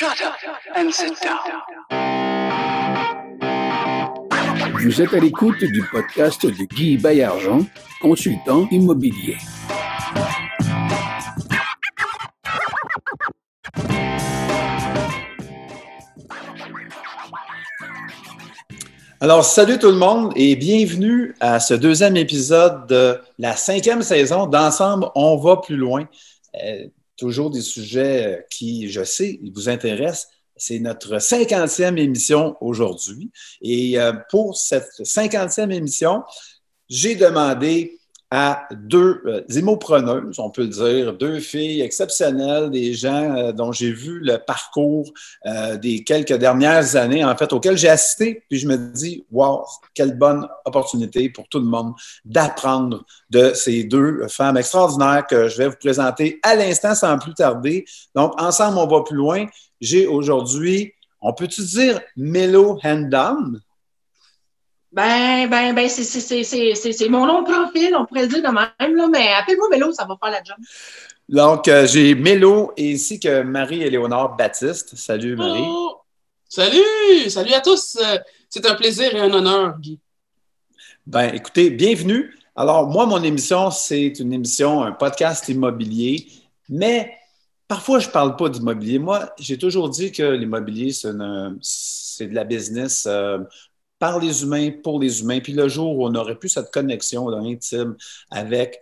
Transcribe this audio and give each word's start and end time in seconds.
Shut 0.00 0.22
up 0.24 0.32
and 0.74 0.90
sit 0.92 1.12
down. 1.20 1.36
Vous 4.82 5.02
êtes 5.02 5.12
à 5.12 5.18
l'écoute 5.18 5.62
du 5.62 5.82
podcast 5.92 6.46
de 6.46 6.64
Guy 6.74 6.96
Bayargent, 6.96 7.66
consultant 8.00 8.66
immobilier. 8.70 9.36
Alors, 19.20 19.44
salut 19.44 19.78
tout 19.78 19.90
le 19.90 19.98
monde 19.98 20.32
et 20.34 20.56
bienvenue 20.56 21.34
à 21.40 21.60
ce 21.60 21.74
deuxième 21.74 22.16
épisode 22.16 22.86
de 22.86 23.20
la 23.38 23.54
cinquième 23.54 24.00
saison 24.00 24.46
d'Ensemble, 24.46 25.10
on 25.14 25.36
va 25.36 25.58
plus 25.58 25.76
loin. 25.76 26.08
Euh, 26.54 26.86
toujours 27.20 27.50
des 27.50 27.60
sujets 27.60 28.46
qui, 28.50 28.90
je 28.90 29.04
sais, 29.04 29.38
vous 29.54 29.68
intéressent. 29.68 30.28
C'est 30.56 30.78
notre 30.78 31.18
cinquantième 31.18 31.98
émission 31.98 32.56
aujourd'hui. 32.60 33.30
Et 33.60 34.00
euh, 34.00 34.12
pour 34.30 34.56
cette 34.56 35.04
cinquantième 35.04 35.70
émission, 35.70 36.22
j'ai 36.88 37.14
demandé 37.14 37.99
à 38.30 38.68
deux 38.70 39.22
euh, 39.26 39.42
immopreneuses, 39.48 40.38
on 40.38 40.50
peut 40.50 40.62
le 40.62 40.68
dire, 40.68 41.14
deux 41.14 41.40
filles 41.40 41.80
exceptionnelles, 41.80 42.70
des 42.70 42.94
gens 42.94 43.36
euh, 43.36 43.52
dont 43.52 43.72
j'ai 43.72 43.90
vu 43.90 44.20
le 44.20 44.38
parcours 44.38 45.10
euh, 45.46 45.76
des 45.76 46.04
quelques 46.04 46.34
dernières 46.34 46.94
années, 46.94 47.24
en 47.24 47.36
fait, 47.36 47.52
auxquels 47.52 47.76
j'ai 47.76 47.88
assisté, 47.88 48.44
puis 48.48 48.60
je 48.60 48.68
me 48.68 48.76
dis, 48.76 49.24
wow, 49.32 49.64
quelle 49.94 50.16
bonne 50.16 50.46
opportunité 50.64 51.28
pour 51.28 51.48
tout 51.48 51.58
le 51.58 51.64
monde 51.64 51.94
d'apprendre 52.24 53.04
de 53.30 53.52
ces 53.52 53.82
deux 53.82 54.28
femmes 54.28 54.56
extraordinaires 54.56 55.26
que 55.28 55.48
je 55.48 55.58
vais 55.58 55.68
vous 55.68 55.78
présenter 55.80 56.38
à 56.44 56.54
l'instant 56.54 56.94
sans 56.94 57.18
plus 57.18 57.34
tarder. 57.34 57.84
Donc, 58.14 58.40
ensemble, 58.40 58.78
on 58.78 58.86
va 58.86 59.02
plus 59.02 59.16
loin. 59.16 59.46
J'ai 59.80 60.06
aujourd'hui, 60.06 60.92
on 61.20 61.32
peut-tu 61.32 61.62
dire 61.62 62.00
Melo 62.16 62.78
Handam? 62.84 63.60
Ben, 64.92 65.48
ben, 65.48 65.72
ben, 65.72 65.88
c'est 65.88 67.08
mon 67.08 67.26
nom 67.26 67.42
de 67.42 67.50
profil, 67.50 67.94
on 67.96 68.06
pourrait 68.06 68.22
le 68.22 68.28
dire 68.28 68.42
de 68.42 68.48
même, 68.48 68.96
là, 68.96 69.08
mais 69.08 69.28
appelle-moi 69.34 69.68
Mélo, 69.70 69.92
ça 69.92 70.04
va 70.04 70.16
faire 70.20 70.32
la 70.32 70.42
job. 70.42 70.56
Donc, 71.28 71.68
euh, 71.68 71.86
j'ai 71.86 72.16
Mélo 72.16 72.72
ainsi 72.76 73.20
que 73.20 73.42
Marie-Éléonore 73.42 74.34
Baptiste. 74.34 74.96
Salut, 74.96 75.36
Marie. 75.36 75.62
Oh! 75.64 75.98
Salut! 76.48 77.30
Salut 77.30 77.52
à 77.52 77.60
tous! 77.60 77.98
C'est 78.48 78.66
un 78.66 78.74
plaisir 78.74 79.14
et 79.14 79.20
un 79.20 79.32
honneur, 79.32 79.78
Guy. 79.78 80.00
Ben, 81.06 81.32
écoutez, 81.34 81.70
bienvenue. 81.70 82.34
Alors, 82.56 82.88
moi, 82.88 83.06
mon 83.06 83.22
émission, 83.22 83.70
c'est 83.70 84.18
une 84.18 84.32
émission, 84.32 84.82
un 84.82 84.90
podcast 84.90 85.48
immobilier, 85.48 86.26
mais 86.68 87.16
parfois, 87.68 88.00
je 88.00 88.08
ne 88.08 88.12
parle 88.12 88.34
pas 88.34 88.48
d'immobilier. 88.48 88.98
Moi, 88.98 89.32
j'ai 89.38 89.56
toujours 89.56 89.88
dit 89.88 90.10
que 90.10 90.24
l'immobilier, 90.24 90.92
c'est 90.92 92.26
de 92.26 92.34
la 92.34 92.44
business. 92.44 93.06
Euh, 93.06 93.38
par 94.00 94.18
les 94.18 94.42
humains, 94.42 94.70
pour 94.82 94.98
les 94.98 95.20
humains. 95.20 95.38
Puis 95.38 95.52
le 95.52 95.68
jour 95.68 95.96
où 95.96 96.06
on 96.06 96.14
aurait 96.16 96.34
plus 96.34 96.48
cette 96.48 96.72
connexion 96.72 97.28
intime 97.28 97.96
avec 98.30 98.80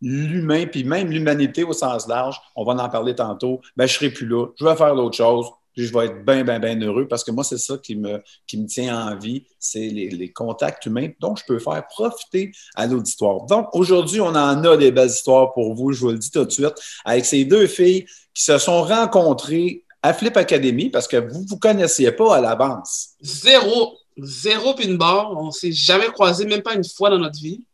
l'humain, 0.00 0.64
puis 0.66 0.84
même 0.84 1.10
l'humanité 1.10 1.64
au 1.64 1.74
sens 1.74 2.08
large, 2.08 2.40
on 2.56 2.64
va 2.64 2.72
en 2.82 2.88
parler 2.88 3.14
tantôt, 3.14 3.60
ben, 3.76 3.86
je 3.86 3.92
ne 3.92 3.98
serai 3.98 4.10
plus 4.10 4.26
là, 4.26 4.46
je 4.58 4.64
vais 4.64 4.76
faire 4.76 4.94
d'autres 4.94 5.16
choses, 5.16 5.46
puis 5.74 5.86
je 5.86 5.92
vais 5.92 6.06
être 6.06 6.24
bien, 6.24 6.42
bien, 6.42 6.58
bien 6.58 6.80
heureux 6.80 7.06
parce 7.06 7.22
que 7.22 7.30
moi, 7.30 7.44
c'est 7.44 7.58
ça 7.58 7.76
qui 7.76 7.96
me, 7.96 8.22
qui 8.46 8.56
me 8.56 8.66
tient 8.66 9.08
en 9.08 9.16
vie, 9.16 9.44
c'est 9.58 9.88
les, 9.88 10.08
les, 10.08 10.32
contacts 10.32 10.86
humains 10.86 11.08
dont 11.20 11.36
je 11.36 11.44
peux 11.44 11.58
faire 11.58 11.86
profiter 11.88 12.52
à 12.76 12.86
l'auditoire. 12.86 13.44
Donc, 13.46 13.68
aujourd'hui, 13.74 14.20
on 14.20 14.28
en 14.28 14.64
a 14.64 14.76
des 14.76 14.90
belles 14.90 15.10
histoires 15.10 15.52
pour 15.52 15.74
vous, 15.74 15.92
je 15.92 16.00
vous 16.00 16.10
le 16.10 16.18
dis 16.18 16.30
tout 16.30 16.44
de 16.44 16.50
suite, 16.50 16.74
avec 17.04 17.24
ces 17.26 17.44
deux 17.44 17.66
filles 17.66 18.06
qui 18.32 18.42
se 18.42 18.56
sont 18.58 18.82
rencontrées 18.82 19.84
à 20.02 20.14
Flip 20.14 20.36
Academy 20.36 20.88
parce 20.88 21.06
que 21.06 21.16
vous 21.16 21.42
ne 21.42 21.46
vous 21.46 21.58
connaissiez 21.58 22.12
pas 22.12 22.36
à 22.36 22.40
l'avance. 22.40 23.10
Zéro. 23.20 23.99
Zéro 24.22 24.74
pin 24.74 24.94
barre. 24.94 25.32
On 25.36 25.50
s'est 25.50 25.72
jamais 25.72 26.06
croisé, 26.06 26.44
même 26.46 26.62
pas 26.62 26.74
une 26.74 26.84
fois 26.84 27.10
dans 27.10 27.18
notre 27.18 27.38
vie. 27.38 27.64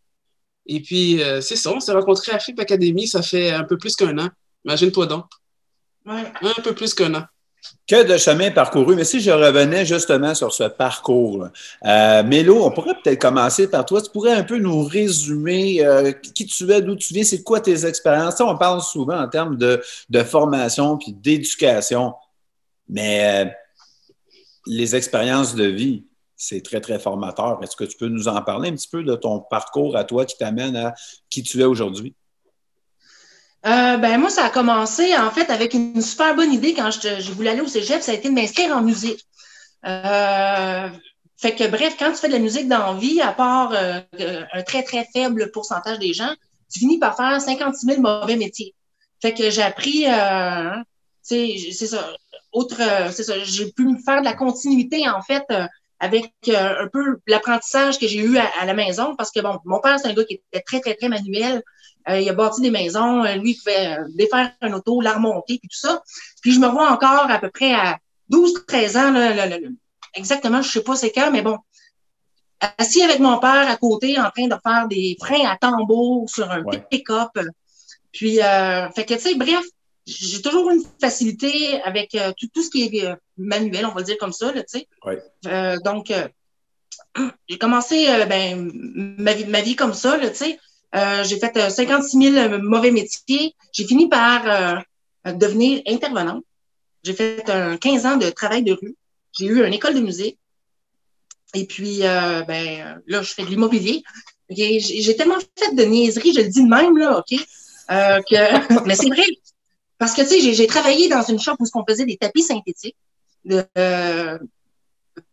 Et 0.66 0.80
puis, 0.80 1.22
euh, 1.22 1.40
c'est 1.40 1.56
ça, 1.56 1.72
on 1.72 1.80
s'est 1.80 1.92
rencontrés 1.92 2.32
à 2.32 2.38
Flip 2.38 2.58
Academy, 2.58 3.06
ça 3.06 3.22
fait 3.22 3.50
un 3.50 3.64
peu 3.64 3.78
plus 3.78 3.94
qu'un 3.94 4.18
an. 4.18 4.28
Imagine-toi 4.64 5.06
donc. 5.06 5.26
Ouais. 6.04 6.24
Un 6.42 6.62
peu 6.62 6.74
plus 6.74 6.92
qu'un 6.92 7.14
an. 7.14 7.24
Que 7.86 8.04
de 8.04 8.16
chemin 8.16 8.50
parcouru. 8.50 8.96
Mais 8.96 9.04
si 9.04 9.20
je 9.20 9.30
revenais 9.30 9.86
justement 9.86 10.34
sur 10.34 10.52
ce 10.52 10.64
parcours, 10.64 11.48
euh, 11.84 12.22
Mélo, 12.24 12.64
on 12.64 12.70
pourrait 12.72 12.94
peut-être 13.02 13.20
commencer 13.20 13.68
par 13.68 13.86
toi. 13.86 14.02
Tu 14.02 14.10
pourrais 14.10 14.32
un 14.32 14.42
peu 14.42 14.58
nous 14.58 14.82
résumer 14.82 15.84
euh, 15.84 16.12
qui 16.12 16.46
tu 16.46 16.70
es, 16.70 16.82
d'où 16.82 16.96
tu 16.96 17.14
viens, 17.14 17.22
c'est 17.22 17.42
quoi 17.42 17.60
tes 17.60 17.86
expériences? 17.86 18.40
on 18.40 18.56
parle 18.56 18.82
souvent 18.82 19.20
en 19.20 19.28
termes 19.28 19.56
de, 19.56 19.80
de 20.10 20.22
formation 20.22 20.96
puis 20.98 21.12
d'éducation, 21.12 22.14
mais 22.88 23.44
euh, 23.46 23.50
les 24.66 24.96
expériences 24.96 25.54
de 25.54 25.64
vie, 25.64 26.04
c'est 26.36 26.62
très, 26.62 26.80
très 26.80 26.98
formateur. 26.98 27.58
Est-ce 27.62 27.76
que 27.76 27.84
tu 27.84 27.96
peux 27.96 28.08
nous 28.08 28.28
en 28.28 28.42
parler 28.42 28.68
un 28.68 28.74
petit 28.74 28.88
peu 28.88 29.02
de 29.02 29.14
ton 29.16 29.40
parcours 29.40 29.96
à 29.96 30.04
toi 30.04 30.24
qui 30.26 30.36
t'amène 30.36 30.76
à 30.76 30.94
qui 31.30 31.42
tu 31.42 31.60
es 31.60 31.64
aujourd'hui? 31.64 32.14
Euh, 33.64 33.96
ben 33.96 34.18
moi, 34.18 34.30
ça 34.30 34.44
a 34.44 34.50
commencé 34.50 35.16
en 35.16 35.30
fait 35.30 35.50
avec 35.50 35.74
une 35.74 36.00
super 36.00 36.36
bonne 36.36 36.52
idée 36.52 36.74
quand 36.74 36.90
je, 36.90 37.32
voulais 37.32 37.50
aller 37.50 37.62
au 37.62 37.66
cégep, 37.66 38.00
ça 38.00 38.12
a 38.12 38.14
été 38.14 38.28
de 38.28 38.34
m'inscrire 38.34 38.76
en 38.76 38.82
musique. 38.82 39.26
Euh, 39.86 40.88
fait 41.36 41.54
que 41.54 41.66
bref, 41.68 41.96
quand 41.98 42.12
tu 42.12 42.18
fais 42.18 42.28
de 42.28 42.34
la 42.34 42.38
musique 42.38 42.68
dans 42.68 42.92
la 42.92 42.98
vie, 42.98 43.20
à 43.20 43.32
part 43.32 43.72
euh, 43.72 44.00
un 44.52 44.62
très 44.62 44.82
très 44.82 45.06
faible 45.12 45.50
pourcentage 45.50 45.98
des 45.98 46.12
gens, 46.12 46.32
tu 46.72 46.80
finis 46.80 46.98
par 46.98 47.16
faire 47.16 47.40
56 47.40 47.86
000 47.86 48.00
mauvais 48.00 48.36
métiers. 48.36 48.74
Fait 49.20 49.34
que 49.34 49.50
j'ai 49.50 49.62
appris, 49.62 50.06
euh, 50.06 50.76
c'est 51.22 51.56
ça, 51.72 52.14
autre, 52.52 52.80
c'est 53.10 53.24
ça, 53.24 53.42
j'ai 53.42 53.72
pu 53.72 53.86
me 53.86 53.98
faire 53.98 54.20
de 54.20 54.26
la 54.26 54.34
continuité 54.34 55.08
en 55.08 55.22
fait 55.22 55.44
avec 56.00 56.32
euh, 56.48 56.84
un 56.84 56.88
peu 56.88 57.18
l'apprentissage 57.26 57.98
que 57.98 58.06
j'ai 58.06 58.18
eu 58.18 58.36
à, 58.38 58.46
à, 58.60 58.66
la 58.66 58.74
maison, 58.74 59.14
parce 59.16 59.30
que 59.30 59.40
bon, 59.40 59.58
mon 59.64 59.80
père, 59.80 59.98
c'est 59.98 60.08
un 60.08 60.14
gars 60.14 60.24
qui 60.24 60.34
était 60.34 60.62
très, 60.62 60.80
très, 60.80 60.94
très 60.94 61.08
manuel. 61.08 61.62
Euh, 62.08 62.20
il 62.20 62.28
a 62.28 62.32
bâti 62.34 62.60
des 62.60 62.70
maisons, 62.70 63.24
euh, 63.24 63.34
lui, 63.34 63.52
il 63.52 63.56
pouvait 63.56 63.96
défaire 64.14 64.52
un 64.60 64.72
auto, 64.72 65.00
la 65.00 65.14
remonter, 65.14 65.58
puis 65.58 65.68
tout 65.68 65.78
ça. 65.78 66.02
Puis 66.42 66.52
je 66.52 66.60
me 66.60 66.68
vois 66.68 66.90
encore 66.90 67.30
à 67.30 67.38
peu 67.38 67.50
près 67.50 67.72
à 67.72 67.98
12-13 68.30 68.96
ans, 68.98 69.10
là, 69.12 69.34
là, 69.34 69.46
là, 69.46 69.56
exactement, 70.14 70.62
je 70.62 70.70
sais 70.70 70.82
pas 70.82 70.96
c'est 70.96 71.10
quand, 71.12 71.30
mais 71.32 71.42
bon, 71.42 71.58
assis 72.78 73.02
avec 73.02 73.18
mon 73.18 73.38
père 73.38 73.68
à 73.68 73.76
côté, 73.76 74.18
en 74.18 74.30
train 74.30 74.46
de 74.46 74.56
faire 74.62 74.88
des 74.88 75.16
freins 75.20 75.48
à 75.48 75.56
tambour 75.56 76.28
sur 76.28 76.50
un 76.50 76.62
Ouais. 76.62 76.82
pick-up. 76.90 77.30
Puis, 78.12 78.40
euh, 78.40 78.88
fait 78.90 79.04
que, 79.04 79.14
tu 79.14 79.20
sais, 79.20 79.34
bref, 79.34 79.64
j'ai 80.06 80.40
toujours 80.40 80.70
une 80.70 80.82
facilité 81.00 81.80
avec 81.82 82.14
euh, 82.14 82.32
tout, 82.38 82.46
tout 82.54 82.62
ce 82.62 82.70
qui 82.70 82.84
est 82.84 83.04
euh, 83.04 83.14
manuel, 83.36 83.86
on 83.86 83.90
va 83.92 84.00
le 84.00 84.06
dire 84.06 84.18
comme 84.18 84.32
ça, 84.32 84.52
là, 84.52 84.62
tu 84.62 84.78
sais. 84.78 84.88
Ouais. 85.04 85.22
Euh, 85.46 85.76
donc, 85.84 86.10
euh, 86.10 86.28
j'ai 87.48 87.58
commencé 87.58 88.08
euh, 88.08 88.24
ben, 88.26 88.70
ma, 89.18 89.34
vie, 89.34 89.46
ma 89.46 89.60
vie 89.60 89.76
comme 89.76 89.94
ça, 89.94 90.16
là, 90.16 90.30
tu 90.30 90.36
sais. 90.36 90.58
J'ai 91.24 91.38
fait 91.38 91.56
euh, 91.58 91.68
56 91.68 92.32
000 92.32 92.58
mauvais 92.62 92.90
métiers. 92.90 93.54
J'ai 93.72 93.86
fini 93.86 94.08
par 94.08 94.84
devenir 95.26 95.82
intervenante. 95.86 96.42
J'ai 97.04 97.12
fait 97.12 97.50
un 97.50 97.76
15 97.76 98.06
ans 98.06 98.16
de 98.16 98.30
travail 98.30 98.62
de 98.62 98.72
rue. 98.72 98.96
J'ai 99.38 99.46
eu 99.46 99.64
une 99.64 99.74
école 99.74 99.94
de 99.94 100.00
musique. 100.00 100.38
Et 101.52 101.66
puis, 101.66 101.98
ben, 102.00 103.02
là, 103.06 103.20
je 103.22 103.34
fais 103.34 103.42
de 103.42 103.48
l'immobilier. 103.48 104.02
J'ai 104.48 105.16
tellement 105.16 105.38
fait 105.58 105.74
de 105.74 105.82
niaiseries, 105.82 106.32
je 106.32 106.40
le 106.40 106.48
dis 106.48 106.62
de 106.62 106.68
même, 106.68 106.96
là, 106.96 107.18
OK? 107.18 107.38
Que... 107.88 108.84
Mais 108.86 108.94
c'est 108.94 109.08
vrai. 109.08 109.26
Parce 109.98 110.14
que, 110.14 110.22
tu 110.22 110.40
sais, 110.40 110.54
j'ai- 110.54 110.66
travaillé 110.66 111.08
dans 111.08 111.22
une 111.22 111.38
shop 111.38 111.56
où 111.58 111.64
on 111.74 111.84
faisait 111.86 112.06
des 112.06 112.16
tapis 112.16 112.42
synthétiques 112.42 112.96
euh, 113.78 114.38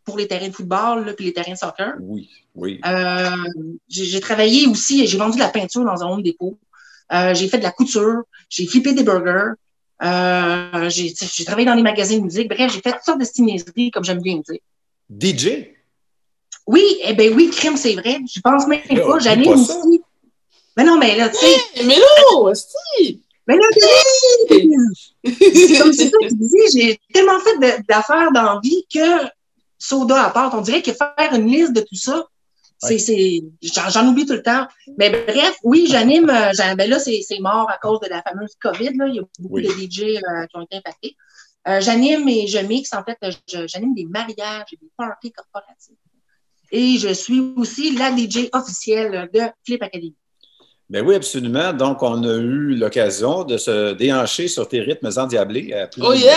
pour 0.04 0.18
les 0.18 0.28
terrains 0.28 0.50
de 0.50 0.54
football, 0.54 1.06
là, 1.06 1.14
puis 1.14 1.26
les 1.26 1.34
terrains 1.34 1.54
de 1.54 1.58
soccer. 1.58 1.94
Oui, 2.00 2.30
oui. 2.56 2.80
Euh, 2.86 3.30
j'ai 3.88 4.20
travaillé 4.20 4.68
aussi, 4.68 5.06
j'ai 5.08 5.18
vendu 5.18 5.36
de 5.38 5.44
la 5.44 5.50
peinture 5.50 5.84
dans 5.84 6.04
un 6.04 6.08
home 6.08 6.24
dépôt. 6.24 6.58
Euh, 7.12 7.34
j'ai 7.34 7.48
fait 7.48 7.58
de 7.58 7.64
la 7.64 7.72
couture, 7.72 8.24
j'ai 8.50 8.66
flippé 8.66 8.94
des 8.94 9.04
burgers. 9.04 9.54
Euh, 10.04 10.90
j'ai 10.90 11.46
travaillé 11.46 11.66
dans 11.66 11.76
les 11.76 11.82
magasins 11.84 12.18
de 12.18 12.24
musique. 12.24 12.50
Bref, 12.50 12.72
j'ai 12.74 12.82
fait 12.82 12.92
toutes 12.92 13.04
sortes 13.04 13.20
de 13.20 13.26
stinéseries, 13.26 13.92
comme 13.92 14.04
j'aime 14.04 14.22
bien 14.22 14.38
dire. 14.38 14.60
DJ? 15.10 15.70
Oui, 16.66 16.84
eh 17.04 17.14
ben 17.14 17.34
oui, 17.36 17.50
crime, 17.50 17.78
c'est 17.78 17.94
vrai. 17.94 18.20
Je 18.34 18.40
pense 18.42 18.68
même 18.68 18.82
Là, 18.90 19.06
pas. 19.06 19.20
J'anime 19.20 19.54
aussi. 19.54 20.02
Mais 20.76 20.84
non, 20.84 20.98
mais 20.98 21.16
là, 21.16 21.30
tu 21.30 21.38
sais, 21.38 21.46
Hey, 21.76 21.86
mais 21.86 21.96
non, 22.32 22.52
si! 22.54 23.22
Mais 23.48 23.56
là, 23.56 23.62
c'est 23.74 23.82
comme 25.78 25.94
c'est 25.94 26.10
ça 26.10 26.18
que 26.22 26.28
tu 26.30 26.36
dis, 26.36 26.80
j'ai 26.80 27.00
tellement 27.14 27.40
fait 27.40 27.58
d'affaires 27.88 28.32
dans 28.34 28.44
la 28.44 28.60
vie 28.64 28.86
que 28.94 29.28
soda 29.78 30.24
à 30.24 30.30
part, 30.30 30.54
on 30.54 30.62
dirait 30.62 30.82
que 30.82 30.94
faire 30.94 31.34
une 31.34 31.48
liste 31.48 31.74
de 31.74 31.82
tout 31.82 31.96
ça, 31.96 32.26
c'est, 32.80 33.42
j'en, 33.62 34.08
oublie 34.08 34.26
tout 34.26 34.34
le 34.34 34.44
temps. 34.44 34.68
Mais 34.98 35.10
bref, 35.10 35.56
oui, 35.64 35.88
j'anime, 35.90 36.30
euh, 36.30 36.52
j'an- 36.54 36.76
ben 36.76 36.90
là, 36.90 37.00
c'est, 37.00 37.22
c'est 37.26 37.40
mort 37.40 37.70
à 37.70 37.78
cause 37.78 38.00
de 38.02 38.08
la 38.10 38.22
fameuse 38.22 38.56
COVID, 38.62 38.92
là. 38.98 39.08
Il 39.08 39.16
y 39.16 39.20
a 39.20 39.24
beaucoup 39.40 39.56
Oui. 39.56 39.64
de 39.64 39.70
DJ 39.70 40.18
euh, 40.18 40.46
qui 40.48 40.58
ont 40.58 40.62
été 40.62 40.78
impactés. 40.78 41.16
Euh, 41.68 41.80
j'anime 41.80 42.28
et 42.28 42.48
je 42.48 42.60
mixe, 42.60 42.94
en 42.94 43.04
fait, 43.04 43.18
j'anime 43.68 43.94
des 43.94 44.06
mariages 44.06 44.66
et 44.74 44.78
des 44.78 44.90
parties 44.98 45.32
corporatifs. 45.32 45.96
Et 46.72 46.98
je 46.98 47.14
suis 47.14 47.40
aussi 47.56 47.96
la 47.96 48.12
DJ 48.16 48.50
officielle 48.52 49.30
de 49.34 49.42
Flip 49.66 49.82
Academy. 49.82 50.16
Ben 50.94 51.04
oui, 51.04 51.16
absolument. 51.16 51.74
Donc, 51.74 52.04
on 52.04 52.24
a 52.24 52.36
eu 52.36 52.76
l'occasion 52.76 53.44
de 53.44 53.58
se 53.58 53.94
déhancher 53.94 54.48
sur 54.48 54.68
tes 54.68 54.80
rythmes 54.80 55.10
endiablés. 55.18 55.74
à 55.74 55.88
plus 55.88 56.04
Oh 56.06 56.14
yeah! 56.14 56.36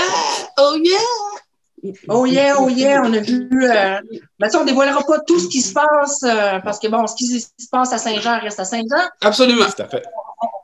Oh 0.58 0.74
yeah! 0.82 1.92
Oh 2.08 2.24
yeah, 2.24 2.54
oh 2.58 2.68
yeah, 2.70 3.02
on 3.04 3.12
a 3.12 3.18
vu. 3.18 3.48
Euh, 3.52 4.00
ça, 4.48 4.58
on 4.60 4.64
dévoilera 4.64 5.02
pas 5.04 5.20
tout 5.20 5.38
ce 5.38 5.46
qui 5.48 5.60
se 5.60 5.74
passe 5.74 6.22
euh, 6.24 6.58
parce 6.60 6.78
que 6.80 6.88
bon, 6.88 7.06
ce 7.06 7.14
qui 7.16 7.38
se 7.38 7.48
passe 7.70 7.92
à 7.92 7.98
Saint-Jean 7.98 8.40
reste 8.40 8.58
à 8.58 8.64
Saint-Jean. 8.64 9.08
Absolument. 9.20 9.66
Tout 9.66 9.82
à 9.82 9.88
fait. 9.88 10.02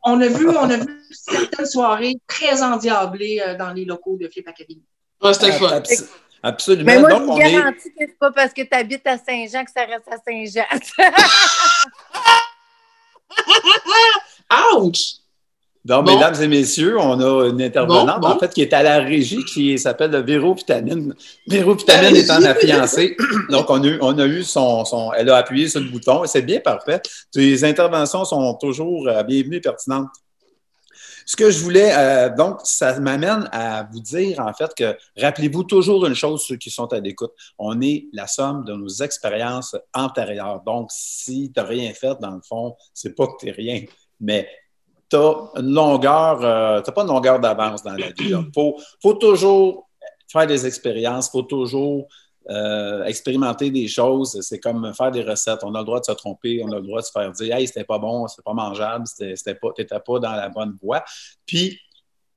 On 0.04 0.18
a 0.22 0.26
vu, 0.26 0.48
on 0.48 0.70
a 0.70 0.76
vu 0.78 1.00
certaines 1.12 1.66
soirées 1.66 2.14
très 2.26 2.62
endiablées 2.62 3.42
euh, 3.46 3.54
dans 3.56 3.72
les 3.74 3.84
locaux 3.84 4.16
de 4.18 4.26
Flip 4.26 4.48
Academy. 4.48 4.82
Ouais, 5.22 5.34
c'était 5.34 5.52
fun. 5.52 5.68
Abs- 5.68 6.08
absolument. 6.42 6.86
Mais 6.92 6.98
moi, 6.98 7.10
Donc, 7.10 7.20
je 7.20 7.24
on 7.28 7.34
vous 7.34 7.40
est. 7.40 7.52
garantis 7.52 7.88
que 7.90 7.94
c'est 8.00 8.18
pas 8.18 8.32
parce 8.32 8.52
que 8.54 8.62
tu 8.62 8.72
habites 8.72 9.06
à 9.06 9.18
Saint-Jean 9.18 9.64
que 9.64 9.70
ça 9.70 9.84
reste 9.84 10.08
à 10.10 10.16
Saint-Jean. 10.26 10.64
Ouch! 14.76 15.14
Donc, 15.84 16.06
Bon. 16.06 16.14
mesdames 16.14 16.40
et 16.40 16.46
messieurs, 16.46 16.96
on 16.96 17.18
a 17.20 17.48
une 17.48 17.60
intervenante, 17.60 18.20
Bon, 18.20 18.28
bon. 18.28 18.34
en 18.34 18.38
fait, 18.38 18.54
qui 18.54 18.62
est 18.62 18.72
à 18.72 18.84
la 18.84 18.98
régie, 19.00 19.44
qui 19.44 19.76
s'appelle 19.80 20.14
Véro 20.24 20.54
Vitamine. 20.54 21.12
Véro 21.48 21.74
Vitamine 21.74 22.14
étant 22.14 22.40
ma 22.40 22.54
fiancée. 22.54 23.16
Donc, 23.50 23.68
on 23.68 23.82
a 23.82 23.86
eu, 23.88 23.98
on 24.00 24.16
a 24.16 24.26
eu 24.26 24.44
son, 24.44 24.84
son. 24.84 25.12
Elle 25.12 25.28
a 25.30 25.38
appuyé 25.38 25.68
sur 25.68 25.80
le 25.80 25.88
bouton 25.88 26.22
et 26.22 26.28
c'est 26.28 26.42
bien 26.42 26.60
parfait. 26.60 27.00
Tes 27.32 27.64
interventions 27.64 28.24
sont 28.24 28.54
toujours 28.54 29.08
euh, 29.08 29.24
bienvenues 29.24 29.56
et 29.56 29.60
pertinentes. 29.60 30.06
Ce 31.26 31.36
que 31.36 31.50
je 31.50 31.58
voulais, 31.62 31.92
euh, 31.96 32.30
donc, 32.34 32.60
ça 32.64 32.98
m'amène 33.00 33.48
à 33.52 33.84
vous 33.84 34.00
dire, 34.00 34.40
en 34.40 34.52
fait, 34.52 34.74
que 34.74 34.96
rappelez-vous 35.20 35.64
toujours 35.64 36.06
une 36.06 36.14
chose, 36.14 36.44
ceux 36.46 36.56
qui 36.56 36.70
sont 36.70 36.92
à 36.92 37.00
l'écoute. 37.00 37.32
On 37.58 37.80
est 37.80 38.06
la 38.12 38.26
somme 38.26 38.64
de 38.64 38.72
nos 38.72 38.88
expériences 38.88 39.76
antérieures. 39.94 40.62
Donc, 40.64 40.90
si 40.90 41.52
tu 41.54 41.60
n'as 41.60 41.66
rien 41.66 41.92
fait, 41.92 42.18
dans 42.20 42.32
le 42.32 42.40
fond, 42.42 42.76
c'est 42.94 43.14
pas 43.14 43.26
que 43.26 43.32
tu 43.38 43.50
rien, 43.50 43.84
mais 44.20 44.48
tu 45.08 45.16
as 45.16 45.50
une 45.56 45.74
longueur, 45.74 46.42
euh, 46.42 46.80
tu 46.82 46.92
pas 46.92 47.02
une 47.02 47.08
longueur 47.08 47.38
d'avance 47.38 47.82
dans 47.82 47.94
la 47.94 48.08
vie. 48.08 48.30
Il 48.30 48.50
faut, 48.54 48.76
faut 49.00 49.14
toujours 49.14 49.88
faire 50.28 50.46
des 50.46 50.66
expériences, 50.66 51.28
il 51.28 51.30
faut 51.32 51.42
toujours 51.42 52.08
euh, 52.50 53.04
expérimenter 53.04 53.70
des 53.70 53.88
choses. 53.88 54.38
C'est 54.42 54.58
comme 54.58 54.92
faire 54.94 55.10
des 55.10 55.22
recettes. 55.22 55.60
On 55.62 55.74
a 55.74 55.78
le 55.78 55.84
droit 55.84 56.00
de 56.00 56.04
se 56.04 56.12
tromper, 56.12 56.62
on 56.64 56.72
a 56.72 56.76
le 56.76 56.82
droit 56.82 57.00
de 57.00 57.06
se 57.06 57.12
faire 57.12 57.30
dire 57.32 57.54
Hey, 57.56 57.66
c'était 57.66 57.84
pas 57.84 57.98
bon, 57.98 58.26
c'était 58.28 58.42
pas 58.42 58.54
mangeable, 58.54 59.04
c'était, 59.06 59.54
pas, 59.54 59.68
t'étais 59.74 60.00
pas 60.00 60.18
dans 60.18 60.32
la 60.32 60.48
bonne 60.48 60.76
voie. 60.82 61.04
Puis, 61.46 61.78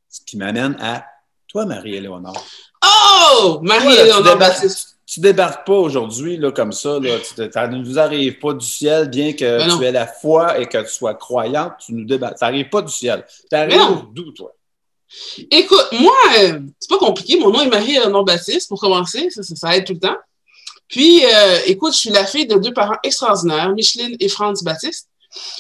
ce 0.10 0.22
qui 0.26 0.38
m'amène 0.38 0.78
à 0.80 1.06
toi, 1.48 1.66
Marie-Éléonore. 1.66 2.44
Oh! 2.86 3.60
Marie-Éléonore 3.62 4.24
débarques- 4.24 4.40
Baptiste. 4.40 4.92
Tu 5.08 5.20
débarques 5.20 5.68
pas 5.68 5.74
aujourd'hui 5.76 6.36
là, 6.36 6.52
comme 6.52 6.72
ça. 6.72 7.00
Là, 7.00 7.18
ça 7.52 7.68
ne 7.68 7.78
nous 7.78 8.00
arrive 8.00 8.40
pas 8.40 8.54
du 8.54 8.66
ciel, 8.66 9.08
bien 9.08 9.34
que 9.34 9.60
Ben 9.60 9.78
tu 9.78 9.86
aies 9.86 9.92
la 9.92 10.08
foi 10.08 10.60
et 10.60 10.66
que 10.66 10.80
tu 10.80 10.90
sois 10.90 11.14
croyante, 11.14 11.74
tu 11.86 11.94
nous 11.94 12.06
débarques. 12.06 12.40
Ça 12.40 12.48
n'arrive 12.48 12.70
pas 12.70 12.82
du 12.82 12.92
ciel. 12.92 13.24
Tu 13.50 13.56
arrives 13.56 13.78
non. 13.78 14.10
d'où, 14.12 14.32
toi? 14.32 14.52
Écoute, 15.52 15.88
moi, 15.94 16.14
euh, 16.40 16.60
c'est 16.80 16.90
pas 16.90 16.98
compliqué. 16.98 17.38
Mon 17.40 17.52
nom 17.52 17.62
est 17.62 17.70
Marie-Éléonore 17.70 18.26
Baptiste, 18.26 18.70
pour 18.70 18.80
commencer. 18.80 19.30
Ça, 19.30 19.44
ça, 19.44 19.56
ça 19.56 19.76
aide 19.76 19.86
tout 19.86 19.94
le 19.94 20.00
temps. 20.00 20.18
Puis, 20.88 21.26
euh, 21.26 21.60
écoute, 21.66 21.94
je 21.94 22.00
suis 22.00 22.10
la 22.10 22.26
fille 22.26 22.46
de 22.46 22.56
deux 22.56 22.74
parents 22.74 22.98
extraordinaires, 23.04 23.74
Micheline 23.74 24.16
et 24.20 24.28
Franz 24.30 24.64
Baptiste, 24.64 25.10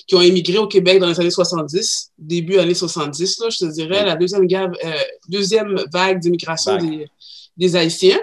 qui 0.07 0.15
ont 0.15 0.21
émigré 0.21 0.57
au 0.57 0.67
Québec 0.67 0.99
dans 0.99 1.07
les 1.07 1.19
années 1.19 1.31
70, 1.31 2.11
début 2.17 2.57
années 2.59 2.73
70, 2.73 3.39
là, 3.39 3.49
je 3.49 3.57
te 3.57 3.65
dirais, 3.65 4.05
la 4.05 4.15
deuxième, 4.15 4.43
euh, 4.83 4.93
deuxième 5.27 5.83
vague 5.91 6.19
d'immigration 6.19 6.77
des, 6.77 7.07
des 7.57 7.75
Haïtiens. 7.75 8.19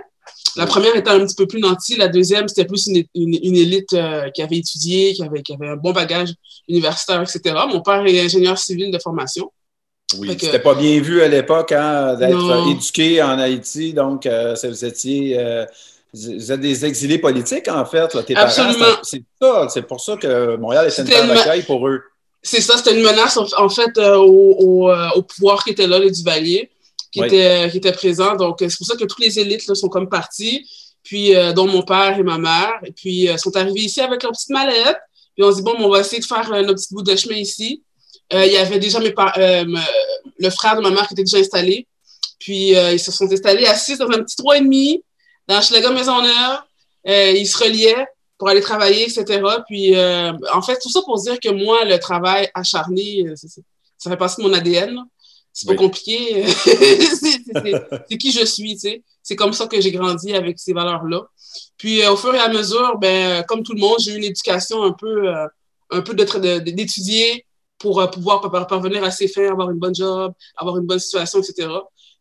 La 0.54 0.66
première 0.66 0.94
étant 0.94 1.12
un 1.12 1.26
petit 1.26 1.34
peu 1.34 1.46
plus 1.46 1.60
nantie, 1.60 1.96
la 1.96 2.08
deuxième, 2.08 2.46
c'était 2.46 2.66
plus 2.66 2.86
une, 2.86 3.04
une, 3.14 3.38
une 3.42 3.56
élite 3.56 3.92
euh, 3.94 4.30
qui 4.30 4.42
avait 4.42 4.58
étudié, 4.58 5.14
qui 5.14 5.22
avait, 5.22 5.42
qui 5.42 5.54
avait 5.54 5.68
un 5.68 5.76
bon 5.76 5.92
bagage 5.92 6.34
universitaire, 6.68 7.22
etc. 7.22 7.56
Mon 7.68 7.80
père 7.80 8.04
est 8.06 8.20
ingénieur 8.20 8.58
civil 8.58 8.90
de 8.90 8.98
formation. 8.98 9.50
Oui, 10.18 10.36
c'était 10.38 10.58
pas 10.58 10.74
bien 10.74 11.00
vu 11.00 11.22
à 11.22 11.28
l'époque 11.28 11.72
hein, 11.72 12.14
d'être 12.14 12.68
éduqué 12.70 13.22
en 13.22 13.38
Haïti, 13.38 13.92
donc 13.92 14.26
euh, 14.26 14.54
vous 14.62 14.84
étiez 14.84 15.38
euh, 15.38 15.64
vous 16.14 16.52
êtes 16.52 16.60
des 16.60 16.84
exilés 16.84 17.18
politiques 17.18 17.68
en 17.68 17.84
fait. 17.84 18.12
Là. 18.14 18.22
Tes 18.22 18.36
Absolument. 18.36 18.84
c'est- 19.02 19.22
ça, 19.40 19.66
c'est 19.72 19.82
pour 19.82 20.00
ça 20.00 20.16
que 20.16 20.56
Montréal 20.56 20.86
est 20.86 20.98
une 20.98 21.04
terre 21.06 21.26
d'accueil 21.26 21.62
pour 21.62 21.88
eux. 21.88 22.02
C'est 22.42 22.60
ça, 22.60 22.76
c'était 22.76 22.94
une 22.96 23.02
menace 23.04 23.36
en 23.38 23.68
fait 23.68 23.96
euh, 23.98 24.16
au, 24.16 24.56
au, 24.88 24.92
au 25.16 25.22
pouvoir 25.22 25.62
qui 25.64 25.70
était 25.70 25.86
là, 25.86 25.98
les 25.98 26.10
Duvalier, 26.10 26.70
qui, 27.12 27.20
Oui. 27.20 27.26
était, 27.28 27.68
qui 27.70 27.76
était 27.78 27.92
présent. 27.92 28.34
Donc, 28.36 28.56
c'est 28.60 28.76
pour 28.76 28.86
ça 28.86 28.96
que 28.96 29.04
toutes 29.04 29.20
les 29.20 29.38
élites 29.38 29.66
là, 29.68 29.74
sont 29.74 29.88
comme 29.88 30.08
parties, 30.08 30.66
puis 31.04 31.32
dont 31.54 31.66
mon 31.66 31.82
père 31.82 32.18
et 32.18 32.22
ma 32.22 32.38
mère. 32.38 32.72
Et 32.84 32.90
puis, 32.92 33.28
sont 33.38 33.54
arrivés 33.56 33.80
ici 33.82 34.00
avec 34.00 34.22
leur 34.22 34.32
petite 34.32 34.50
mallette. 34.50 34.98
Puis, 35.34 35.44
on 35.44 35.50
se 35.52 35.56
dit, 35.58 35.62
bon, 35.62 35.74
on 35.78 35.88
va 35.88 36.00
essayer 36.00 36.20
de 36.20 36.26
faire 36.26 36.48
notre 36.50 36.74
petit 36.74 36.92
bout 36.94 37.02
de 37.02 37.14
chemin 37.16 37.36
ici. 37.36 37.82
Euh, 38.32 38.46
il 38.46 38.52
y 38.52 38.56
avait 38.56 38.78
déjà 38.78 38.98
mes 38.98 39.14
euh, 39.38 39.64
le 40.38 40.50
frère 40.50 40.76
de 40.76 40.80
ma 40.82 40.90
mère 40.90 41.06
qui 41.06 41.14
était 41.14 41.22
déjà 41.24 41.38
installé. 41.38 41.86
Puis, 42.38 42.74
euh, 42.76 42.92
ils 42.92 42.98
se 43.00 43.12
sont 43.12 43.30
installés 43.30 43.66
à 43.66 43.74
six 43.74 43.98
dans 43.98 44.08
un 44.10 44.22
petit 44.22 44.36
trois 44.36 44.56
et 44.58 44.60
demi, 44.60 45.02
dans 45.46 45.60
Schlager 45.60 45.90
Maisonneuve. 45.92 46.58
Euh, 47.08 47.30
ils 47.32 47.46
se 47.46 47.56
reliaient 47.62 48.06
pour 48.38 48.48
aller 48.48 48.60
travailler, 48.60 49.02
etc. 49.04 49.40
Puis, 49.68 49.94
euh, 49.94 50.32
en 50.52 50.62
fait, 50.62 50.78
tout 50.82 50.90
ça 50.90 51.02
pour 51.02 51.20
dire 51.20 51.38
que 51.38 51.50
moi, 51.50 51.84
le 51.84 51.98
travail 51.98 52.48
acharné, 52.54 53.24
ça 53.98 54.10
fait 54.10 54.16
partie 54.16 54.42
de 54.42 54.48
mon 54.48 54.52
ADN. 54.54 54.98
C'est 55.52 55.66
pas 55.66 55.72
Oui. 55.72 55.78
compliqué. 55.78 56.44
C'est- 57.22 58.16
qui 58.18 58.32
je 58.32 58.44
suis, 58.44 58.72
tu 58.74 58.78
sais. 58.80 59.02
C'est 59.22 59.36
comme 59.36 59.52
ça 59.52 59.66
que 59.66 59.80
j'ai 59.80 59.92
grandi 59.92 60.34
avec 60.34 60.58
ces 60.58 60.72
valeurs-là. 60.72 61.22
Puis, 61.76 62.04
au 62.06 62.16
fur 62.16 62.34
et 62.34 62.38
à 62.40 62.48
mesure, 62.48 62.96
ben, 62.98 63.44
comme 63.44 63.62
tout 63.62 63.74
le 63.74 63.80
monde, 63.80 63.98
j'ai 64.00 64.12
eu 64.12 64.16
une 64.16 64.24
éducation 64.24 64.82
un 64.82 64.92
peu, 64.92 65.28
un 65.90 66.00
peu 66.00 66.14
d'étudier 66.14 67.44
pour 67.82 68.00
euh, 68.00 68.06
pouvoir 68.06 68.40
par- 68.40 68.66
parvenir 68.66 69.02
à 69.04 69.10
ses 69.10 69.28
fins, 69.28 69.50
avoir 69.50 69.70
une 69.70 69.78
bonne 69.78 69.94
job, 69.94 70.32
avoir 70.56 70.78
une 70.78 70.86
bonne 70.86 70.98
situation, 71.00 71.40
etc. 71.40 71.68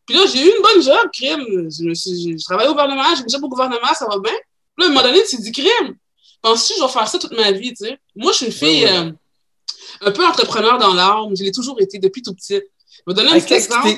Puis 0.06 0.16
là, 0.18 0.24
j'ai 0.26 0.42
eu 0.42 0.48
une 0.58 0.62
bonne 0.64 0.82
job, 0.82 1.10
crime. 1.14 1.70
Je, 1.72 1.84
me 1.84 1.94
suis- 1.94 2.38
je 2.38 2.54
au 2.54 2.72
gouvernement, 2.72 3.04
j'ai 3.16 3.22
une 3.24 3.30
job 3.30 3.44
au 3.44 3.48
gouvernement, 3.50 3.94
ça 3.94 4.06
va 4.10 4.18
bien. 4.20 4.34
Puis 4.76 4.80
là, 4.80 4.86
à 4.86 4.88
un 4.88 4.90
moment 4.94 5.04
donné, 5.08 5.20
tu 5.30 5.38
te 5.38 5.42
dis, 5.42 5.52
crime, 5.52 5.96
penses-tu 6.42 6.74
que 6.74 6.80
je 6.80 6.86
vais 6.86 6.92
faire 6.92 7.08
ça 7.08 7.20
toute 7.20 7.32
ma 7.34 7.52
vie, 7.52 7.70
tu 7.70 7.86
sais? 7.86 7.98
Moi, 8.16 8.32
je 8.32 8.38
suis 8.38 8.46
une 8.48 8.52
fille 8.52 8.84
Oui, 8.86 8.92
oui. 8.92 8.98
euh, 8.98 9.12
un 10.08 10.12
peu 10.12 10.26
entrepreneur 10.26 10.78
dans 10.80 10.94
l'âme. 10.94 11.36
Je 11.38 11.44
l'ai 11.44 11.52
toujours 11.52 11.80
été 11.80 12.00
depuis 12.00 12.22
tout 12.24 12.34
petit. 12.34 12.56
Je 12.56 13.02
vais 13.08 13.14
donner 13.14 13.30
un 13.32 13.40
petit 13.40 13.54
exemple. 13.54 13.90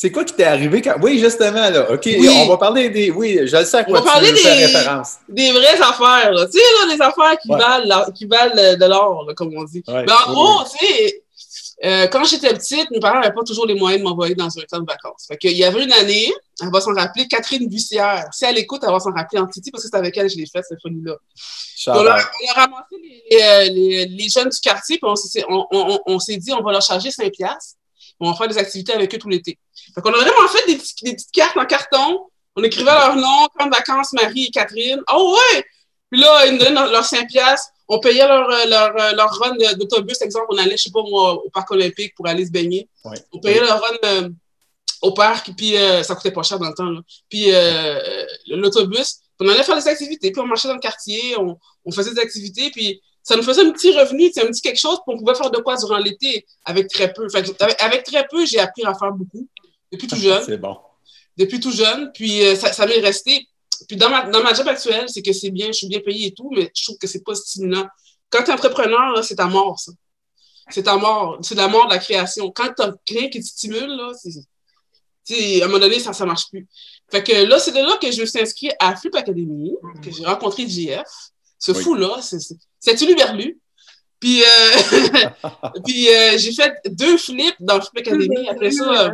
C'est 0.00 0.12
quoi 0.12 0.22
qui 0.24 0.32
t'est 0.34 0.44
arrivé 0.44 0.80
quand. 0.80 0.94
Oui, 1.02 1.18
justement, 1.18 1.70
là. 1.70 1.90
OK, 1.90 2.02
Oui. 2.04 2.28
on 2.30 2.46
va 2.46 2.56
parler 2.56 2.88
des. 2.88 3.10
Oui, 3.10 3.40
je 3.44 3.56
le 3.56 3.64
sais 3.64 3.78
à 3.78 3.80
On 3.80 3.90
quoi 3.90 4.00
va 4.00 4.12
parler 4.12 4.30
des- 4.32 4.38
référence. 4.48 5.14
Des 5.28 5.50
vraies 5.50 5.80
affaires, 5.80 6.30
là. 6.32 6.46
Tu 6.46 6.52
sais, 6.52 6.64
là, 6.86 6.94
des 6.94 7.02
affaires 7.02 7.36
qui 7.42 7.50
Ouais. 7.50 7.58
valent, 7.58 7.84
la- 7.84 8.08
qui 8.14 8.24
valent 8.26 8.54
de 8.76 8.84
l'or, 8.86 9.26
comme 9.36 9.52
on 9.56 9.64
dit. 9.64 9.82
Ouais. 9.88 10.04
Mais 10.06 10.12
en 10.12 10.28
Oui, 10.28 10.34
gros, 10.34 10.62
tu 10.70 10.86
sais, 10.86 11.22
euh, 11.84 12.06
quand 12.06 12.22
j'étais 12.22 12.54
petite, 12.54 12.88
mes 12.92 13.00
parents 13.00 13.18
n'avaient 13.20 13.34
pas 13.34 13.42
toujours 13.44 13.66
les 13.66 13.74
moyens 13.74 14.00
de 14.04 14.08
m'envoyer 14.08 14.36
dans 14.36 14.46
un 14.46 14.62
camp 14.70 14.78
de 14.78 14.86
vacances. 14.86 15.24
Fait 15.26 15.36
qu'il 15.36 15.56
y 15.56 15.64
avait 15.64 15.82
une 15.82 15.92
année, 15.92 16.32
elle 16.62 16.70
va 16.72 16.80
s'en 16.80 16.94
rappeler, 16.94 17.26
Catherine 17.26 17.68
Bussière. 17.68 18.24
Si 18.30 18.44
elle 18.44 18.58
écoute, 18.58 18.82
elle 18.86 18.92
va 18.92 19.00
s'en 19.00 19.10
rappeler 19.12 19.40
en 19.40 19.48
Titi 19.48 19.72
parce 19.72 19.82
que 19.82 19.90
c'est 19.90 19.96
avec 19.96 20.16
elle 20.16 20.28
que 20.28 20.32
je 20.32 20.36
l'ai 20.38 20.46
faite, 20.46 20.62
cette 20.68 20.80
folie-là. 20.80 21.16
On 21.88 21.90
a, 22.06 22.18
on 22.20 22.52
ramassé 22.54 22.94
les, 23.02 23.22
les, 23.36 23.42
euh, 23.42 23.64
les- 23.72 24.06
les 24.06 24.28
jeunes 24.28 24.48
du 24.48 24.60
quartier, 24.60 24.98
puis 24.98 25.10
on, 25.10 25.16
s'est- 25.16 25.44
on, 25.48 25.66
on- 25.72 26.00
on 26.06 26.18
s'est 26.20 26.36
dit, 26.36 26.52
on 26.52 26.62
va 26.62 26.70
leur 26.70 26.82
charger 26.82 27.10
5 27.10 27.32
piastres. 27.32 27.74
On 28.20 28.30
va 28.30 28.36
faire 28.36 28.48
des 28.48 28.58
activités 28.58 28.92
avec 28.92 29.14
eux 29.14 29.18
tout 29.18 29.28
l'été. 29.28 29.58
Fait 29.94 30.00
qu'on 30.00 30.12
a 30.12 30.18
vraiment 30.18 30.48
fait 30.48 30.66
des, 30.66 30.76
petites 30.76 31.30
cartes 31.32 31.56
en 31.56 31.64
carton. 31.66 32.26
On 32.56 32.62
écrivait 32.62 32.90
leur 32.90 33.14
nom, 33.14 33.46
camp 33.56 33.66
de 33.66 33.70
vacances, 33.74 34.12
Marie 34.12 34.46
et 34.46 34.50
Catherine. 34.50 35.00
Oh 35.12 35.36
ouais! 35.36 35.64
Puis 36.10 36.20
là, 36.20 36.46
ils 36.46 36.52
nous 36.52 36.58
donnaient 36.58 36.72
leur- 36.72 36.90
leurs 36.90 37.04
5 37.04 37.28
piastres. 37.28 37.70
On 37.86 38.00
payait 38.00 38.26
leur, 38.26 38.50
euh, 38.50 38.66
leur, 38.66 38.96
euh, 39.00 39.12
leur 39.12 39.30
run 39.38 39.56
d'autobus. 39.76 40.20
Exemple, 40.20 40.46
on 40.50 40.58
allait, 40.58 40.76
je 40.76 40.84
sais 40.84 40.90
pas 40.90 41.02
moi, 41.02 41.34
au 41.34 41.48
parc 41.50 41.70
olympique 41.70 42.14
pour 42.14 42.26
aller 42.26 42.44
se 42.44 42.50
baigner. 42.50 42.88
Ouais. 43.04 43.16
On 43.32 43.38
payait 43.38 43.60
leur 43.60 43.80
run 43.80 43.96
euh, 44.04 44.28
au 45.02 45.12
parc, 45.12 45.52
puis 45.56 45.76
euh, 45.76 46.02
ça 46.02 46.14
coûtait 46.14 46.32
pas 46.32 46.42
cher 46.42 46.58
dans 46.58 46.68
le 46.68 46.74
temps. 46.74 46.90
là. 46.90 47.00
Puis 47.28 47.46
euh, 47.54 48.26
l'autobus, 48.48 49.20
on 49.40 49.48
allait 49.48 49.62
faire 49.62 49.76
des 49.76 49.86
activités, 49.88 50.32
puis 50.32 50.40
on 50.40 50.46
marchait 50.46 50.68
dans 50.68 50.74
le 50.74 50.80
quartier, 50.80 51.36
on, 51.38 51.56
on 51.84 51.92
faisait 51.92 52.12
des 52.12 52.20
activités, 52.20 52.70
puis 52.70 53.00
ça 53.22 53.36
nous 53.36 53.42
faisait 53.42 53.62
un 53.62 53.70
petit 53.72 53.92
revenu, 53.92 54.26
un 54.36 54.46
petit 54.46 54.62
quelque 54.62 54.80
chose, 54.80 54.98
puis 55.06 55.14
on 55.14 55.18
pouvait 55.18 55.34
faire 55.34 55.50
de 55.50 55.58
quoi 55.58 55.76
durant 55.76 55.98
l'été 55.98 56.46
avec 56.64 56.88
très 56.88 57.12
peu. 57.12 57.28
Fait 57.28 57.42
que, 57.42 57.62
avec, 57.62 57.80
avec 57.80 58.04
très 58.04 58.26
peu, 58.26 58.46
j'ai 58.46 58.58
appris 58.58 58.84
à 58.84 58.94
faire 58.94 59.12
beaucoup 59.12 59.46
depuis 59.92 60.06
tout 60.06 60.16
jeune 60.20 60.42
C'est 60.44 60.58
bon. 60.58 60.76
depuis 61.36 61.60
tout 61.60 61.72
jeune, 61.72 62.10
puis 62.12 62.44
euh, 62.44 62.56
ça, 62.56 62.72
ça 62.72 62.86
m'est 62.86 63.00
resté. 63.00 63.46
Puis 63.86 63.96
dans 63.96 64.10
ma, 64.10 64.28
dans 64.28 64.42
ma 64.42 64.54
job 64.54 64.66
actuelle, 64.66 65.08
c'est 65.08 65.22
que 65.22 65.32
c'est 65.32 65.50
bien, 65.50 65.68
je 65.68 65.72
suis 65.72 65.88
bien 65.88 66.00
payé 66.00 66.28
et 66.28 66.34
tout, 66.34 66.50
mais 66.54 66.70
je 66.74 66.84
trouve 66.84 66.98
que 66.98 67.06
c'est 67.06 67.22
pas 67.22 67.34
stimulant. 67.34 67.86
Quand 68.30 68.42
tu 68.42 68.50
es 68.50 68.54
entrepreneur, 68.54 69.22
c'est 69.24 69.36
ta 69.36 69.46
mort, 69.46 69.78
ça. 69.78 69.92
C'est 70.70 70.82
ta 70.82 70.96
mort. 70.96 71.38
C'est 71.42 71.54
la 71.54 71.68
mort 71.68 71.86
de 71.86 71.94
la 71.94 71.98
création. 71.98 72.50
Quand 72.50 72.72
tu 72.74 73.14
rien 73.14 73.28
qui 73.30 73.40
te 73.40 73.46
stimule, 73.46 73.88
là, 73.88 74.12
c'est. 74.14 74.30
À 75.60 75.64
un 75.64 75.68
moment 75.68 75.78
donné, 75.78 75.98
ça 76.00 76.12
ne 76.18 76.26
marche 76.26 76.48
plus. 76.48 76.66
Fait 77.10 77.22
que 77.22 77.32
là, 77.32 77.58
c'est 77.58 77.72
de 77.72 77.80
là 77.80 77.98
que 78.00 78.10
je 78.10 78.20
me 78.22 78.26
suis 78.26 78.40
inscrit 78.40 78.70
à 78.78 78.96
Flip 78.96 79.14
Academy, 79.14 79.74
que 80.02 80.10
j'ai 80.10 80.24
rencontré 80.24 80.66
JF. 80.66 81.02
Ce 81.58 81.72
Oui. 81.72 81.82
fou-là, 81.82 82.20
c'est 82.22 82.38
c'est- 82.40 82.56
c'est 82.80 83.00
Uluberlu. 83.02 83.58
Puis, 84.20 84.42
euh, 84.42 84.46
puis 85.86 86.08
euh, 86.08 86.36
j'ai 86.38 86.52
fait 86.52 86.72
deux 86.90 87.16
flips 87.18 87.54
dans 87.60 87.80
Flip 87.80 87.98
Academy. 88.06 88.48
Après 88.48 88.70
ça, 88.70 89.06
euh, 89.06 89.10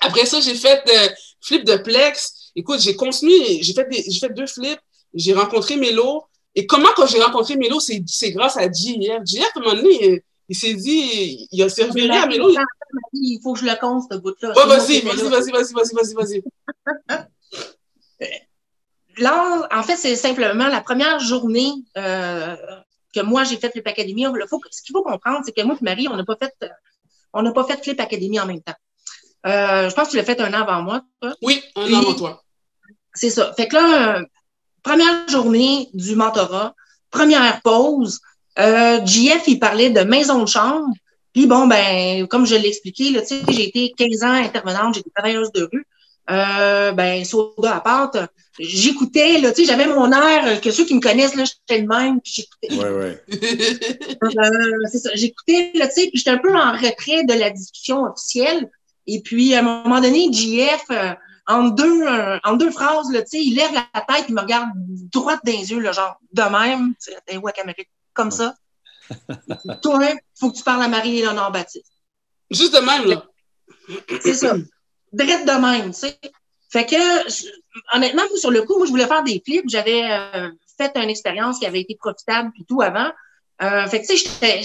après 0.00 0.26
ça, 0.26 0.40
j'ai 0.40 0.54
fait 0.54 0.82
euh, 0.88 1.08
flip 1.40 1.64
de 1.64 1.76
Plex. 1.76 2.50
Écoute, 2.56 2.80
j'ai 2.80 2.96
continué, 2.96 3.62
j'ai 3.62 3.72
fait, 3.74 3.86
des- 3.90 4.04
j'ai 4.08 4.18
fait 4.18 4.30
deux 4.34 4.46
flips, 4.46 4.80
j'ai 5.14 5.34
rencontré 5.34 5.76
Mélo. 5.76 6.24
Et 6.54 6.66
comment, 6.66 6.88
quand 6.96 7.06
j'ai 7.06 7.22
rencontré 7.22 7.56
Mélo, 7.56 7.78
c'est 7.80 8.02
c'est 8.06 8.32
grâce 8.32 8.56
à 8.56 8.70
JF. 8.70 9.20
JF, 9.24 9.44
à 9.54 9.58
un 9.58 9.62
moment 9.62 9.74
donné, 9.74 9.94
il, 10.02 10.20
il 10.48 10.56
s'est 10.56 10.74
dit, 10.74 11.46
il 11.52 11.62
a 11.62 11.68
servi 11.68 12.10
à 12.10 12.26
Mélo. 12.26 12.50
Il 13.12 13.38
faut 13.42 13.52
que 13.52 13.60
je 13.60 13.66
le 13.66 13.78
compte, 13.78 14.04
ce 14.10 14.16
bout-là. 14.16 14.54
Ouais, 14.56 14.66
vas-y, 14.66 15.00
vas-y, 15.02 15.28
vas-y, 15.28 15.50
vas-y, 15.52 15.72
vas-y, 15.94 16.14
vas-y. 16.14 16.42
Là, 19.18 19.68
en 19.72 19.82
fait, 19.82 19.96
c'est 19.96 20.16
simplement 20.16 20.68
la 20.68 20.80
première 20.80 21.18
journée 21.18 21.72
euh, 21.96 22.56
que 23.14 23.20
moi, 23.20 23.44
j'ai 23.44 23.56
fait 23.56 23.70
Flip 23.70 23.86
Academy. 23.86 24.24
ce 24.70 24.82
qu'il 24.82 24.92
faut 24.92 25.02
comprendre, 25.02 25.40
c'est 25.44 25.52
que 25.52 25.62
moi 25.62 25.76
et 25.80 25.84
Marie, 25.84 26.08
on 26.08 26.16
n'a 26.16 26.24
pas 26.24 26.36
fait, 26.36 26.54
on 27.32 27.42
n'a 27.42 27.52
pas 27.52 27.64
fait 27.64 27.82
Flip 27.82 28.00
Academy 28.00 28.38
en 28.40 28.46
même 28.46 28.62
temps. 28.62 28.74
Euh, 29.46 29.88
je 29.88 29.94
pense 29.94 30.08
que 30.08 30.12
tu 30.12 30.16
l'as 30.16 30.24
fait 30.24 30.40
un 30.40 30.52
an 30.52 30.62
avant 30.62 30.82
moi. 30.82 31.02
Toi. 31.20 31.34
Oui, 31.42 31.62
un 31.76 31.92
an 31.92 31.98
avant 31.98 32.14
toi. 32.14 32.44
C'est 33.14 33.30
ça. 33.30 33.52
Fait 33.54 33.68
que 33.68 33.76
là, 33.76 34.18
euh, 34.18 34.24
première 34.82 35.28
journée 35.28 35.88
du 35.94 36.16
mentorat, 36.16 36.74
première 37.10 37.60
pause, 37.62 38.20
euh, 38.58 39.04
JF, 39.04 39.44
il 39.46 39.58
parlait 39.58 39.90
de 39.90 40.00
maison 40.00 40.42
de 40.42 40.48
chambre. 40.48 40.88
Puis 41.32 41.46
bon, 41.46 41.66
ben, 41.66 42.26
comme 42.26 42.46
je 42.46 42.56
l'ai 42.56 42.68
expliqué, 42.68 43.16
j'ai 43.48 43.68
été 43.68 43.92
15 43.96 44.24
ans 44.24 44.32
intervenante, 44.32 44.94
j'étais 44.94 45.10
travailleuse 45.10 45.52
de 45.52 45.68
rue. 45.72 45.86
Euh, 46.30 46.92
ben, 46.92 47.24
soda 47.24 47.76
à 47.76 47.80
pâte, 47.80 48.30
j'écoutais, 48.58 49.38
là, 49.38 49.50
tu 49.50 49.62
sais, 49.62 49.72
j'avais 49.72 49.86
mon 49.86 50.12
air, 50.12 50.60
que 50.60 50.70
ceux 50.70 50.84
qui 50.84 50.94
me 50.94 51.00
connaissent, 51.00 51.34
là, 51.34 51.44
j'étais 51.44 51.80
le 51.80 51.86
même, 51.86 52.20
puis 52.20 52.32
j'écoutais. 52.34 52.74
Ouais, 52.74 52.90
ouais. 52.90 53.24
euh, 54.22 54.88
c'est 54.92 54.98
ça, 54.98 55.10
j'écoutais, 55.14 55.72
là, 55.74 55.88
tu 55.88 55.94
sais, 55.94 56.08
puis 56.08 56.18
j'étais 56.18 56.30
un 56.30 56.38
peu 56.38 56.54
en 56.54 56.72
retrait 56.72 57.24
de 57.24 57.32
la 57.32 57.50
discussion 57.50 58.02
officielle. 58.04 58.70
Et 59.06 59.22
puis, 59.22 59.54
à 59.54 59.60
un 59.60 59.62
moment 59.62 60.02
donné, 60.02 60.30
JF, 60.30 60.84
euh, 60.90 61.14
en 61.46 61.68
deux, 61.68 62.06
euh, 62.06 62.38
en 62.44 62.56
deux 62.56 62.70
phrases, 62.70 63.10
là, 63.10 63.22
tu 63.22 63.30
sais, 63.30 63.42
il 63.42 63.54
lève 63.54 63.72
la 63.72 64.00
tête, 64.02 64.26
il 64.28 64.34
me 64.34 64.42
regarde 64.42 64.68
droit 65.10 65.36
dans 65.42 65.52
les 65.52 65.70
yeux, 65.70 65.80
là, 65.80 65.92
genre, 65.92 66.16
de 66.32 66.42
même, 66.42 66.94
tu 67.02 67.10
sais, 67.26 67.36
ouais, 67.38 67.52
comme 68.12 68.30
ça. 68.30 68.54
Toi, 69.82 70.10
il 70.12 70.18
faut 70.38 70.50
que 70.50 70.58
tu 70.58 70.62
parles 70.62 70.82
à 70.82 70.88
Marie-Léonore 70.88 71.52
Baptiste. 71.52 71.90
Juste 72.50 72.74
de 72.74 72.80
même, 72.80 73.06
là. 73.06 73.24
C'est 74.20 74.34
ça. 74.34 74.54
Drette 75.12 75.46
de 75.46 75.52
même, 75.52 75.92
tu 75.92 76.00
sais. 76.00 76.18
Fait 76.70 76.84
que, 76.84 77.96
honnêtement, 77.96 78.22
sur 78.36 78.50
le 78.50 78.62
coup, 78.62 78.76
moi, 78.76 78.86
je 78.86 78.90
voulais 78.90 79.06
faire 79.06 79.24
des 79.24 79.40
clips. 79.40 79.68
J'avais 79.68 80.02
euh, 80.10 80.50
fait 80.76 80.92
une 80.96 81.08
expérience 81.08 81.58
qui 81.58 81.66
avait 81.66 81.80
été 81.80 81.96
profitable 81.96 82.50
puis 82.52 82.64
tout 82.68 82.82
avant. 82.82 83.10
Euh, 83.62 83.86
fait 83.86 84.02
que, 84.02 84.06
tu 84.06 84.16
sais, 84.18 84.62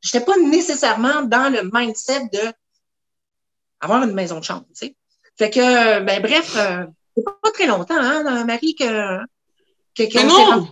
j'étais 0.00 0.24
pas 0.24 0.36
nécessairement 0.38 1.22
dans 1.22 1.52
le 1.52 1.68
mindset 1.72 2.28
de 2.32 2.52
avoir 3.80 4.02
une 4.02 4.12
maison 4.12 4.38
de 4.38 4.44
chambre, 4.44 4.66
tu 4.68 4.86
sais. 4.86 4.96
Fait 5.36 5.50
que, 5.50 6.00
ben 6.00 6.20
bref, 6.20 6.54
euh, 6.56 6.84
c'est 7.16 7.24
pas 7.24 7.50
très 7.52 7.66
longtemps, 7.66 7.96
hein, 7.96 8.44
Marie, 8.44 8.74
que... 8.74 9.18
que, 9.94 10.02
que 10.04 10.14
Mais 10.16 10.24
non! 10.24 10.68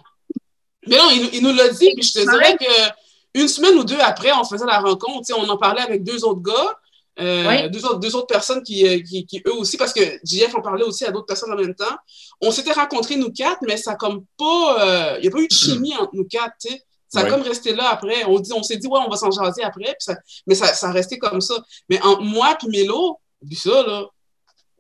Mais 0.87 0.96
non, 0.96 1.10
il, 1.10 1.42
nous 1.42 1.52
l'a 1.52 1.68
dit, 1.68 1.90
puis 1.94 2.02
je 2.02 2.12
te 2.12 2.30
dirais 2.30 2.56
que 2.56 2.90
une 3.34 3.48
semaine 3.48 3.76
ou 3.76 3.84
deux 3.84 3.98
après, 4.00 4.32
on 4.32 4.44
faisait 4.44 4.66
la 4.66 4.80
rencontre, 4.80 5.30
on 5.37 5.48
en 5.48 5.56
parlait 5.56 5.82
avec 5.82 6.02
deux 6.02 6.25
autres 6.25 6.40
gars, 6.40 6.78
euh, 7.20 7.68
deux, 7.68 7.84
autres, 7.84 7.98
deux, 7.98 8.14
autres, 8.14 8.26
personnes 8.26 8.62
qui, 8.62 8.87
euh, 8.87 9.00
qui, 9.00 9.26
qui, 9.26 9.42
eux 9.46 9.54
aussi, 9.54 9.76
parce 9.76 9.92
que 9.92 10.00
JF 10.25 10.54
en 10.54 10.62
parlait 10.62 10.84
aussi 10.84 11.04
à 11.04 11.10
d'autres 11.10 11.26
personnes 11.26 11.52
en 11.52 11.56
même 11.56 11.75
temps. 11.75 11.96
On 12.40 12.50
s'était 12.50 12.72
rencontrés, 12.72 13.16
nous 13.16 13.32
quatre, 13.32 13.58
mais 13.62 13.76
ça 13.76 13.94
comme 13.94 14.25
pas. 14.38 14.87
Euh, 14.87 15.16
il 15.18 15.22
n'y 15.22 15.28
a 15.28 15.30
pas 15.30 15.40
eu 15.40 15.48
de 15.48 15.52
chimie 15.52 15.94
entre 15.96 16.10
nous 16.14 16.25
quatre, 16.25 16.54
tu 16.60 16.68
sais. 16.68 16.82
Ça 17.08 17.20
a 17.20 17.25
comme 17.25 17.40
resté 17.40 17.75
là 17.75 17.88
après. 17.88 18.25
On, 18.26 18.38
dit, 18.38 18.52
on 18.52 18.62
s'est 18.62 18.76
dit, 18.76 18.87
ouais, 18.87 19.00
on 19.04 19.08
va 19.10 19.16
s'en 19.16 19.30
jaser 19.30 19.62
après, 19.62 19.96
ça, 19.98 20.14
mais 20.46 20.54
ça, 20.54 20.66
ça 20.75 20.88
a 20.88 20.92
resté 20.92 21.18
comme 21.18 21.40
ça. 21.40 21.54
Mais 21.88 22.00
entre 22.02 22.22
moi 22.22 22.56
et 22.62 22.68
Mélo, 22.68 23.18
ça, 23.52 23.82
là. 23.82 24.04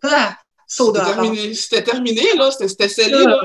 Ah, 0.02 0.36
c'était 0.66 1.00
terminé, 1.00 1.54
c'était 1.54 1.82
terminé, 1.82 2.22
là. 2.36 2.50
C'était 2.50 2.88
scellé, 2.88 3.24
là. 3.24 3.40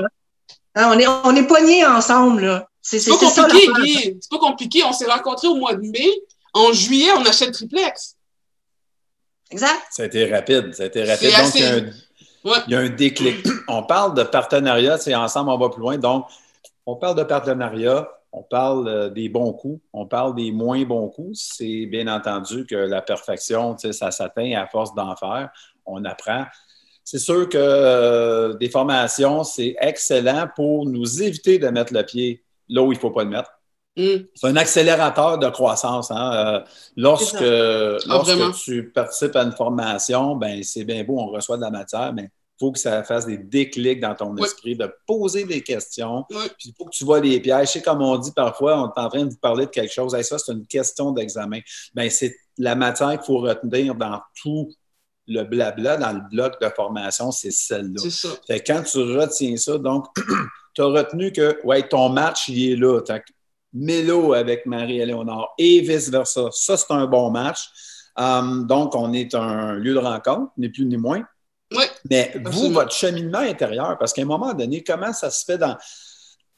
Ah, 0.74 0.92
on 0.94 0.98
est, 0.98 1.06
on 1.06 1.34
est 1.34 1.46
poignés 1.46 1.86
ensemble, 1.86 2.44
là. 2.44 2.68
C'est 2.82 3.02
pas 3.08 3.16
compliqué, 3.16 3.68
Guy. 3.80 4.18
C'est 4.20 4.30
pas 4.30 4.38
compliqué. 4.38 4.84
On 4.84 4.92
s'est 4.92 5.10
rencontrés 5.10 5.48
au 5.48 5.54
mois 5.54 5.74
de 5.74 5.80
mai. 5.80 6.10
En 6.52 6.72
juillet, 6.72 7.10
on 7.16 7.24
achète 7.24 7.52
triplex. 7.52 8.13
Exact. 9.50 9.82
Ça 9.90 10.02
a 10.02 10.06
été 10.06 10.32
rapide. 10.32 10.74
Ça 10.74 10.84
a 10.84 10.86
été 10.86 11.04
rapide. 11.04 11.30
Donc, 11.30 11.54
il, 11.54 11.60
y 11.60 11.64
a 11.64 11.74
un, 11.74 12.62
il 12.66 12.72
y 12.72 12.74
a 12.74 12.78
un 12.80 12.88
déclic. 12.88 13.46
On 13.68 13.82
parle 13.82 14.14
de 14.14 14.22
partenariat, 14.22 14.98
c'est 14.98 15.14
ensemble, 15.14 15.50
on 15.50 15.58
va 15.58 15.70
plus 15.70 15.80
loin. 15.80 15.96
Donc, 15.96 16.26
on 16.86 16.96
parle 16.96 17.16
de 17.16 17.22
partenariat, 17.22 18.06
on 18.32 18.42
parle 18.42 18.88
euh, 18.88 19.08
des 19.08 19.28
bons 19.28 19.52
coups, 19.52 19.80
on 19.92 20.06
parle 20.06 20.34
des 20.34 20.52
moins 20.52 20.82
bons 20.84 21.08
coups. 21.08 21.38
C'est 21.56 21.86
bien 21.86 22.08
entendu 22.08 22.66
que 22.66 22.74
la 22.74 23.00
perfection, 23.00 23.76
ça 23.78 24.10
s'atteint 24.10 24.52
à 24.52 24.66
force 24.66 24.94
d'en 24.94 25.16
faire. 25.16 25.50
On 25.86 26.04
apprend. 26.04 26.44
C'est 27.04 27.18
sûr 27.18 27.48
que 27.48 27.58
euh, 27.58 28.54
des 28.54 28.68
formations, 28.68 29.44
c'est 29.44 29.76
excellent 29.80 30.48
pour 30.54 30.86
nous 30.86 31.22
éviter 31.22 31.58
de 31.58 31.68
mettre 31.68 31.92
le 31.92 32.02
pied 32.02 32.42
là 32.68 32.82
où 32.82 32.92
il 32.92 32.96
ne 32.96 33.00
faut 33.00 33.10
pas 33.10 33.24
le 33.24 33.30
mettre. 33.30 33.50
Mm. 33.96 34.26
C'est 34.34 34.46
un 34.48 34.56
accélérateur 34.56 35.38
de 35.38 35.48
croissance. 35.48 36.10
Hein? 36.10 36.32
Euh, 36.34 36.60
lorsque, 36.96 37.36
ah, 37.40 37.98
lorsque 38.06 38.64
tu 38.64 38.90
participes 38.90 39.36
à 39.36 39.42
une 39.42 39.52
formation, 39.52 40.36
ben, 40.36 40.62
c'est 40.62 40.84
bien 40.84 41.04
beau, 41.04 41.18
on 41.18 41.26
reçoit 41.26 41.56
de 41.56 41.62
la 41.62 41.70
matière, 41.70 42.12
mais 42.12 42.24
il 42.24 42.58
faut 42.58 42.72
que 42.72 42.78
ça 42.78 43.02
fasse 43.02 43.26
des 43.26 43.38
déclics 43.38 44.00
dans 44.00 44.14
ton 44.14 44.36
esprit, 44.36 44.76
de 44.76 44.92
poser 45.06 45.44
des 45.44 45.62
questions. 45.62 46.24
Puis 46.28 46.38
il 46.66 46.74
faut 46.76 46.84
que 46.84 46.96
tu 46.96 47.04
vois 47.04 47.20
les 47.20 47.40
pièges. 47.40 47.68
C'est 47.68 47.82
comme 47.82 48.02
on 48.02 48.16
dit 48.16 48.32
parfois, 48.32 48.80
on 48.80 48.86
est 48.86 49.04
en 49.04 49.08
train 49.08 49.24
de 49.24 49.30
vous 49.30 49.38
parler 49.38 49.66
de 49.66 49.70
quelque 49.70 49.92
chose. 49.92 50.16
ça, 50.22 50.38
c'est 50.38 50.52
une 50.52 50.66
question 50.66 51.10
d'examen. 51.10 51.60
Ben, 51.94 52.08
c'est 52.10 52.36
la 52.58 52.76
matière 52.76 53.10
qu'il 53.10 53.26
faut 53.26 53.38
retenir 53.38 53.94
dans 53.96 54.20
tout 54.40 54.70
le 55.26 55.42
blabla 55.42 55.96
dans 55.96 56.12
le 56.12 56.20
bloc 56.30 56.60
de 56.60 56.68
formation, 56.68 57.30
c'est 57.30 57.50
celle-là. 57.50 58.00
C'est 58.02 58.10
ça. 58.10 58.28
Fait 58.46 58.60
quand 58.60 58.82
tu 58.82 58.98
retiens 58.98 59.56
ça, 59.56 59.78
donc, 59.78 60.06
tu 60.74 60.82
as 60.82 60.86
retenu 60.86 61.32
que 61.32 61.58
ouais, 61.64 61.88
ton 61.88 62.08
match, 62.08 62.48
il 62.48 62.72
est 62.72 62.76
là. 62.76 63.00
Mélo 63.74 64.32
avec 64.32 64.64
Marie-Éléonore 64.66 65.54
et 65.58 65.80
vice-versa. 65.80 66.48
Ça, 66.52 66.76
c'est 66.76 66.90
un 66.92 67.06
bon 67.06 67.30
match. 67.30 67.68
Um, 68.16 68.66
donc, 68.66 68.94
on 68.94 69.12
est 69.12 69.34
un 69.34 69.74
lieu 69.74 69.92
de 69.92 69.98
rencontre, 69.98 70.52
ni 70.56 70.68
plus 70.68 70.86
ni 70.86 70.96
moins. 70.96 71.24
Oui. 71.72 71.84
Mais 72.08 72.32
vous, 72.44 72.70
votre 72.70 72.92
cheminement 72.92 73.38
intérieur, 73.38 73.98
parce 73.98 74.12
qu'à 74.12 74.22
un 74.22 74.26
moment 74.26 74.54
donné, 74.54 74.82
comment 74.84 75.12
ça 75.12 75.30
se 75.30 75.44
fait 75.44 75.58
dans. 75.58 75.76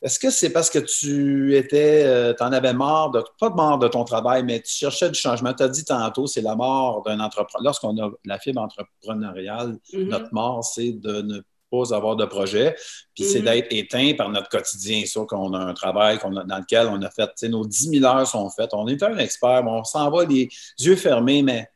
Est-ce 0.02 0.18
que 0.18 0.28
c'est 0.28 0.50
parce 0.50 0.68
que 0.68 0.78
tu 0.78 1.56
étais, 1.56 2.04
euh, 2.04 2.35
tu 2.35 2.42
en 2.42 2.52
avais 2.52 2.75
marre, 2.75 3.11
de, 3.11 3.25
pas 3.40 3.49
de 3.49 3.54
mort 3.54 3.78
de 3.78 3.88
ton 3.88 4.04
travail, 4.04 4.42
mais 4.44 4.61
tu 4.61 4.70
cherchais 4.70 5.08
du 5.08 5.18
changement? 5.18 5.54
Tu 5.54 5.62
as 5.62 5.68
dit 5.68 5.85
tantôt, 5.85 6.26
c'est 6.26 6.42
la 6.42 6.54
mort 6.54 7.02
d'un 7.02 7.18
entrepreneur. 7.18 7.64
Lorsqu'on 7.64 7.96
a 7.99 8.11
la 8.26 8.38
fibre 8.38 8.61
entrepreneuriale, 8.61 9.78
mm-hmm. 9.92 10.08
notre 10.08 10.35
mort, 10.35 10.62
c'est 10.62 10.92
de 10.92 11.23
ne 11.23 11.40
pas 11.70 11.94
avoir 11.94 12.16
de 12.16 12.25
projet, 12.25 12.75
puis 13.14 13.25
c'est 13.25 13.40
mm-hmm. 13.40 13.44
d'être 13.44 13.66
éteint 13.70 14.12
par 14.16 14.28
notre 14.30 14.49
quotidien, 14.49 15.04
ça, 15.06 15.20
qu'on 15.28 15.52
a 15.54 15.58
un 15.58 15.75
travail 15.75 16.18
qu'on 16.18 16.30
dans 16.30 16.58
lequel 16.58 16.88
on 16.88 17.00
a 17.02 17.11
fait, 17.11 17.30
nos 17.49 17.66
10 17.66 18.00
000 18.00 18.04
heures 18.04 18.26
sont 18.26 18.49
faites. 18.50 18.70
On 18.73 18.87
est 18.88 19.02
un 19.02 19.16
expert, 19.18 19.62
on 19.66 19.85
s'en 19.85 20.11
va 20.11 20.25
les 20.25 20.49
yeux 20.78 20.96
fermés, 20.96 21.42
mais 21.42 21.68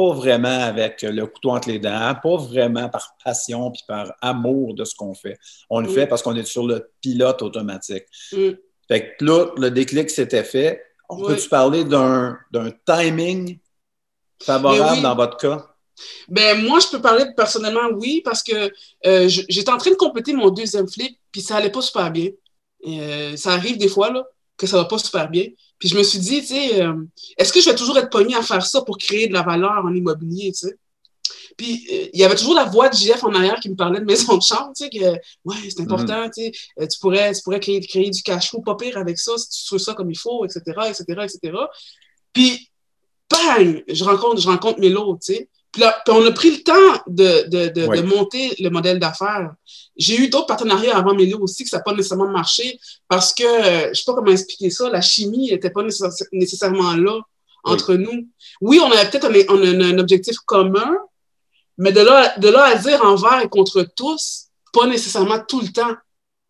pas 0.00 0.14
vraiment 0.14 0.48
avec 0.62 1.02
le 1.02 1.26
couteau 1.26 1.50
entre 1.50 1.68
les 1.68 1.78
dents, 1.78 2.14
pas 2.22 2.36
vraiment 2.36 2.88
par 2.88 3.16
passion 3.22 3.70
puis 3.70 3.82
par 3.86 4.14
amour 4.22 4.74
de 4.74 4.84
ce 4.84 4.94
qu'on 4.94 5.14
fait. 5.14 5.36
On 5.68 5.80
le 5.80 5.88
mm. 5.88 5.92
fait 5.92 6.06
parce 6.06 6.22
qu'on 6.22 6.34
est 6.36 6.46
sur 6.46 6.66
le 6.66 6.90
pilote 7.02 7.42
automatique. 7.42 8.04
Mm. 8.32 8.52
Fait 8.88 9.16
que 9.16 9.24
là, 9.24 9.46
le 9.58 9.70
déclic 9.70 10.08
s'était 10.08 10.44
fait. 10.44 10.82
On 11.10 11.22
peut-tu 11.22 11.48
parler 11.48 11.84
d'un 11.84 12.38
timing 12.86 13.58
favorable 14.42 15.02
dans 15.02 15.14
votre 15.14 15.36
cas? 15.36 15.69
Ben, 16.28 16.62
moi, 16.64 16.78
je 16.80 16.88
peux 16.88 17.00
parler 17.00 17.24
personnellement, 17.36 17.88
oui, 17.94 18.22
parce 18.24 18.42
que 18.42 18.72
euh, 19.06 19.28
j'étais 19.28 19.70
en 19.70 19.78
train 19.78 19.90
de 19.90 19.96
compléter 19.96 20.32
mon 20.32 20.50
deuxième 20.50 20.88
flip, 20.88 21.16
puis 21.30 21.40
ça 21.40 21.56
allait 21.56 21.70
pas 21.70 21.82
super 21.82 22.10
bien. 22.10 22.30
Euh, 22.86 23.36
ça 23.36 23.52
arrive 23.52 23.76
des 23.76 23.88
fois, 23.88 24.10
là, 24.10 24.24
que 24.56 24.66
ça 24.66 24.76
va 24.76 24.84
pas 24.84 24.98
super 24.98 25.28
bien. 25.28 25.46
Puis 25.78 25.88
je 25.88 25.96
me 25.96 26.02
suis 26.02 26.18
dit, 26.18 26.40
tu 26.40 26.48
sais, 26.48 26.82
euh, 26.82 26.94
est-ce 27.36 27.52
que 27.52 27.60
je 27.60 27.70
vais 27.70 27.76
toujours 27.76 27.98
être 27.98 28.10
pogné 28.10 28.34
à 28.34 28.42
faire 28.42 28.64
ça 28.64 28.82
pour 28.82 28.98
créer 28.98 29.28
de 29.28 29.32
la 29.32 29.42
valeur 29.42 29.84
en 29.84 29.94
immobilier, 29.94 30.52
tu 30.52 30.68
sais? 30.68 30.78
Puis 31.56 32.10
il 32.12 32.18
y 32.18 32.24
avait 32.24 32.36
toujours 32.36 32.54
la 32.54 32.64
voix 32.64 32.88
de 32.88 32.94
JF 32.94 33.22
en 33.24 33.34
arrière 33.34 33.60
qui 33.60 33.68
me 33.68 33.76
parlait 33.76 34.00
de 34.00 34.04
maison 34.04 34.36
de 34.36 34.42
chambre, 34.42 34.72
tu 34.74 34.84
sais, 34.84 34.90
que 34.90 35.04
ouais, 35.44 35.56
c'est 35.68 35.80
important, 35.80 36.26
mm. 36.26 36.30
tu 36.30 36.44
sais, 36.44 36.88
tu 36.88 36.98
pourrais, 37.00 37.34
tu 37.34 37.42
pourrais 37.42 37.60
créer, 37.60 37.80
créer 37.80 38.08
du 38.08 38.22
cash 38.22 38.50
flow 38.50 38.62
pas 38.62 38.76
pire 38.76 38.96
avec 38.96 39.18
ça 39.18 39.36
si 39.36 39.64
tu 39.64 39.68
fais 39.68 39.78
ça 39.78 39.94
comme 39.94 40.10
il 40.10 40.18
faut, 40.18 40.44
etc., 40.44 40.62
etc., 40.88 41.04
etc. 41.24 41.58
Puis, 42.32 42.70
bang, 43.28 43.82
je 43.88 44.04
rencontre, 44.04 44.40
je 44.40 44.48
rencontre 44.48 44.80
Mélo, 44.80 45.18
tu 45.22 45.34
sais. 45.34 45.48
Puis, 45.72 45.82
là, 45.82 46.02
on 46.08 46.26
a 46.26 46.32
pris 46.32 46.50
le 46.50 46.62
temps 46.62 47.02
de, 47.06 47.48
de, 47.48 47.68
de, 47.68 48.02
monter 48.02 48.54
le 48.58 48.70
modèle 48.70 48.98
d'affaires. 48.98 49.52
J'ai 49.96 50.16
eu 50.16 50.28
d'autres 50.28 50.46
partenariats 50.46 50.96
avant 50.96 51.14
Mélo 51.14 51.38
aussi 51.40 51.62
que 51.62 51.70
ça 51.70 51.76
n'a 51.76 51.82
pas 51.82 51.92
nécessairement 51.92 52.28
marché 52.28 52.80
parce 53.08 53.32
que, 53.32 53.44
euh, 53.44 53.82
je 53.84 53.88
ne 53.88 53.94
sais 53.94 54.02
pas 54.04 54.14
comment 54.14 54.32
expliquer 54.32 54.70
ça, 54.70 54.90
la 54.90 55.00
chimie 55.00 55.50
n'était 55.50 55.70
pas 55.70 55.82
nécessairement 56.32 56.94
là 56.94 57.20
entre 57.62 57.94
nous. 57.94 58.28
Oui, 58.60 58.80
on 58.82 58.90
avait 58.90 59.08
peut-être 59.10 59.26
un, 59.26 59.80
un, 59.80 59.98
objectif 59.98 60.36
commun, 60.46 60.96
mais 61.78 61.92
de 61.92 62.00
là, 62.00 62.36
de 62.38 62.48
là 62.48 62.64
à 62.64 62.74
dire 62.76 63.04
envers 63.04 63.40
et 63.42 63.48
contre 63.48 63.82
tous, 63.94 64.46
pas 64.72 64.86
nécessairement 64.86 65.38
tout 65.46 65.60
le 65.60 65.68
temps. 65.68 65.94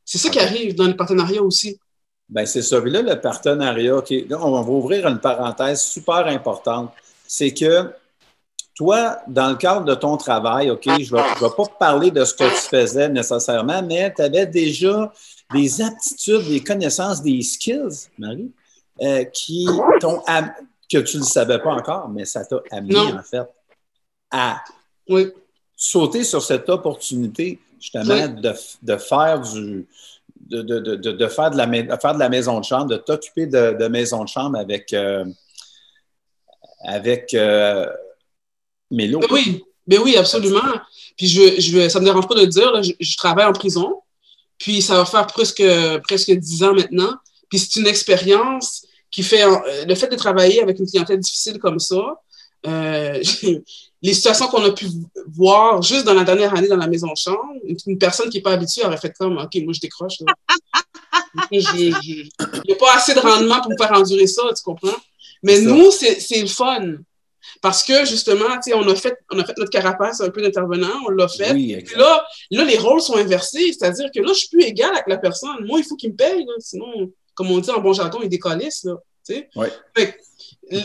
C'est 0.04 0.18
ça 0.18 0.30
qui 0.30 0.38
arrive 0.38 0.74
dans 0.74 0.86
les 0.86 0.94
partenariats 0.94 1.42
aussi. 1.42 1.78
Bien, 2.28 2.46
c'est 2.46 2.62
ça. 2.62 2.80
là, 2.80 3.02
le 3.02 3.20
partenariat, 3.20 4.02
on 4.38 4.62
va 4.62 4.70
ouvrir 4.70 5.06
une 5.08 5.18
parenthèse 5.18 5.82
super 5.82 6.26
importante. 6.26 6.92
C'est 7.26 7.52
que 7.52 7.90
toi, 8.74 9.18
dans 9.28 9.50
le 9.50 9.56
cadre 9.56 9.84
de 9.84 9.94
ton 9.94 10.16
travail, 10.16 10.70
OK, 10.70 10.84
je 10.84 11.14
ne 11.14 11.20
vais, 11.20 11.28
vais, 11.40 11.54
pas 11.56 11.64
parler 11.78 12.10
de 12.10 12.24
ce 12.24 12.32
que 12.34 12.44
tu 12.44 12.68
faisais 12.68 13.08
nécessairement, 13.08 13.82
mais 13.82 14.12
tu 14.14 14.22
avais 14.22 14.46
déjà 14.46 15.12
des 15.52 15.82
aptitudes, 15.82 16.48
des 16.48 16.60
connaissances, 16.62 17.22
des 17.22 17.42
skills, 17.42 18.08
Marie, 18.18 18.50
euh, 19.02 19.24
qui 19.24 19.66
t'ont 20.00 20.22
que 20.92 20.98
tu 20.98 21.18
ne 21.18 21.22
savais 21.22 21.58
pas 21.60 21.70
encore, 21.72 22.08
mais 22.08 22.24
ça 22.24 22.44
t'a 22.44 22.56
amené, 22.72 22.94
Non. 22.94 23.18
en 23.18 23.22
fait, 23.22 23.48
à 24.30 24.62
Oui. 25.08 25.30
sauter 25.76 26.24
sur 26.24 26.42
cette 26.42 26.68
opportunité, 26.68 27.60
justement, 27.80 28.14
Oui. 28.14 28.28
de, 28.40 28.52
de 28.82 28.96
faire 28.96 29.40
du. 29.40 29.86
De, 30.40 30.62
de, 30.62 31.28
faire, 31.28 31.50
de 31.52 31.56
la, 31.56 31.98
faire 31.98 32.14
de 32.14 32.18
la 32.18 32.28
maison 32.28 32.58
de 32.58 32.64
chambre, 32.64 32.86
de 32.86 32.96
t'occuper 32.96 33.46
de, 33.46 33.76
de 33.78 33.86
maison 33.86 34.24
de 34.24 34.28
chambre 34.28 34.58
avec, 34.58 34.92
euh, 34.92 35.24
avec 36.84 37.34
euh, 37.34 37.86
Ben 39.20 39.26
oui, 39.30 39.64
ben 39.86 40.00
oui, 40.02 40.16
absolument. 40.16 40.60
Puis 41.16 41.26
je, 41.28 41.60
je, 41.60 41.88
ça 41.88 42.00
me 42.00 42.04
dérange 42.04 42.26
pas 42.28 42.34
de 42.34 42.40
le 42.40 42.46
dire, 42.46 42.72
là, 42.72 42.82
je, 42.82 42.92
je 42.98 43.16
travaille 43.16 43.44
en 43.46 43.52
prison. 43.52 44.00
Puis 44.58 44.82
ça 44.82 44.96
va 44.96 45.04
faire 45.04 45.26
presque, 45.26 45.62
presque 46.06 46.30
10 46.30 46.62
ans 46.64 46.74
maintenant. 46.74 47.14
Puis 47.48 47.58
c'est 47.58 47.80
une 47.80 47.86
expérience 47.86 48.84
qui 49.10 49.22
fait 49.22 49.42
euh, 49.44 49.84
le 49.86 49.94
fait 49.94 50.08
de 50.08 50.16
travailler 50.16 50.62
avec 50.62 50.78
une 50.78 50.86
clientèle 50.86 51.18
difficile 51.18 51.58
comme 51.58 51.78
ça. 51.78 52.00
euh, 52.66 53.20
les 54.02 54.14
situations 54.14 54.46
qu'on 54.48 54.64
a 54.64 54.70
pu 54.72 54.86
voir 55.34 55.82
juste 55.82 56.04
dans 56.04 56.14
la 56.14 56.24
dernière 56.24 56.54
année 56.54 56.68
dans 56.68 56.76
la 56.76 56.86
maison 56.86 57.08
de 57.12 57.16
chambre, 57.16 57.52
une, 57.86 57.98
personne 57.98 58.30
qui 58.30 58.38
n'est 58.38 58.42
pas 58.42 58.52
habituée 58.52 58.84
aurait 58.84 58.96
fait 58.96 59.12
comme 59.18 59.36
OK, 59.38 59.50
moi 59.62 59.72
je 59.74 59.80
décroche. 59.80 60.20
là. 60.20 60.32
Je- 61.52 61.58
je- 61.60 61.90
Il 62.02 62.30
n'y 62.68 62.72
a 62.72 62.76
pas 62.76 62.94
assez 62.96 63.14
de 63.14 63.20
rendement 63.20 63.60
pour 63.60 63.70
me 63.72 63.76
faire 63.76 63.92
endurer 63.92 64.26
ça, 64.26 64.42
tu 64.56 64.62
comprends? 64.62 64.96
Mais 65.42 65.60
nous, 65.60 65.90
c'est 65.90 66.40
le 66.40 66.46
fun. 66.46 66.94
Parce 67.62 67.82
que 67.82 68.04
justement, 68.04 68.54
tu 68.62 68.70
sais, 68.70 68.74
on 68.74 68.86
a 68.88 68.94
fait, 68.94 69.16
on 69.30 69.38
a 69.38 69.44
fait 69.44 69.56
notre 69.58 69.70
carapace 69.70 70.20
un 70.20 70.30
peu 70.30 70.42
d'intervenant, 70.42 70.92
on 71.06 71.10
l'a 71.10 71.28
fait. 71.28 71.52
Oui, 71.52 71.76
Puis 71.84 71.96
là, 71.96 72.24
là, 72.50 72.64
les 72.64 72.78
rôles 72.78 73.00
sont 73.00 73.16
inversés, 73.16 73.72
c'est-à-dire 73.72 74.10
que 74.14 74.20
là, 74.20 74.28
je 74.28 74.38
suis 74.38 74.48
plus 74.48 74.64
égal 74.64 74.90
avec 74.92 75.06
la 75.06 75.18
personne. 75.18 75.64
Moi, 75.66 75.78
il 75.78 75.84
faut 75.84 75.96
qu'il 75.96 76.10
me 76.10 76.16
paye, 76.16 76.44
là, 76.44 76.54
sinon, 76.58 77.10
comme 77.34 77.50
on 77.50 77.58
dit 77.58 77.70
en 77.70 77.80
bon 77.80 77.92
jargon, 77.92 78.20
il 78.22 78.28
décollisse, 78.28 78.84
là, 78.84 78.96
tu 79.26 79.34
sais. 79.34 79.48
Ouais. 79.56 79.72
Fait 79.96 80.16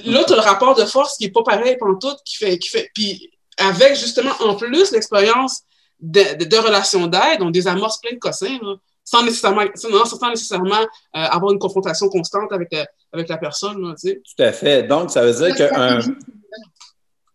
là, 0.05 0.24
tu 0.24 0.33
as 0.33 0.35
le 0.35 0.41
rapport 0.41 0.75
de 0.75 0.85
force 0.85 1.17
qui 1.17 1.25
est 1.25 1.31
pas 1.31 1.43
pareil 1.43 1.77
tout, 1.79 2.15
qui 2.25 2.38
fait, 2.38 2.57
qui 2.57 2.69
fait, 2.69 2.89
puis 2.93 3.29
avec 3.57 3.95
justement, 3.95 4.31
en 4.39 4.55
plus, 4.55 4.91
l'expérience 4.91 5.62
de, 6.00 6.38
de, 6.38 6.45
de 6.45 6.57
relations 6.57 7.07
d'aide, 7.07 7.41
on 7.41 7.50
désamorce 7.50 8.00
plein 8.01 8.13
de 8.13 8.19
cossins, 8.19 8.57
là, 8.62 8.75
sans 9.03 9.24
nécessairement, 9.24 9.63
sans, 9.75 10.05
sans 10.05 10.29
nécessairement 10.29 10.81
euh, 10.81 10.85
avoir 11.13 11.51
une 11.51 11.59
confrontation 11.59 12.09
constante 12.09 12.51
avec, 12.51 12.74
euh, 12.74 12.83
avec 13.13 13.29
la 13.29 13.38
personne, 13.38 13.81
là, 13.81 13.93
tu 14.00 14.09
sais. 14.09 14.21
Tout 14.35 14.43
à 14.43 14.51
fait. 14.51 14.83
Donc, 14.83 15.12
ça 15.12 15.24
veut 15.24 15.33
dire 15.33 15.55
qu'un. 15.55 16.00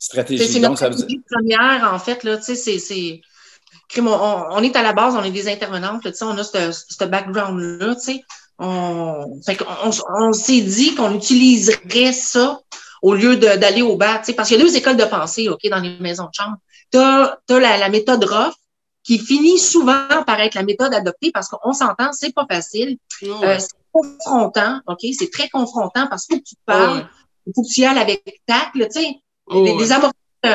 Stratégie. 0.01 0.49
c'est 0.53 0.61
notre 0.61 0.79
ça 0.79 0.89
veut 0.89 0.95
dire. 0.97 1.19
première, 1.31 1.93
en 1.95 1.99
fait, 1.99 2.25
là, 2.25 2.37
tu 2.39 2.57
sais, 2.57 2.79
c'est- 2.79 3.21
On, 3.99 4.07
on 4.09 4.63
est 4.63 4.75
à 4.77 4.83
la 4.83 4.93
base, 4.93 5.15
on 5.15 5.23
est 5.23 5.31
des 5.31 5.49
intervenantes, 5.49 6.05
là, 6.05 6.11
tu 6.13 6.17
sais, 6.19 6.25
on 6.25 6.37
a 6.39 6.43
ce, 6.45 6.73
ce 6.73 7.05
background-là, 7.05 7.95
tu 7.97 8.01
sais. 8.01 8.23
On, 8.59 9.41
fait 9.45 9.59
on, 9.85 9.91
on 10.19 10.33
s'est 10.33 10.61
dit 10.61 10.95
qu'on 10.95 11.15
utiliserait 11.15 12.13
ça 12.13 12.61
au 13.03 13.15
lieu 13.15 13.37
de- 13.37 13.57
d'aller 13.57 13.83
au 13.83 13.97
bas, 13.97 14.19
tu 14.19 14.27
sais, 14.27 14.33
parce 14.35 14.49
qu'il 14.49 14.59
y 14.59 14.61
a 14.61 14.65
deux 14.65 14.77
écoles 14.77 14.97
de 14.97 15.05
pensée, 15.05 15.49
OK, 15.49 15.61
dans 15.71 15.81
les 15.81 15.99
maisons 15.99 16.25
de 16.25 16.31
chambre. 16.35 16.57
Tu 16.93 16.99
as, 16.99 17.39
la, 17.49 17.79
la 17.79 17.89
méthode 17.89 18.23
ROF, 18.25 18.55
qui 19.03 19.19
finit 19.19 19.59
souvent 19.59 20.07
par 20.27 20.39
être 20.41 20.55
la 20.55 20.63
méthode 20.63 20.93
adoptée 20.95 21.31
parce 21.33 21.49
qu'on 21.49 21.73
s'entend, 21.73 22.13
c'est 22.13 22.35
pas 22.35 22.47
facile. 22.51 22.99
Euh, 23.43 23.59
c'est 23.59 23.69
confrontant, 23.93 24.81
OK? 24.87 24.99
C'est 25.19 25.31
très 25.33 25.49
confrontant 25.49 26.07
parce 26.09 26.27
qu'il 26.27 26.37
faut 26.37 26.43
que 26.43 26.49
tu 26.49 26.55
te 26.57 26.61
parles, 26.67 27.09
il 27.47 27.53
faut 27.55 27.63
que 27.63 27.69
tu 27.73 27.81
y 27.81 27.85
ailles 27.87 27.99
avec 27.99 28.23
tact, 28.47 28.75
là, 28.77 28.87
tu 28.87 29.01
sais. 29.01 29.09
Oh, 29.51 29.65
des, 29.65 29.77
des 29.77 29.93
euh, 29.93 29.99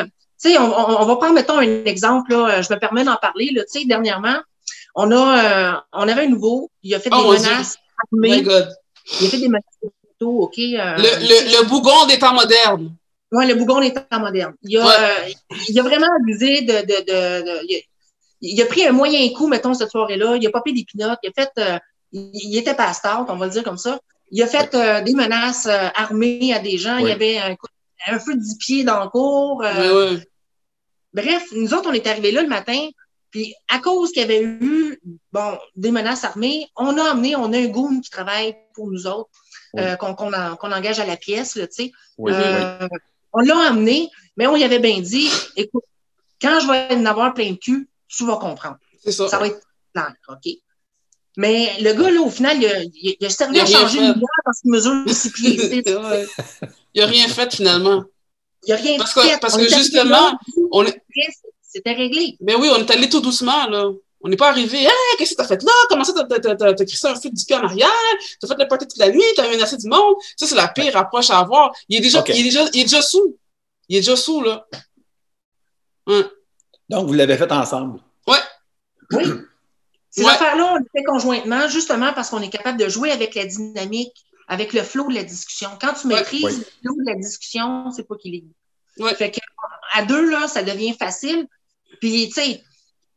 Tu 0.04 0.10
sais, 0.38 0.58
on, 0.58 0.64
on, 0.64 1.00
on 1.02 1.06
va 1.06 1.16
prendre, 1.16 1.34
mettons, 1.34 1.58
un 1.58 1.84
exemple, 1.84 2.32
là, 2.32 2.62
je 2.62 2.72
me 2.72 2.78
permets 2.78 3.04
d'en 3.04 3.16
parler, 3.16 3.50
là, 3.54 3.62
tu 3.70 3.80
sais, 3.80 3.86
dernièrement, 3.86 4.38
on 4.94 5.10
a, 5.12 5.74
euh, 5.76 5.80
on 5.92 6.08
avait 6.08 6.24
un 6.24 6.28
nouveau, 6.28 6.70
il 6.82 6.94
a 6.94 7.00
fait 7.00 7.10
Oh, 7.12 7.32
des 7.34 7.40
menaces 7.40 7.76
Oh 7.78 8.06
my 8.12 8.30
armées, 8.30 8.42
God. 8.42 8.68
il 9.20 9.26
a 9.26 9.30
fait 9.30 9.38
des 9.38 9.48
menaces 9.48 9.64
photos, 9.80 10.44
OK? 10.44 10.58
euh, 10.58 10.96
Le, 10.96 11.02
le, 11.02 11.58
le 11.62 11.68
bougon 11.68 12.06
des 12.06 12.18
temps 12.18 12.34
modernes. 12.34 12.94
Ouais, 13.32 13.46
le 13.46 13.54
bougon 13.54 13.82
est 13.82 13.92
temps 13.92 14.20
moderne. 14.20 14.54
Il 14.62 14.78
a, 14.78 14.86
Ouais. 14.86 14.92
euh, 14.98 15.32
il 15.68 15.78
a 15.78 15.82
vraiment 15.82 16.06
abusé 16.20 16.62
de, 16.62 16.72
de, 16.72 16.82
de, 16.82 17.44
de- 17.44 17.66
il, 17.68 17.76
a, 17.76 17.80
il 18.40 18.62
a 18.62 18.66
pris 18.66 18.86
un 18.86 18.92
moyen 18.92 19.28
coup, 19.34 19.48
mettons, 19.48 19.74
cette 19.74 19.90
soirée-là. 19.90 20.36
Il 20.36 20.46
a 20.46 20.50
pas 20.50 20.60
pris 20.60 20.72
des 20.72 20.84
pinottes. 20.84 21.18
Il 21.22 21.30
a 21.30 21.42
fait, 21.42 21.50
il, 22.12 22.30
il 22.32 22.56
était 22.56 22.74
pasteur, 22.74 23.26
on 23.28 23.36
va 23.36 23.46
le 23.46 23.52
dire 23.52 23.64
comme 23.64 23.78
ça. 23.78 23.98
Il 24.30 24.42
a 24.42 24.46
fait 24.46 24.74
euh, 24.74 25.00
des 25.02 25.12
menaces 25.14 25.66
euh, 25.66 25.88
armées 25.96 26.52
à 26.54 26.60
des 26.60 26.78
gens. 26.78 26.98
Il 26.98 27.04
Oui. 27.04 27.10
y 27.10 27.12
avait 27.12 27.38
un, 27.38 27.56
coup- 27.56 27.66
un 28.06 28.18
feu 28.18 28.34
de 28.34 28.40
10 28.40 28.56
pieds 28.58 28.84
dans 28.84 29.02
le 29.04 29.08
cours. 29.10 29.62
euh, 29.64 30.10
Ouais, 30.10 30.14
ouais. 30.16 30.28
Bref, 31.12 31.44
nous 31.52 31.72
autres, 31.74 31.88
on 31.88 31.92
est 31.92 32.06
arrivés 32.06 32.32
là 32.32 32.42
le 32.42 32.48
matin. 32.48 32.88
Puis, 33.30 33.54
à 33.68 33.78
cause 33.80 34.12
qu'il 34.12 34.22
y 34.22 34.24
avait 34.24 34.42
eu, 34.42 34.98
bon, 35.32 35.58
des 35.74 35.90
menaces 35.90 36.24
armées, 36.24 36.68
on 36.76 36.96
a 36.98 37.10
amené, 37.10 37.36
on 37.36 37.52
a 37.52 37.58
un 37.58 37.66
goon 37.68 38.00
qui 38.00 38.10
travaille 38.10 38.54
pour 38.74 38.90
nous 38.90 39.06
autres, 39.06 39.30
Oui. 39.74 39.82
euh, 39.82 39.96
qu'on 39.96 40.14
qu'on 40.14 40.32
en- 40.32 40.56
qu'on 40.56 40.72
engage 40.72 41.00
à 41.00 41.06
la 41.06 41.16
pièce, 41.16 41.52
tu 41.54 41.60
sais. 41.70 41.92
Oui, 42.18 42.32
oui. 42.32 42.38
Euh, 42.38 42.88
On 43.32 43.40
l'a 43.40 43.58
amené, 43.68 44.08
mais 44.38 44.46
on 44.46 44.56
y 44.56 44.64
avait 44.64 44.78
bien 44.78 45.00
dit, 45.00 45.28
écoute, 45.56 45.84
quand 46.40 46.60
je 46.60 46.66
vais 46.66 46.94
en 46.94 47.04
avoir 47.04 47.34
plein 47.34 47.50
de 47.50 47.56
cul, 47.56 47.88
tu 48.08 48.24
vas 48.24 48.36
comprendre. 48.36 48.78
C'est 49.02 49.12
ça. 49.12 49.28
Ça 49.28 49.38
va 49.38 49.48
être 49.48 49.60
clair, 49.94 50.14
OK? 50.28 50.52
Mais 51.36 51.72
le 51.80 51.92
gars, 51.92 52.10
là, 52.10 52.20
au 52.22 52.30
final, 52.30 52.56
il 52.62 52.66
a, 52.66 52.82
il 52.82 53.26
a 53.26 53.28
servi 53.28 53.56
Il 53.56 53.60
a 53.60 53.64
à 53.64 53.66
changer 53.66 53.98
une 53.98 54.22
parce 54.44 54.60
qu'il 54.60 54.70
mesure 54.70 55.04
six 55.10 55.30
pieds. 55.32 55.84
Ouais. 56.96 57.02
Il 57.02 57.02
n'a 57.02 57.06
rien 57.06 57.28
fait 57.28 57.54
finalement. 57.54 58.04
Il 58.66 58.72
a 58.72 58.76
rien 58.76 58.96
Parce 58.98 59.14
que- 59.14 59.20
fait. 59.20 59.38
parce 59.40 59.54
On 59.54 59.58
que 59.58 59.68
justement, 59.68 60.38
On 60.72 60.84
est... 60.84 61.00
C'était 61.62 61.92
réglé. 61.92 62.36
Ben 62.40 62.56
oui, 62.58 62.68
on 62.72 62.78
est 62.78 62.90
allé 62.90 63.08
tout 63.08 63.20
doucement, 63.20 63.66
là. 63.68 63.90
On 64.22 64.28
n'est 64.28 64.36
pas 64.36 64.48
arrivé. 64.48 64.78
Hey, 64.82 64.90
qu'est-ce 65.18 65.32
que 65.32 65.36
t'as 65.36 65.46
fait 65.46 65.62
là? 65.62 65.70
Comment 65.90 66.02
ça, 66.04 66.12
t'as, 66.14 66.24
t'as, 66.40 66.56
t'as, 66.56 66.72
t'as 66.74 66.84
crissé 66.84 67.06
un 67.06 67.14
feu 67.14 67.28
du 67.30 67.44
pied 67.44 67.54
en 67.54 67.62
arrière? 67.64 67.88
T'as 68.40 68.48
fait 68.48 68.56
le 68.58 68.66
party 68.66 68.86
toute 68.88 68.98
la 68.98 69.10
nuit? 69.10 69.22
T'as 69.36 69.48
menacé 69.48 69.76
du 69.76 69.86
monde? 69.88 70.14
Ça, 70.36 70.46
c'est 70.46 70.54
la 70.54 70.68
pire 70.68 70.96
approche 70.96 71.28
à 71.30 71.38
avoir. 71.38 71.72
Il 71.88 71.98
est 71.98 72.00
déjà, 72.00 72.24
il 72.28 72.40
est 72.40 72.42
déjà, 72.44 72.62
il 72.72 72.80
est 72.80 72.84
déjà 72.84 73.02
sous. 73.02 73.36
Il 73.88 73.96
est 73.96 74.00
déjà 74.00 74.16
sous, 74.16 74.40
là. 74.40 74.66
Donc, 76.88 77.06
vous 77.08 77.12
l'avez 77.12 77.36
fait 77.36 77.50
ensemble. 77.52 78.00
Oui. 78.26 78.36
Ces 80.10 80.24
Ouais. 80.24 80.30
affaires-là, 80.30 80.72
on 80.72 80.76
les 80.76 80.84
fait 80.96 81.04
conjointement, 81.04 81.68
justement 81.68 82.12
parce 82.14 82.30
qu'on 82.30 82.40
est 82.40 82.48
capable 82.48 82.78
de 82.78 82.88
jouer 82.88 83.10
avec 83.10 83.34
la 83.34 83.44
dynamique, 83.44 84.14
avec 84.48 84.72
le 84.72 84.82
flow 84.82 85.08
de 85.08 85.14
la 85.14 85.24
discussion. 85.24 85.68
Quand 85.80 85.94
tu 85.94 86.06
maîtrises 86.06 86.44
Ouais. 86.44 86.52
le 86.52 86.64
flow 86.82 86.94
de 86.98 87.10
la 87.10 87.14
discussion, 87.16 87.90
c'est 87.90 88.06
pas 88.06 88.16
qu'il 88.16 88.34
est. 88.34 88.44
Ouais. 88.98 89.14
Fait 89.14 89.30
que, 89.30 89.40
à 89.92 90.04
deux, 90.04 90.30
là, 90.30 90.46
ça 90.48 90.62
devient 90.62 90.94
facile. 90.94 91.46
Puis, 92.00 92.28
tu 92.28 92.34
sais, 92.40 92.62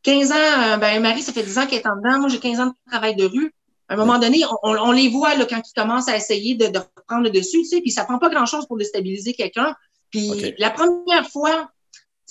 15 0.03 0.31
ans, 0.31 0.35
euh, 0.35 0.77
ben, 0.77 1.01
Marie, 1.01 1.21
ça 1.21 1.31
fait 1.33 1.43
10 1.43 1.57
ans 1.59 1.67
qu'elle 1.67 1.79
est 1.79 1.87
en 1.87 1.95
dedans. 1.95 2.19
Moi, 2.19 2.29
j'ai 2.29 2.39
15 2.39 2.59
ans 2.59 2.67
de 2.67 2.73
travail 2.91 3.15
de 3.15 3.25
rue. 3.25 3.53
À 3.87 3.93
un 3.93 3.97
moment 3.97 4.19
donné, 4.19 4.43
on, 4.63 4.71
on 4.71 4.91
les 4.91 5.09
voit 5.09 5.35
là, 5.35 5.45
quand 5.45 5.61
ils 5.67 5.73
commencent 5.73 6.07
à 6.07 6.15
essayer 6.15 6.55
de, 6.55 6.67
de 6.67 6.79
reprendre 6.79 7.23
le 7.23 7.31
dessus, 7.31 7.59
tu 7.59 7.65
sais, 7.65 7.81
puis 7.81 7.91
ça 7.91 8.05
prend 8.05 8.19
pas 8.19 8.29
grand-chose 8.29 8.67
pour 8.67 8.77
déstabiliser 8.77 9.33
quelqu'un. 9.33 9.75
Puis 10.11 10.53
la 10.59 10.69
première 10.69 11.27
fois, 11.29 11.69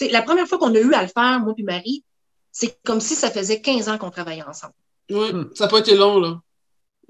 la 0.00 0.22
première 0.22 0.46
fois 0.46 0.58
qu'on 0.58 0.74
a 0.74 0.78
eu 0.78 0.92
à 0.94 1.02
le 1.02 1.08
faire, 1.08 1.40
moi 1.40 1.54
puis 1.54 1.64
Marie, 1.64 2.04
c'est 2.52 2.78
comme 2.84 3.00
si 3.00 3.14
ça 3.14 3.30
faisait 3.30 3.60
15 3.60 3.88
ans 3.88 3.98
qu'on 3.98 4.10
travaillait 4.10 4.44
ensemble. 4.44 4.74
Hmm. 5.10 5.44
Ça 5.54 5.64
n'a 5.64 5.70
pas 5.70 5.78
été 5.78 5.96
long, 5.96 6.20
là. 6.20 6.40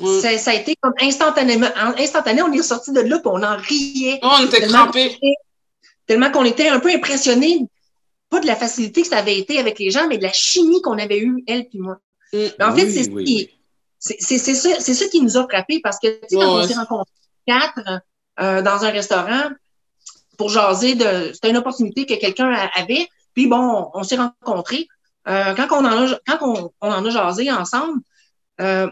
Ça, 0.01 0.39
ça 0.39 0.51
a 0.53 0.55
été 0.55 0.77
comme 0.81 0.93
instantanément, 1.01 1.67
en- 1.77 2.01
instantané, 2.01 2.41
on 2.43 2.53
est 2.53 2.63
sorti 2.63 2.93
de 2.93 3.01
là, 3.01 3.19
puis 3.19 3.27
on 3.33 3.43
en 3.43 3.57
riait, 3.57 4.21
Oh, 4.23 4.29
on 4.41 4.47
était 4.47 4.61
crampés. 4.67 5.19
tellement 6.07 6.31
qu'on 6.31 6.45
était 6.45 6.69
un 6.69 6.79
peu 6.79 6.91
impressionnés, 6.91 7.67
pas 8.31 8.39
de 8.41 8.47
la 8.47 8.55
facilité 8.55 9.03
que 9.03 9.09
ça 9.09 9.19
avait 9.19 9.37
été 9.39 9.59
avec 9.59 9.79
les 9.81 9.91
gens, 9.91 10.07
mais 10.07 10.19
de 10.19 10.23
la 10.23 10.33
chimie 10.33 10.81
qu'on 10.83 10.99
avait 10.99 11.19
eue, 11.19 11.43
elle 11.49 11.67
puis 11.69 11.81
moi. 11.81 11.99
Mm. 12.33 12.39
Mais 12.59 12.65
en 12.65 12.75
fait, 12.77 12.85
Oui, 12.85 12.93
c'est 12.93 13.05
ça 13.05 13.11
oui, 13.11 13.25
qui- 13.25 13.35
oui. 13.37 13.51
c'est 13.99 14.17
c'est- 14.21 14.39
c'est 14.39 14.55
ça, 14.55 14.69
c'est 14.79 14.95
ça 14.95 15.07
qui 15.09 15.21
nous 15.21 15.37
a 15.37 15.43
frappés 15.49 15.81
parce 15.83 15.99
que, 15.99 16.07
tu 16.07 16.19
sais, 16.29 16.37
quand 16.37 16.55
Ouais, 16.57 16.63
on 16.63 16.69
s'est 16.69 16.75
rencontrés 16.75 17.11
quatre 17.47 17.81
euh, 18.41 18.63
dans 18.63 18.85
un 18.85 18.91
restaurant 18.91 19.51
pour 20.37 20.49
jaser 20.51 20.95
de. 20.95 21.33
C'était 21.35 21.51
une 21.51 21.57
opportunité 21.57 22.07
que 22.07 22.15
quelqu'un 22.15 22.55
avait. 22.77 23.09
Puis 23.35 23.47
bon, 23.49 23.91
on 23.95 24.03
s'est 24.05 24.17
rencontrés. 24.17 24.87
Euh, 25.27 25.55
quand 25.57 25.67
on 25.73 25.85
en 25.85 26.07
a, 26.07 26.19
quand 26.27 26.39
on, 26.43 26.71
on 26.81 26.89
en 26.93 27.05
a 27.05 27.11
jasé 27.11 27.51
ensemble, 27.51 28.01
euh, 28.61 28.89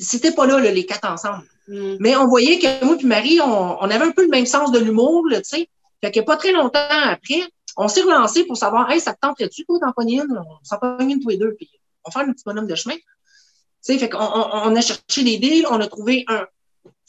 c'était 0.00 0.32
pas 0.32 0.46
là, 0.46 0.60
là, 0.60 0.70
les 0.70 0.86
quatre 0.86 1.08
ensemble. 1.10 1.44
Mm. 1.68 1.96
Mais 2.00 2.16
on 2.16 2.26
voyait 2.26 2.58
que 2.58 2.84
moi 2.84 2.96
et 3.00 3.04
Marie, 3.04 3.40
on, 3.40 3.76
on 3.82 3.90
avait 3.90 4.04
un 4.04 4.12
peu 4.12 4.22
le 4.22 4.28
même 4.28 4.46
sens 4.46 4.72
de 4.72 4.78
l'humour, 4.78 5.26
là, 5.28 5.40
tu 5.42 5.48
sais. 5.50 5.68
Fait 6.02 6.12
que 6.12 6.20
pas 6.20 6.36
très 6.36 6.52
longtemps 6.52 6.78
après, 6.88 7.42
on 7.76 7.88
s'est 7.88 8.02
relancé 8.02 8.44
pour 8.44 8.56
savoir, 8.56 8.90
hey, 8.90 9.00
ça 9.00 9.14
te 9.14 9.18
tenterait-tu, 9.20 9.64
toi, 9.64 9.78
d'en 9.80 9.92
pogner 9.92 10.16
une? 10.16 10.38
On 10.38 10.64
s'en 10.64 10.78
pogne 10.78 11.10
une 11.10 11.20
tous 11.20 11.28
les 11.28 11.36
deux, 11.36 11.54
puis 11.54 11.68
on 12.04 12.10
va 12.10 12.20
faire 12.20 12.28
un 12.28 12.32
petit 12.32 12.44
bonhomme 12.44 12.66
de 12.66 12.74
chemin. 12.74 12.94
Tu 12.94 13.02
sais, 13.80 13.98
fait 13.98 14.08
qu'on 14.08 14.18
on, 14.18 14.70
on 14.70 14.76
a 14.76 14.80
cherché 14.80 15.22
des 15.24 15.38
deals, 15.38 15.66
on 15.70 15.80
a 15.80 15.86
trouvé 15.86 16.24
un. 16.28 16.46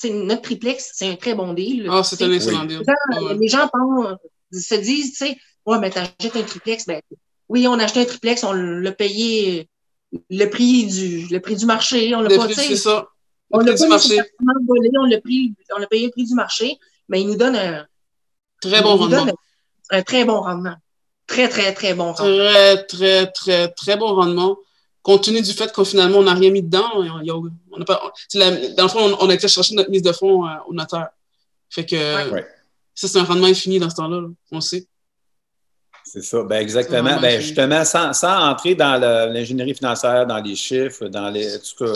Tu 0.01 0.07
sais, 0.07 0.13
notre 0.13 0.43
triplex, 0.43 0.91
c'est 0.93 1.09
un 1.09 1.15
très 1.15 1.35
bon 1.35 1.53
deal. 1.53 1.87
Ah, 1.91 2.03
c'est 2.03 2.17
tu 2.17 2.23
un 2.23 2.31
excellent 2.31 2.65
deal. 2.65 2.79
Les 2.79 2.85
gens, 2.85 3.27
Ouais. 3.27 3.37
les 3.39 3.47
gens 3.47 3.67
pensent, 3.67 4.17
se 4.51 4.75
disent, 4.75 5.11
tu 5.11 5.25
sais, 5.25 5.37
ouais, 5.65 5.79
mais 5.79 5.89
t'achètes 5.89 6.35
un 6.35 6.43
triplex, 6.43 6.85
ben, 6.85 7.01
oui, 7.49 7.67
on 7.67 7.73
a 7.79 7.83
acheté 7.83 8.01
un 8.01 8.05
triplex, 8.05 8.43
on 8.43 8.53
l'a 8.53 8.91
payé 8.91 9.67
le 10.29 10.45
prix 10.45 10.87
du, 10.87 11.27
le 11.29 11.39
prix 11.39 11.55
du 11.55 11.65
marché, 11.65 12.13
on 12.15 12.21
l'a 12.21 12.29
Le 12.29 12.37
pas, 12.37 12.47
c'est 12.53 12.75
ça. 12.75 13.07
on 13.51 13.59
Le 13.59 13.65
l'a 13.65 13.71
prix 13.73 13.79
pas 13.79 13.85
du 13.85 13.89
marché. 13.89 14.21
volé, 14.67 14.89
on 14.99 15.05
l'a 15.05 15.21
pris, 15.21 15.53
on 15.77 15.81
a 15.83 15.87
payé 15.87 16.05
le 16.07 16.11
prix 16.11 16.25
du 16.25 16.33
marché, 16.33 16.77
mais 17.07 17.21
il 17.21 17.27
nous 17.27 17.35
donne 17.35 17.55
un, 17.55 17.85
Très 18.61 18.81
bon 18.81 18.95
rendement. 18.97 19.25
un 19.91 20.01
très 20.01 20.25
bon 20.25 20.41
rendement. 20.41 20.75
Très, 21.27 21.47
très, 21.47 21.73
très 21.73 21.93
bon 21.93 22.11
rendement. 22.11 22.35
Très, 22.37 22.83
très, 22.85 23.31
très, 23.31 23.67
très 23.71 23.95
bon 23.97 24.13
rendement. 24.15 24.57
Compte 25.01 25.23
tenu 25.23 25.41
du 25.41 25.53
fait 25.53 25.71
qu'on 25.71 25.85
finalement, 25.85 26.17
on 26.19 26.23
n'a 26.23 26.33
rien 26.33 26.49
mis 26.51 26.61
dedans, 26.63 26.89
on, 26.95 27.03
il 27.21 27.27
y 27.27 27.29
a- 27.31 27.35
on 27.35 27.77
n'a 27.77 27.85
pas, 27.85 28.11
la- 28.33 28.69
dans 28.73 28.83
le 28.83 28.89
fond, 28.89 28.99
on, 28.99 29.25
on 29.25 29.29
a 29.29 29.33
été 29.33 29.47
chercher 29.47 29.75
notre 29.75 29.89
mise 29.91 30.01
de 30.01 30.11
fonds 30.11 30.45
euh, 30.45 30.51
au 30.67 30.73
notaire. 30.73 31.09
Fait 31.69 31.85
que. 31.85 32.31
Ouais. 32.31 32.45
Ça, 32.95 33.07
c'est 33.07 33.17
un 33.19 33.23
rendement 33.23 33.47
infini 33.47 33.79
dans 33.79 33.89
ce 33.89 33.95
temps-là. 33.95 34.19
là. 34.21 34.27
On 34.51 34.55
le 34.55 34.61
sait. 34.61 34.85
C'est 36.11 36.23
ça, 36.23 36.41
ben 36.43 36.61
exactement. 36.61 37.19
Ben 37.21 37.39
justement, 37.39 37.85
sans, 37.85 38.13
sans 38.13 38.49
entrer 38.49 38.73
dans 38.75 38.99
l'ingénierie 39.31 39.75
financière, 39.75 40.25
dans 40.25 40.39
les 40.39 40.55
chiffres, 40.55 41.07
dans 41.07 41.29
les. 41.29 41.47
Tout 41.59 41.85
cas, 41.85 41.91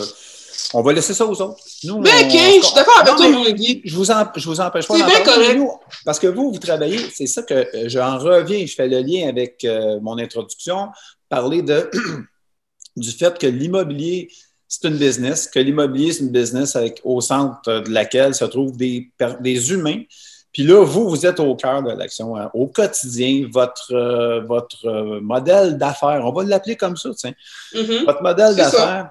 on 0.72 0.82
va 0.82 0.92
laisser 0.92 1.14
ça 1.14 1.26
aux 1.26 1.40
autres. 1.42 1.56
Nous, 1.82 1.98
Ben, 1.98 2.10
on- 2.22 2.26
OK, 2.26 2.32
je 2.32 2.64
suis 2.66 2.74
d'accord 2.74 2.98
avec 3.00 3.16
toi, 3.16 3.28
mais 3.28 3.52
Guy. 3.54 3.82
Je 3.84 3.94
vous, 3.96 4.10
en, 4.10 4.24
je 4.36 4.48
vous 4.48 4.60
empêche 4.60 4.86
pas 4.86 4.94
C'est 4.94 5.00
d'en 5.00 5.06
bien 5.06 5.20
parler, 5.24 5.32
correct. 5.32 5.48
mais 5.54 5.58
nous, 5.58 5.70
parce 6.04 6.18
que 6.20 6.28
vous, 6.28 6.52
vous 6.52 6.58
travaillez, 6.60 6.98
c'est 7.12 7.26
ça 7.26 7.42
que 7.42 7.54
euh, 7.54 7.88
j'en 7.88 8.18
reviens, 8.18 8.64
je 8.64 8.74
fais 8.74 8.86
le 8.88 9.00
lien 9.00 9.28
avec 9.28 9.64
euh, 9.64 9.98
mon 10.00 10.16
introduction, 10.18 10.88
parler 11.28 11.62
de, 11.62 11.90
du 12.96 13.10
fait 13.10 13.36
que 13.36 13.46
l'immobilier, 13.48 14.28
c'est 14.68 14.86
une 14.88 14.96
business, 14.96 15.48
que 15.48 15.58
l'immobilier, 15.58 16.12
c'est 16.12 16.20
une 16.22 16.30
business 16.32 16.76
avec, 16.76 17.00
au 17.04 17.20
centre 17.20 17.80
de 17.80 17.90
laquelle 17.90 18.34
se 18.34 18.44
trouvent 18.44 18.76
des, 18.76 19.10
des 19.40 19.72
humains. 19.72 20.02
Puis 20.54 20.62
là, 20.62 20.82
vous, 20.84 21.10
vous 21.10 21.26
êtes 21.26 21.40
au 21.40 21.54
cœur 21.56 21.82
de 21.82 21.90
l'action, 21.90 22.36
hein. 22.36 22.48
au 22.54 22.68
quotidien, 22.68 23.46
votre, 23.52 23.92
euh, 23.92 24.40
votre 24.42 24.86
euh, 24.86 25.20
modèle 25.20 25.76
d'affaires, 25.76 26.22
on 26.24 26.32
va 26.32 26.44
l'appeler 26.44 26.76
comme 26.76 26.96
ça, 26.96 27.10
tiens. 27.14 27.34
Mhm. 27.74 28.04
Votre 28.06 28.22
modèle 28.22 28.54
d'affaires, 28.56 29.10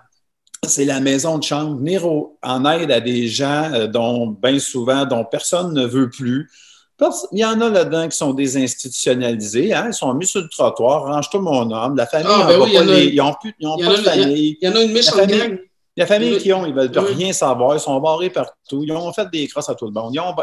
c'est 0.66 0.86
la 0.86 1.02
maison 1.02 1.38
de 1.38 1.44
chambre, 1.44 1.78
venir 1.78 2.08
au- 2.08 2.38
en 2.42 2.64
aide 2.72 2.90
à 2.92 3.02
des 3.02 3.28
gens 3.28 3.70
euh, 3.74 3.88
dont, 3.88 4.28
bien 4.28 4.58
souvent, 4.58 5.06
dont 5.06 5.26
personne 5.26 5.74
ne 5.74 5.86
veut 5.86 6.10
plus. 6.10 6.50
Parce- 6.98 7.28
Il 7.34 7.40
y 7.40 7.46
en 7.46 7.60
a 7.60 7.68
là-dedans 7.70 8.08
qui 8.08 8.16
sont 8.18 8.34
désinstitutionnalisés, 8.34 9.74
hein, 9.74 9.86
ils 9.88 9.94
sont 9.94 10.14
mis 10.14 10.26
sur 10.26 10.42
le 10.42 10.48
trottoir, 10.48 11.04
range-toi 11.04 11.42
mon 11.42 11.70
homme, 11.72 11.98
la 11.98 12.06
famille, 12.06 12.28
Ah, 12.30 12.46
en 12.46 12.48
ben 12.48 12.62
oui, 12.62 12.74
pas 12.76 12.84
les- 12.84 13.06
ils 13.08 13.16
n'ont 13.18 13.34
plus, 13.42 13.54
ils 13.60 13.68
ont 13.68 13.76
il 13.78 13.84
y 13.84 13.88
pas 13.88 13.94
en 13.94 13.98
de 13.98 14.02
famille. 14.04 14.58
Il 14.62 14.68
y 14.68 14.72
en 14.72 14.76
a 14.76 14.82
une 14.82 14.92
méchante 14.94 15.16
La 15.18 15.24
famille- 15.28 15.40
gang. 15.40 15.58
La 15.98 16.06
famille 16.08 16.32
Oui. 16.34 16.38
qui 16.40 16.54
ont, 16.54 16.66
ils 16.66 16.74
veulent 16.74 16.92
Oui. 16.96 17.14
rien 17.16 17.34
savoir, 17.34 17.76
ils 17.76 17.80
sont 17.80 18.00
barrés 18.00 18.30
partout, 18.30 18.82
ils 18.84 18.92
ont 18.92 19.12
fait 19.14 19.30
des 19.32 19.48
crosses 19.48 19.70
à 19.70 19.76
tout 19.76 19.86
le 19.86 19.92
monde, 19.92 20.12
ils 20.14 20.20
ont, 20.20 20.34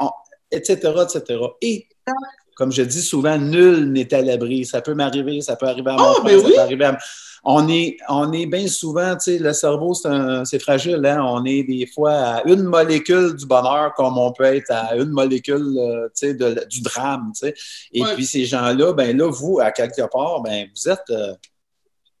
on- 0.00 0.10
etc., 0.50 0.76
etc. 1.02 1.40
Et, 1.62 1.86
comme 2.56 2.72
je 2.72 2.82
dis 2.82 3.02
souvent, 3.02 3.38
nul 3.38 3.92
n'est 3.92 4.12
à 4.12 4.20
l'abri. 4.22 4.64
Ça 4.64 4.80
peut 4.82 4.94
m'arriver, 4.94 5.40
ça 5.42 5.54
peut 5.56 5.66
arriver 5.66 5.90
à 5.90 5.96
mon 5.96 6.02
Ah, 6.10 6.14
frère, 6.14 6.24
ben 6.24 6.40
ça 6.40 6.46
oui. 6.46 6.52
peut 6.54 6.60
arriver 6.60 6.84
à... 6.86 6.98
On 7.44 7.68
est, 7.68 7.96
on 8.08 8.32
est 8.32 8.46
bien 8.46 8.66
souvent, 8.66 9.14
tu 9.14 9.20
sais, 9.30 9.38
le 9.38 9.52
cerveau, 9.52 9.94
c'est 9.94 10.58
fragile, 10.58 11.06
hein? 11.06 11.22
On 11.24 11.44
est 11.44 11.62
des 11.62 11.86
fois 11.86 12.12
à 12.12 12.42
une 12.48 12.64
molécule 12.64 13.36
du 13.36 13.46
bonheur 13.46 13.94
comme 13.94 14.18
on 14.18 14.32
peut 14.32 14.42
être 14.44 14.70
à 14.70 14.96
une 14.96 15.10
molécule, 15.10 15.78
euh, 15.78 16.08
tu 16.08 16.26
sais, 16.26 16.34
de- 16.34 16.66
du 16.68 16.82
drame, 16.82 17.30
tu 17.34 17.46
sais. 17.46 17.54
Et 17.92 18.02
Ouais. 18.02 18.14
puis, 18.14 18.26
ces 18.26 18.44
gens-là, 18.44 18.92
ben 18.92 19.16
là, 19.16 19.30
vous, 19.30 19.60
à 19.60 19.70
quelque 19.70 20.02
part, 20.10 20.40
ben 20.42 20.68
vous 20.74 20.88
êtes... 20.90 21.08
euh, 21.10 21.32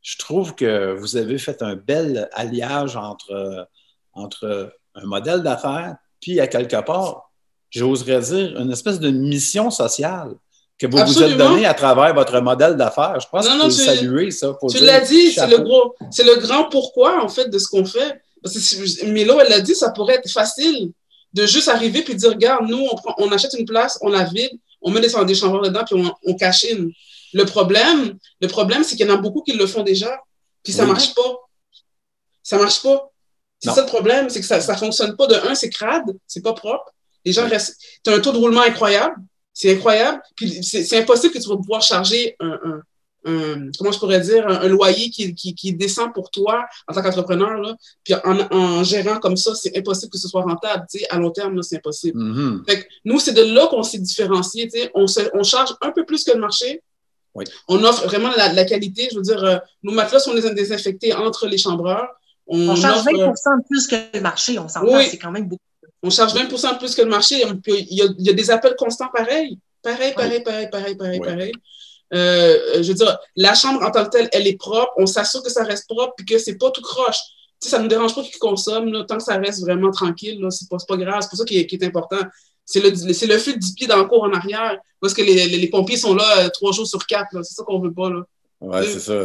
je 0.02 0.16
trouve 0.18 0.54
que 0.54 0.92
vous 0.92 1.16
avez 1.16 1.36
fait 1.38 1.60
un 1.62 1.74
bel 1.74 2.28
alliage 2.32 2.96
entre, 2.96 3.32
euh, 3.32 3.64
entre 4.12 4.72
un 4.94 5.04
modèle 5.04 5.42
d'affaires, 5.42 5.96
puis 6.20 6.38
à 6.38 6.46
quelque 6.46 6.80
part, 6.82 7.27
j'oserais 7.70 8.20
dire, 8.20 8.58
une 8.60 8.70
espèce 8.72 8.98
de 9.00 9.10
mission 9.10 9.70
sociale 9.70 10.32
que 10.78 10.86
vous 10.86 10.98
vous 10.98 11.22
êtes 11.22 11.36
donnée 11.36 11.66
à 11.66 11.74
travers 11.74 12.14
votre 12.14 12.40
modèle 12.40 12.76
d'affaires. 12.76 13.18
Je 13.20 13.26
pense 13.28 13.44
Non, 13.44 13.50
qu'il 13.52 13.58
non, 13.58 13.64
faut 13.70 13.76
le 13.78 13.84
saluer, 13.84 14.30
ça. 14.30 14.56
faut 14.60 14.68
Tu 14.68 14.78
l'as 14.84 15.00
dit, 15.00 15.32
c'est 15.32 15.46
le 15.48 15.58
gros, 15.58 15.94
c'est 16.10 16.22
le 16.24 16.36
grand 16.36 16.68
pourquoi, 16.68 17.22
en 17.22 17.28
fait, 17.28 17.48
de 17.48 17.58
ce 17.58 17.66
qu'on 17.66 17.84
fait. 17.84 18.20
Parce 18.42 18.54
que 18.54 19.04
Milo, 19.06 19.40
elle 19.40 19.48
l'a 19.48 19.60
dit, 19.60 19.74
ça 19.74 19.90
pourrait 19.90 20.14
être 20.14 20.30
facile 20.30 20.92
de 21.34 21.46
juste 21.46 21.68
arriver 21.68 22.02
puis 22.02 22.14
dire, 22.14 22.30
regarde, 22.30 22.68
nous, 22.68 22.78
on, 22.90 22.94
prend- 22.94 23.14
on 23.18 23.30
achète 23.32 23.52
une 23.58 23.66
place, 23.66 23.98
on 24.02 24.08
la 24.08 24.24
vide, 24.24 24.52
on 24.80 24.90
met 24.92 25.00
des, 25.00 25.12
des 25.24 25.34
chambres 25.34 25.60
dedans 25.62 25.82
puis 25.84 25.96
on, 26.00 26.12
on 26.24 26.34
cachine. 26.36 26.90
Le 27.34 27.44
problème, 27.44 28.16
le 28.40 28.46
problème, 28.48 28.84
c'est 28.84 28.94
qu'il 28.96 29.06
y 29.06 29.10
en 29.10 29.14
a 29.14 29.18
beaucoup 29.18 29.42
qui 29.42 29.52
le 29.52 29.66
font 29.66 29.82
déjà, 29.82 30.16
puis 30.62 30.72
ça 30.72 30.84
Oui. 30.84 30.90
marche 30.92 31.12
pas. 31.14 31.36
Ça 32.42 32.56
marche 32.56 32.80
pas. 32.82 33.10
C'est 33.58 33.70
ça 33.72 33.80
le 33.82 33.88
problème, 33.88 34.30
c'est 34.30 34.40
que 34.40 34.46
ça, 34.46 34.60
ça 34.60 34.76
fonctionne 34.76 35.16
pas. 35.16 35.26
De 35.26 35.34
un, 35.34 35.54
c'est 35.56 35.68
crade, 35.68 36.16
c'est 36.28 36.42
pas 36.42 36.52
propre. 36.52 36.94
Les 37.28 37.32
gens 37.38 37.46
restent. 37.48 37.76
Tu 38.04 38.10
as 38.10 38.14
un 38.16 38.20
taux 38.20 38.32
de 38.32 38.38
roulement 38.38 38.62
incroyable. 38.62 39.16
C'est 39.52 39.70
incroyable. 39.76 40.20
Puis 40.36 40.62
c'est 40.62 40.98
impossible 40.98 41.32
que 41.34 41.38
tu 41.44 41.48
vas 41.48 41.56
pouvoir 41.56 41.82
charger 41.82 42.36
un, 42.40 42.58
un- 42.70 42.82
un- 43.30 43.70
comment 43.76 43.92
je 43.92 43.98
pourrais 43.98 44.20
dire, 44.20 44.46
un, 44.48 44.60
un 44.66 44.68
loyer 44.68 45.10
qui, 45.10 45.34
qui, 45.34 45.54
qui 45.54 45.72
descend 45.72 46.14
pour 46.14 46.30
toi 46.30 46.64
en 46.86 46.94
tant 46.94 47.02
qu'entrepreneur. 47.02 47.54
là. 47.64 47.74
Puis 48.04 48.14
en, 48.14 48.36
en 48.60 48.84
gérant 48.84 49.18
comme 49.18 49.36
ça, 49.36 49.54
c'est 49.54 49.76
impossible 49.76 50.10
que 50.12 50.18
ce 50.18 50.28
soit 50.28 50.42
rentable. 50.42 50.84
Tu 50.90 51.00
sais, 51.00 51.06
à 51.10 51.18
long 51.18 51.30
terme, 51.30 51.60
c'est 51.62 51.76
impossible. 51.76 52.18
Mhm. 52.18 52.62
Fait 52.68 52.80
que 52.82 52.86
nous, 53.04 53.18
c'est 53.18 53.32
de 53.34 53.42
là 53.42 53.66
qu'on 53.66 53.82
s'est 53.82 53.98
différencié. 53.98 54.68
tu 54.68 54.78
sais. 54.78 54.90
On, 54.94 55.06
se- 55.06 55.28
on 55.34 55.42
charge 55.42 55.70
un 55.82 55.90
peu 55.90 56.04
plus 56.06 56.22
que 56.24 56.32
le 56.32 56.38
marché. 56.40 56.82
Oui. 57.34 57.44
On 57.68 57.82
offre 57.84 58.04
vraiment 58.06 58.30
la, 58.36 58.52
la 58.52 58.64
qualité. 58.64 59.08
Je 59.12 59.16
veux 59.16 59.22
dire, 59.22 59.42
euh, 59.44 59.58
nos 59.82 59.92
matelas 59.92 60.20
sont 60.20 60.34
dés- 60.34 60.54
désinfectés 60.54 61.12
entre 61.12 61.46
les 61.48 61.58
chambreurs. 61.58 62.08
On, 62.46 62.70
On 62.70 62.76
charge 62.76 63.00
offre, 63.00 63.10
20% 63.10 63.18
euh, 63.20 63.56
de 63.58 63.66
plus 63.68 63.86
que 63.88 63.96
le 64.14 64.20
marché, 64.22 64.58
on 64.58 64.68
s'entend, 64.68 64.96
Oui. 64.96 65.06
c'est 65.10 65.18
quand 65.18 65.30
même 65.30 65.46
beaucoup. 65.48 65.62
On 66.02 66.10
charge 66.10 66.34
20 66.34 66.44
de 66.44 66.78
plus 66.78 66.94
que 66.94 67.02
le 67.02 67.08
marché. 67.08 67.42
Il 67.66 67.94
y, 67.94 68.02
a, 68.02 68.06
il 68.18 68.26
y 68.26 68.30
a 68.30 68.32
des 68.32 68.50
appels 68.50 68.76
constants 68.76 69.08
pareils. 69.12 69.58
Pareil, 69.82 70.12
pareil, 70.14 70.42
pareil, 70.42 70.68
pareil, 70.70 70.96
pareil, 70.96 71.20
pareil. 71.20 71.52
Euh, 72.14 72.82
je 72.82 72.88
veux 72.88 72.94
dire, 72.94 73.18
la 73.36 73.54
chambre 73.54 73.82
en 73.82 73.90
tant 73.90 74.04
que 74.04 74.10
telle, 74.10 74.28
elle 74.32 74.46
est 74.46 74.56
propre. 74.56 74.92
On 74.96 75.06
s'assure 75.06 75.42
que 75.42 75.50
ça 75.50 75.64
reste 75.64 75.88
propre 75.88 76.14
puis 76.16 76.26
que 76.26 76.38
c'est 76.38 76.56
pas 76.56 76.70
tout 76.70 76.82
croche. 76.82 77.18
Tu 77.60 77.68
sais, 77.68 77.70
ça 77.70 77.78
ne 77.78 77.84
nous 77.84 77.88
dérange 77.88 78.14
pas 78.14 78.22
qu'ils 78.22 78.38
consomment, 78.38 78.92
là, 78.92 79.04
tant 79.04 79.16
que 79.16 79.22
ça 79.24 79.36
reste 79.36 79.60
vraiment 79.60 79.90
tranquille. 79.90 80.44
C'est 80.50 80.68
pas, 80.68 80.76
pas 80.86 80.96
grave. 80.96 81.20
C'est 81.22 81.28
pour 81.28 81.38
ça 81.38 81.44
qui 81.44 81.58
est, 81.58 81.82
important. 81.82 82.20
C'est 82.64 82.80
le, 82.80 82.90
le 82.90 83.38
fil 83.38 83.58
du 83.58 83.72
pied 83.74 83.86
dans 83.86 83.96
le 83.96 84.04
cours 84.04 84.22
en 84.22 84.32
arrière. 84.32 84.78
Parce 85.00 85.14
que 85.14 85.22
les, 85.22 85.34
les, 85.34 85.58
les 85.58 85.68
pompiers 85.68 85.96
sont 85.96 86.14
là 86.14 86.38
euh, 86.38 86.48
trois 86.50 86.72
jours 86.72 86.86
sur 86.86 87.04
quatre. 87.06 87.42
C'est 87.42 87.54
ça 87.54 87.64
qu'on 87.64 87.80
veut 87.80 87.92
pas. 87.92 88.10
Là. 88.10 88.22
Ouais, 88.60 88.84
c'est 88.86 89.00
ça. 89.00 89.24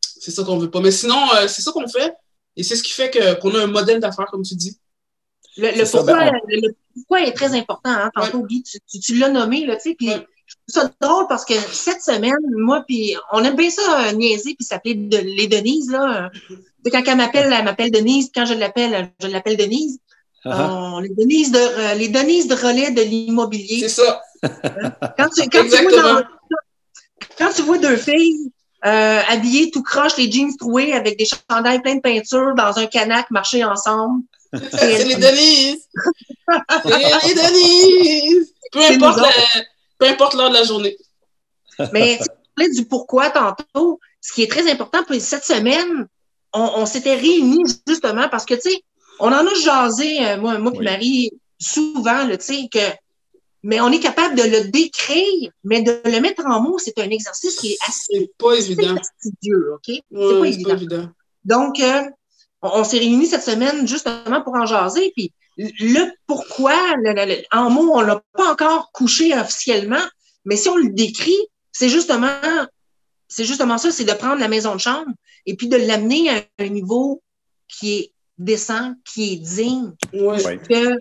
C'est 0.00 0.30
ça 0.30 0.44
qu'on 0.44 0.58
veut 0.58 0.70
pas. 0.70 0.80
Mais 0.80 0.90
sinon, 0.90 1.20
euh, 1.36 1.48
c'est 1.48 1.62
ça 1.62 1.72
qu'on 1.72 1.88
fait. 1.88 2.12
Et 2.56 2.62
c'est 2.62 2.76
ce 2.76 2.82
qui 2.82 2.90
fait 2.90 3.10
qu'on 3.40 3.54
a 3.54 3.62
un 3.62 3.66
modèle 3.66 4.00
d'affaires, 4.00 4.26
comme 4.26 4.42
tu 4.42 4.54
dis. 4.54 4.76
Le, 5.56 5.78
le 5.78 5.84
ça, 5.84 5.98
pourquoi, 5.98 6.18
ben, 6.18 6.32
le, 6.48 6.56
le 6.68 6.74
pourquoi 6.94 7.22
est 7.22 7.32
très 7.32 7.54
important. 7.54 7.90
Hein, 7.90 8.10
tantôt, 8.14 8.42
Guy, 8.44 8.62
tu, 8.62 8.78
tu, 8.90 9.00
tu 9.00 9.14
l'as 9.16 9.28
nommé, 9.28 9.66
là, 9.66 9.76
tu 9.76 9.90
sais, 9.90 9.94
puis 9.94 10.08
Ouais. 10.08 10.26
je 10.46 10.54
trouve 10.74 10.82
ça 10.84 10.90
drôle 11.00 11.26
parce 11.28 11.44
que 11.44 11.54
cette 11.54 12.02
semaine, 12.02 12.34
moi, 12.56 12.84
puis 12.86 13.16
on 13.32 13.42
aime 13.44 13.56
bien 13.56 13.70
ça 13.70 14.08
euh, 14.08 14.12
niaiser 14.12 14.54
puis 14.54 14.64
s'appeler 14.64 14.94
de, 14.94 15.16
les 15.18 15.46
Denises, 15.46 15.90
là. 15.90 16.30
euh. 16.50 16.56
Quand 16.90 17.02
elle 17.06 17.16
m'appelle, 17.16 17.52
elle 17.56 17.64
m'appelle 17.64 17.90
Denise. 17.90 18.30
Quand 18.34 18.44
je 18.44 18.54
l'appelle, 18.54 19.10
je 19.20 19.28
l'appelle 19.28 19.56
Denise. 19.56 19.98
Ah, 20.44 20.72
On- 20.94 20.98
les 20.98 21.10
Denises 21.10 21.52
de, 21.52 21.58
euh, 21.58 21.94
les 21.94 22.08
Denises 22.08 22.48
de 22.48 22.54
relais 22.54 22.90
de 22.90 23.02
l'immobilier. 23.02 23.80
C'est 23.88 24.02
ça. 24.02 24.20
Quand 25.16 25.28
tu, 25.28 25.48
quand, 25.48 25.62
tu 25.62 25.82
vois 25.82 26.02
dans- 26.02 26.22
quand 27.38 27.50
tu 27.54 27.62
vois 27.62 27.78
deux 27.78 27.96
filles 27.96 28.50
euh, 28.84 29.20
habillées 29.28 29.70
tout 29.70 29.84
croche, 29.84 30.16
les 30.16 30.30
jeans 30.30 30.56
troués 30.56 30.92
avec 30.94 31.16
des 31.16 31.26
chandails 31.26 31.80
pleins 31.80 31.94
de 31.94 32.00
peinture 32.00 32.54
dans 32.56 32.76
un 32.78 32.86
canac 32.86 33.30
marcher 33.30 33.62
ensemble. 33.64 34.24
C'est 34.52 35.04
les 35.04 35.14
Denise! 35.16 35.88
C'est 36.82 36.98
les 37.26 37.34
Denise! 37.42 38.52
Peu 38.72 38.80
importe, 38.80 39.18
la- 39.20 39.62
peu 39.98 40.06
importe 40.06 40.34
l'heure 40.34 40.50
de 40.50 40.54
la 40.54 40.64
journée. 40.64 40.96
Mais 41.92 42.18
tu 42.20 42.28
parlais 42.54 42.70
du 42.72 42.84
pourquoi 42.86 43.30
tantôt. 43.30 43.98
Ce 44.20 44.32
qui 44.32 44.42
est 44.42 44.50
très 44.50 44.70
important 44.70 45.02
pour 45.04 45.16
cette 45.20 45.44
semaine, 45.44 46.06
on, 46.52 46.70
on 46.76 46.86
s'était 46.86 47.16
réunis 47.16 47.64
justement 47.88 48.28
parce 48.28 48.44
que, 48.44 48.54
tu 48.54 48.70
sais, 48.70 48.82
on 49.18 49.28
en 49.32 49.46
a 49.46 49.54
jasé, 49.54 50.24
euh, 50.26 50.36
moi, 50.38 50.58
moi 50.58 50.72
et 50.74 50.78
Oui. 50.78 50.84
Marie, 50.84 51.30
souvent, 51.58 52.28
tu 52.28 52.36
sais, 52.40 52.68
que 52.72 52.78
mais 53.64 53.80
on 53.80 53.92
est 53.92 54.00
capable 54.00 54.34
de 54.36 54.42
le 54.42 54.70
décrire, 54.70 55.50
mais 55.64 55.82
de 55.82 56.00
le 56.04 56.20
mettre 56.20 56.44
en 56.46 56.60
mots, 56.60 56.78
c'est 56.78 56.98
un 56.98 57.08
exercice 57.10 57.54
qui 57.56 57.72
est 57.72 57.78
assez 57.86 58.06
C'est 58.20 58.30
pas 58.36 58.54
évident. 58.54 58.96
fastidieux, 58.96 59.74
OK? 59.74 59.82
C'est 59.86 60.02
Ouais, 60.10 60.38
pas 60.40 60.44
c'est 60.46 60.52
évident. 60.54 60.68
pas 60.70 60.74
évident. 60.76 61.08
Donc, 61.44 61.80
euh, 61.80 62.02
on, 62.62 62.80
on 62.80 62.84
s'est 62.84 62.98
réunis 62.98 63.26
cette 63.26 63.42
semaine 63.42 63.86
justement 63.86 64.40
pour 64.42 64.54
en 64.54 64.66
jaser. 64.66 65.12
Puis 65.16 65.32
le 65.58 66.10
pourquoi, 66.26 66.74
le- 67.02 67.12
le- 67.12 67.26
le- 67.26 67.42
en 67.52 67.70
mots, 67.70 67.92
on 67.94 68.00
l'a 68.00 68.22
pas 68.34 68.50
encore 68.52 68.90
couché 68.92 69.34
officiellement, 69.38 70.02
mais 70.44 70.56
si 70.56 70.68
on 70.68 70.76
le 70.76 70.90
décrit, 70.90 71.36
c'est 71.72 71.88
justement, 71.88 72.28
c'est 73.28 73.44
justement 73.44 73.78
ça, 73.78 73.90
c'est 73.90 74.04
de 74.04 74.12
prendre 74.12 74.40
la 74.40 74.48
maison 74.48 74.74
de 74.74 74.80
chambre 74.80 75.10
et 75.46 75.54
puis 75.56 75.68
de 75.68 75.76
l'amener 75.76 76.30
à 76.30 76.42
un 76.58 76.68
niveau 76.68 77.22
qui 77.68 77.94
est 77.98 78.12
décent, 78.38 78.94
qui 79.04 79.32
est 79.34 79.36
digne. 79.36 79.92
Que, 80.68 80.94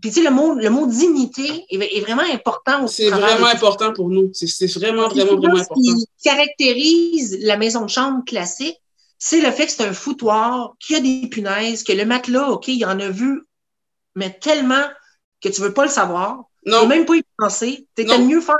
puis 0.00 0.10
tu 0.10 0.20
sais, 0.20 0.22
le 0.22 0.30
mot, 0.30 0.54
le 0.54 0.68
mot 0.70 0.86
dignité 0.86 1.64
est, 1.70 1.76
est 1.96 2.00
vraiment 2.00 2.22
important 2.30 2.86
C'est 2.86 3.08
vraiment 3.10 3.46
important 3.46 3.92
pour 3.92 4.08
nous. 4.10 4.30
C'est 4.32 4.66
vraiment, 4.78 5.08
vraiment, 5.08 5.36
vraiment 5.36 5.56
Ce 5.56 5.62
important. 5.62 5.80
qui 5.80 6.06
caractérise 6.22 7.38
la 7.40 7.56
maison 7.56 7.82
de 7.82 7.90
chambre 7.90 8.22
classique, 8.24 8.78
c'est 9.18 9.40
le 9.40 9.50
fait 9.50 9.66
que 9.66 9.72
c'est 9.72 9.84
un 9.84 9.92
foutoir, 9.92 10.74
qu'il 10.80 10.96
y 10.96 10.98
a 10.98 11.02
des 11.22 11.28
punaises, 11.28 11.82
que 11.82 11.92
le 11.92 12.04
matelas, 12.04 12.50
OK, 12.50 12.68
il 12.68 12.78
y 12.78 12.84
en 12.84 12.98
a 13.00 13.08
vu, 13.08 13.42
mais 14.14 14.32
tellement 14.38 14.84
que 15.40 15.48
tu 15.48 15.60
veux 15.60 15.72
pas 15.74 15.84
le 15.84 15.90
savoir. 15.90 16.44
Tu 16.64 16.70
veux 16.72 16.76
Non, 16.78 16.86
même 16.86 17.04
pas 17.06 17.16
y 17.16 17.22
penser. 17.36 17.86
Tu. 17.96 18.06
T'aimes 18.06 18.26
mieux 18.26 18.40
faire, 18.40 18.56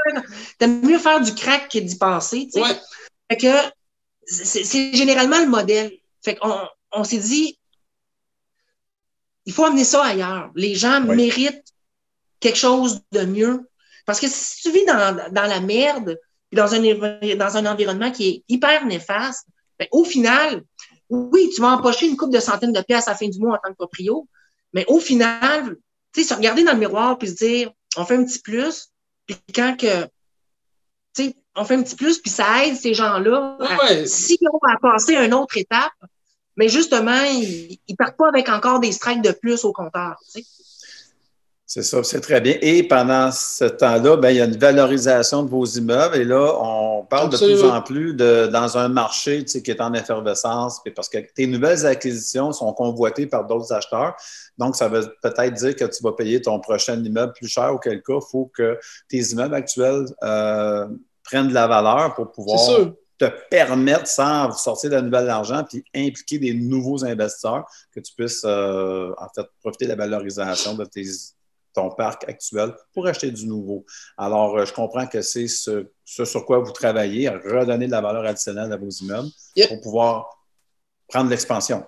mieux 0.69 0.99
faire 0.99 1.21
du 1.21 1.35
crack 1.35 1.71
que 1.71 1.79
d'y 1.79 1.97
penser, 1.97 2.47
tu 2.47 2.53
sais. 2.53 2.62
ouais. 2.62 2.81
Fait 3.31 3.37
que 3.38 3.49
c'est 4.27 4.95
généralement 4.95 5.38
le 5.38 5.47
modèle. 5.49 5.93
Fait 6.23 6.35
qu'on 6.35 6.57
on 6.93 7.05
s'est 7.05 7.19
dit, 7.19 7.59
il 9.47 9.53
faut 9.53 9.64
amener 9.64 9.85
ça 9.85 10.05
ailleurs. 10.05 10.51
Les 10.55 10.75
gens 10.75 11.01
méritent 11.01 11.64
quelque 12.40 12.59
chose 12.59 13.01
de 13.12 13.25
mieux. 13.25 13.69
Parce 14.07 14.21
que 14.21 14.29
si 14.29 14.62
tu 14.62 14.71
vis 14.71 14.85
dans, 14.87 15.17
dans 15.33 15.47
la 15.47 15.61
merde, 15.61 16.19
puis 16.51 16.57
dans 16.57 16.75
un, 16.75 16.83
éve- 16.83 17.37
dans 17.37 17.57
un 17.57 17.67
environnement 17.67 18.11
qui 18.11 18.29
est 18.29 18.45
hyper 18.49 18.85
néfaste, 18.87 19.47
ben, 19.79 19.89
au 19.93 20.05
final, 20.05 20.63
oui, 21.09 21.51
tu 21.55 21.61
vas 21.61 21.69
empocher 21.73 22.07
une 22.07 22.17
coupe 22.17 22.33
de 22.33 22.41
centaines 22.41 22.73
de 22.73 22.81
pièces 22.81 23.09
à 23.09 23.13
la 23.13 23.17
fin 23.17 23.29
du 23.29 23.39
mois 23.39 23.55
en 23.57 23.59
tant 23.63 23.71
que 23.71 23.77
proprio, 23.77 24.29
mais 24.73 24.85
au 24.89 25.01
final, 25.01 25.77
tu 26.13 26.23
sais, 26.23 26.29
se 26.29 26.35
regarder 26.35 26.65
dans 26.65 26.73
le 26.73 26.79
miroir 26.79 27.19
puis 27.19 27.29
se 27.29 27.35
dire, 27.35 27.71
on 27.97 28.05
fait 28.05 28.17
un 28.17 28.25
petit 28.25 28.41
plus, 28.41 28.89
puis 29.27 29.37
quand 29.55 29.77
que, 29.79 30.05
tu 31.15 31.25
sais, 31.25 31.37
on 31.57 31.65
fait 31.65 31.75
un 31.75 31.83
petit 31.83 31.97
plus, 31.97 32.19
puis 32.19 32.31
ça 32.31 32.65
aide 32.67 32.77
ces 32.77 32.95
gens-là, 32.95 33.59
Ouais. 33.83 34.07
si 34.07 34.39
on 34.53 34.59
va 34.67 34.77
passer 34.81 35.17
à 35.17 35.25
une 35.25 35.35
autre 35.35 35.57
étape, 35.57 35.93
mais 36.57 36.69
justement, 36.69 37.23
ils, 37.25 37.79
ils 37.87 37.97
partent 37.97 38.17
pas 38.17 38.29
avec 38.29 38.49
encore 38.49 38.81
des 38.81 38.93
strikes 38.93 39.23
de 39.23 39.33
plus 39.33 39.65
au 39.65 39.73
compteur, 39.73 40.17
tu 40.33 40.43
sais. 40.43 40.47
C'est 41.66 41.83
ça, 41.83 42.05
c'est 42.05 42.20
très 42.20 42.42
bien. 42.42 42.57
Et 42.61 42.83
pendant 42.83 43.33
ce 43.33 43.64
temps-là, 43.64 44.18
ben, 44.18 44.29
il 44.29 44.37
y 44.37 44.40
a 44.40 44.44
une 44.44 44.57
valorisation 44.57 45.42
de 45.42 45.48
vos 45.48 45.64
immeubles. 45.64 46.16
Et 46.16 46.24
là, 46.24 46.59
on 46.61 47.05
parle 47.05 47.31
de 47.31 47.38
plus 47.38 47.64
en 47.64 47.81
plus 47.81 48.12
de, 48.12 48.48
dans 48.53 48.77
un 48.77 48.88
marché 48.88 49.42
tu 49.44 49.53
sais, 49.53 49.62
qui 49.62 49.70
est 49.70 49.81
en 49.81 49.94
effervescence, 49.94 50.83
parce 50.94 51.09
que 51.09 51.18
tes 51.35 51.46
nouvelles 51.46 51.87
acquisitions 51.87 52.53
sont 52.53 52.70
convoitées 52.74 53.27
par 53.27 53.46
d'autres 53.46 53.72
acheteurs. 53.72 54.14
Donc, 54.59 54.77
ça 54.77 54.88
veut 54.88 55.07
peut-être 55.22 55.55
dire 55.55 55.74
que 55.74 55.87
tu 55.87 56.03
vas 56.03 56.12
payer 56.12 56.42
ton 56.42 56.61
prochain 56.61 57.03
immeuble 57.03 57.33
plus 57.33 57.48
cher, 57.48 57.72
auquel 57.72 58.03
cas, 58.03 58.14
il 58.16 58.31
faut 58.31 58.50
que 58.55 58.79
tes 59.09 59.20
immeubles 59.20 59.55
actuels 59.55 60.05
euh, 60.22 60.87
prennent 61.22 61.48
de 61.48 61.55
la 61.55 61.66
valeur 61.66 62.14
pour 62.14 62.31
pouvoir 62.31 62.61
te 63.16 63.24
permettre, 63.48 64.07
sans 64.07 64.53
sortir 64.53 64.90
de 64.90 64.96
la 64.96 65.03
nouvelle 65.03 65.31
argent, 65.31 65.64
puis 65.66 65.83
impliquer 65.94 66.38
des 66.38 66.53
nouveaux 66.53 67.05
investisseurs, 67.05 67.64
que 67.94 68.00
tu 68.00 68.12
puisses 68.14 68.42
euh, 68.44 69.12
en 69.16 69.29
fait 69.35 69.46
profiter 69.61 69.87
de 69.87 69.90
la 69.90 69.96
valorisation 69.96 70.74
de 70.74 70.85
tes, 70.85 71.05
ton 71.75 71.91
parc 71.91 72.29
actuel 72.29 72.73
pour 72.93 73.07
acheter 73.07 73.31
du 73.31 73.47
nouveau. 73.47 73.85
Alors, 74.17 74.57
euh, 74.57 74.65
je 74.65 74.73
comprends 74.73 75.07
que 75.07 75.21
c'est 75.23 75.49
ce, 75.49 75.87
ce 76.05 76.25
sur 76.25 76.47
quoi 76.47 76.59
vous 76.61 76.73
travaillez, 76.73 77.29
redonner 77.29 77.87
de 77.87 77.91
la 77.93 78.01
valeur 78.01 78.25
additionnelle 78.25 78.73
à 78.73 78.77
vos 78.77 78.89
immeubles 78.91 79.29
Yep. 79.57 79.69
pour 79.69 79.81
pouvoir 79.81 80.31
prendre 81.09 81.29
l'expansion. 81.31 81.85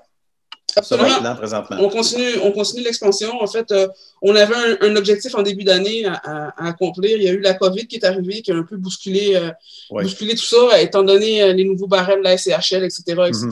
Absolument. 0.79 1.35
présentement. 1.37 1.77
On 1.81 1.89
continue, 1.89 2.39
on 2.43 2.53
continue 2.53 2.83
l'expansion. 2.85 3.41
En 3.41 3.47
fait, 3.47 3.71
euh, 3.73 3.89
on 4.21 4.37
avait 4.37 4.55
un, 4.55 4.77
un 4.83 4.97
objectif 4.97 5.35
en 5.35 5.41
début 5.43 5.65
d'année 5.65 6.05
à, 6.05 6.15
à- 6.15 6.65
à 6.65 6.69
accomplir. 6.69 7.17
Il 7.17 7.23
y 7.23 7.29
a 7.29 7.33
eu 7.33 7.41
la 7.41 7.55
COVID 7.55 7.87
qui 7.87 7.97
est 7.97 8.05
arrivée, 8.05 8.43
qui 8.43 8.53
a 8.53 8.57
un 8.57 8.63
peu 8.63 8.77
bousculé, 8.77 9.37
euh, 9.37 9.51
Oui. 9.91 10.03
bousculé 10.03 10.35
tout 10.35 10.45
ça, 10.45 10.79
étant 10.83 11.03
donné 11.03 11.53
les 11.55 11.65
nouveaux 11.65 11.87
barèmes 11.87 12.19
de 12.19 12.25
la 12.25 12.37
SCHL, 12.37 12.85
etc., 12.85 13.03
etc. 13.29 13.49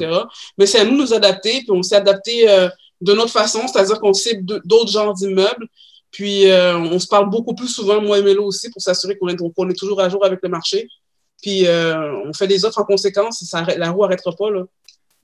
Mais 0.58 0.66
c'est 0.66 0.80
à 0.80 0.84
nous 0.84 0.90
de 0.90 0.96
nous 0.98 1.14
adapter, 1.14 1.60
puis 1.60 1.70
on 1.70 1.82
s'est 1.82 1.96
adapté 1.96 2.50
euh, 2.50 2.68
de 3.00 3.12
notre 3.14 3.32
façon, 3.32 3.60
c'est-à-dire 3.68 4.00
qu'on 4.00 4.12
cible 4.12 4.60
d'autres 4.64 4.90
genres 4.90 5.14
d'immeubles. 5.14 5.66
Puis 6.14 6.48
euh, 6.48 6.78
on 6.78 7.00
se 7.00 7.08
parle 7.08 7.28
beaucoup 7.28 7.56
plus 7.56 7.66
souvent, 7.66 8.00
moi 8.00 8.20
et 8.20 8.22
Mélo 8.22 8.44
aussi, 8.44 8.70
pour 8.70 8.80
s'assurer 8.80 9.18
qu'on 9.18 9.28
est, 9.28 9.74
toujours 9.76 10.00
à 10.00 10.08
jour 10.08 10.24
avec 10.24 10.38
le 10.44 10.48
marché. 10.48 10.88
Puis 11.42 11.66
euh, 11.66 12.14
on 12.24 12.32
fait 12.32 12.46
des 12.46 12.64
offres 12.64 12.80
en 12.80 12.84
conséquence, 12.84 13.42
ça, 13.44 13.62
la 13.76 13.90
roue 13.90 14.02
n'arrêtera 14.02 14.30
pas. 14.30 14.48
Là. 14.48 14.62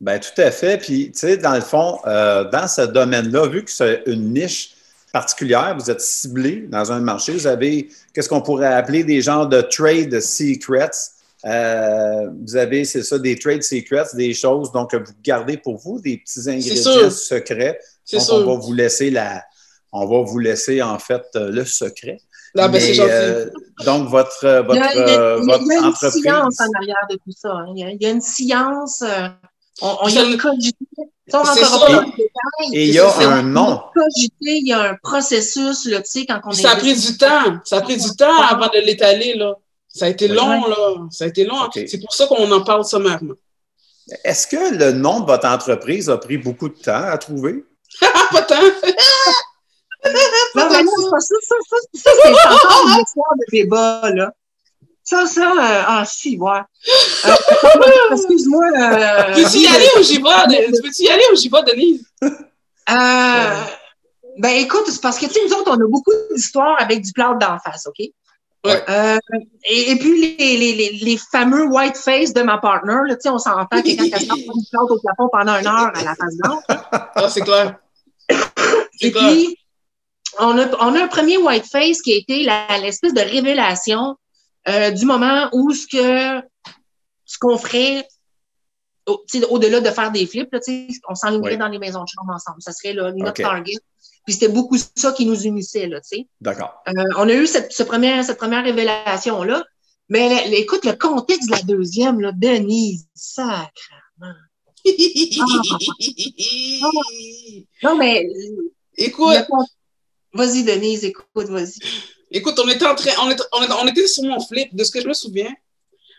Ben, 0.00 0.18
tout 0.18 0.40
à 0.40 0.50
fait. 0.50 0.78
Puis, 0.78 1.12
tu 1.12 1.20
sais, 1.20 1.36
dans 1.36 1.54
le 1.54 1.60
fond, 1.60 2.00
euh, 2.06 2.42
dans 2.50 2.66
ce 2.66 2.82
domaine-là, 2.82 3.46
vu 3.46 3.64
que 3.64 3.70
c'est 3.70 4.02
une 4.06 4.34
niche 4.34 4.74
particulière, 5.12 5.76
vous 5.78 5.92
êtes 5.92 6.00
ciblé 6.00 6.66
dans 6.68 6.90
un 6.90 6.98
marché, 6.98 7.32
vous 7.32 7.46
avez, 7.46 7.88
qu'est-ce 8.12 8.28
qu'on 8.28 8.42
pourrait 8.42 8.74
appeler 8.74 9.04
des 9.04 9.22
genres 9.22 9.46
de 9.46 9.60
trade 9.60 10.18
secrets. 10.18 10.90
Euh, 11.44 12.30
vous 12.44 12.56
avez, 12.56 12.84
c'est 12.84 13.04
ça, 13.04 13.16
des 13.16 13.38
trade 13.38 13.62
secrets, 13.62 14.06
des 14.14 14.34
choses 14.34 14.72
donc 14.72 14.90
que 14.90 14.96
vous 14.96 15.12
gardez 15.22 15.56
pour 15.56 15.76
vous, 15.76 16.00
des 16.00 16.16
petits 16.16 16.50
ingrédients 16.50 17.10
secrets. 17.10 17.78
C'est 18.04 18.16
Donc, 18.16 18.26
sûr. 18.26 18.34
on 18.34 18.56
va 18.56 18.60
vous 18.60 18.72
laisser 18.72 19.10
la, 19.10 19.44
on 19.92 20.06
va 20.06 20.20
vous 20.22 20.38
laisser 20.38 20.82
en 20.82 20.98
fait 20.98 21.22
euh, 21.36 21.50
le 21.50 21.64
secret. 21.64 22.18
C'est 22.54 22.68
Mais, 22.68 22.94
gentil. 22.94 23.08
euh, 23.10 23.46
donc, 23.84 24.08
votre, 24.08 24.44
euh, 24.44 24.62
Il 24.70 24.74
y 24.76 24.78
votre, 24.78 24.88
a, 24.88 24.92
il 24.94 24.98
y 24.98 25.00
a- 25.02 25.20
euh, 25.20 25.40
il 25.42 25.48
y 25.48 25.52
a 25.52 25.78
une 25.78 25.84
entreprise. 25.84 26.22
science 26.22 26.60
en 26.60 26.78
arrière 26.78 27.06
de 27.10 27.14
tout 27.16 27.32
ça. 27.36 27.50
hein. 27.52 27.66
Il 27.76 27.80
y 27.80 27.84
a, 27.84 27.90
il 27.90 28.02
y 28.02 28.06
a 28.06 28.10
une 28.10 28.20
science. 28.20 29.02
euh, 29.02 29.28
on, 29.82 29.96
on 30.02 30.08
y 30.08 30.18
a 30.18 30.24
ne- 30.24 30.36
cogité. 30.36 30.76
Ça, 31.28 31.42
on 31.42 31.44
pas 31.44 31.92
dans. 31.92 32.02
Et 32.72 32.88
il 32.88 32.92
y 32.94 32.98
a 32.98 33.08
ça. 33.08 33.30
un 33.30 33.42
nom. 33.42 33.80
Cogité, 33.94 34.34
il 34.58 34.66
y 34.68 34.72
a 34.72 34.90
un 34.90 34.96
processus, 35.00 35.86
là, 35.86 36.02
tu 36.02 36.10
sais, 36.10 36.26
quand 36.26 36.40
on 36.44 36.50
est. 36.50 36.54
ça 36.60 36.72
a 36.72 36.76
pris 36.76 36.94
du 36.98 37.16
temps. 37.16 37.58
Ça 37.64 37.76
a 37.76 37.80
pris 37.82 37.96
du 37.96 38.10
temps 38.16 38.42
avant 38.42 38.66
de 38.66 38.80
l'étaler, 38.84 39.34
là. 39.34 39.54
Ça 39.86 40.06
a 40.06 40.08
été 40.08 40.28
Oui. 40.28 40.34
long, 40.34 40.66
là. 40.66 40.76
Ça 41.12 41.24
a 41.24 41.28
été 41.28 41.44
long. 41.44 41.68
C'est 41.72 42.00
pour 42.00 42.12
ça 42.12 42.26
qu'on 42.26 42.50
en 42.50 42.62
parle 42.62 42.84
sommairement. 42.84 43.34
Est-ce 44.24 44.48
que 44.48 44.74
le 44.76 44.90
nom 44.90 45.20
de 45.20 45.26
votre 45.26 45.46
entreprise 45.46 46.10
a 46.10 46.18
pris 46.18 46.36
beaucoup 46.36 46.68
de 46.68 46.74
temps 46.74 47.04
à 47.04 47.16
trouver? 47.16 47.64
Ah, 48.02 48.06
pas 48.32 48.42
tant! 48.42 48.56
Non, 50.54 50.68
mais 50.70 50.82
non, 50.82 50.92
c'est 50.96 51.10
pas 51.10 51.20
ça. 51.20 51.34
Ça, 51.42 51.54
ça, 51.68 51.76
ça, 51.94 52.10
c'est 52.22 52.48
encore 52.48 52.88
une 52.88 53.02
histoire 53.04 53.34
de 53.38 53.44
débat, 53.52 54.10
là. 54.14 54.32
Ça, 55.02 55.26
ça, 55.26 55.50
euh, 55.50 55.82
ah, 55.86 56.04
si, 56.06 56.38
ouais. 56.38 56.60
Euh, 57.26 57.32
Excuse-moi. 58.12 58.64
Euh, 58.64 59.32
Veux-tu 59.34 59.58
y 59.58 59.66
aller 59.66 59.88
ou 59.98 60.02
j'y 60.02 60.22
vais? 60.22 60.66
Tu 60.66 60.82
veux-tu 60.82 61.02
y 61.02 61.08
aller 61.08 61.24
ou 61.32 61.36
j'y 61.36 61.48
Denise? 61.48 62.04
Euh, 62.22 63.64
ben 64.38 64.56
écoute, 64.56 64.84
c'est 64.86 65.00
parce 65.00 65.18
que 65.18 65.26
tu 65.26 65.32
sais, 65.32 65.40
nous 65.46 65.52
autres, 65.54 65.70
on 65.70 65.80
a 65.80 65.88
beaucoup 65.88 66.12
d'histoires 66.32 66.76
avec 66.80 67.02
du 67.02 67.12
cloud 67.12 67.38
d'en 67.38 67.58
face, 67.58 67.86
OK? 67.86 68.06
Ouais. 68.64 68.84
Euh, 68.88 69.18
et, 69.64 69.92
et 69.92 69.96
puis 69.96 70.36
les, 70.38 70.56
les, 70.56 70.74
les, 70.74 70.90
les 70.92 71.16
fameux 71.16 71.66
white 71.66 71.96
face 71.96 72.32
de 72.32 72.42
ma 72.42 72.58
partner, 72.58 72.98
là, 73.06 73.16
on 73.26 73.38
s'entend 73.38 73.66
que 73.82 73.96
quand 73.96 74.08
elle 74.12 74.26
sort 74.26 74.36
du 74.36 74.66
cloud 74.70 74.90
au 74.90 74.98
plafond 74.98 75.28
pendant 75.32 75.56
une 75.58 75.66
heure 75.66 75.92
à 75.94 76.04
la 76.04 76.14
face 76.14 76.36
blanche. 76.36 76.62
Ah, 76.68 77.28
c'est 77.28 77.40
clair. 77.40 77.78
Et 79.00 79.10
clair. 79.10 79.28
puis, 79.28 79.56
on 80.38 80.58
a, 80.58 80.66
on 80.84 80.94
a 80.94 81.02
un 81.04 81.08
premier 81.08 81.36
white 81.38 81.66
face 81.66 82.00
qui 82.02 82.12
a 82.12 82.16
été 82.16 82.44
l'espèce 82.82 83.12
de 83.14 83.20
révélation 83.20 84.16
euh, 84.68 84.90
du 84.90 85.04
moment 85.06 85.48
où 85.52 85.72
ce 85.72 85.86
que 85.86 86.46
ce 87.24 87.38
qu'on 87.38 87.56
ferait 87.58 88.06
au- 89.06 89.24
au-delà 89.50 89.80
de 89.80 89.90
faire 89.90 90.10
des 90.12 90.26
flips, 90.26 90.52
là, 90.52 90.60
on 91.08 91.14
s'enlignerait 91.14 91.56
dans 91.56 91.68
les 91.68 91.78
maisons 91.78 92.02
de 92.04 92.08
chambre 92.08 92.32
ensemble. 92.34 92.60
Ça 92.60 92.72
serait 92.72 92.92
là, 92.92 93.12
notre 93.12 93.30
OK. 93.30 93.36
target. 93.42 93.76
Puis 94.26 94.34
c'était 94.34 94.48
beaucoup 94.48 94.76
ça 94.96 95.12
qui 95.12 95.24
nous 95.26 95.40
unissait. 95.42 95.86
Là. 95.86 96.00
D'accord. 96.40 96.82
Euh, 96.88 96.92
on 97.16 97.28
a 97.28 97.32
eu 97.32 97.46
cette, 97.46 97.72
ce 97.72 97.82
premier- 97.82 98.22
cette 98.22 98.36
première 98.38 98.62
révélation-là. 98.64 99.64
Mais 100.08 100.50
écoute, 100.58 100.84
le 100.84 100.92
contexte 100.92 101.46
de 101.48 101.52
la 101.54 101.62
deuxième, 101.62 102.20
là, 102.20 102.32
Denise, 102.32 103.06
sacre. 103.14 103.70
Non, 107.82 107.96
mais 107.96 108.26
Écoute, 108.96 109.46
vas-y, 110.32 110.64
Denise, 110.64 111.04
écoute, 111.04 111.48
vas-y. 111.48 111.78
écoute, 112.30 112.58
on 112.62 112.68
était 112.68 112.86
en 112.86 112.94
train, 112.94 113.10
on 113.22 113.30
était, 113.30 113.42
on 113.52 113.62
était, 113.62 113.72
on 113.82 113.86
était 113.88 114.06
sur 114.06 114.24
mon 114.24 114.40
flip, 114.40 114.74
de 114.74 114.84
ce 114.84 114.90
que 114.90 115.00
je 115.00 115.08
me 115.08 115.14
souviens. 115.14 115.52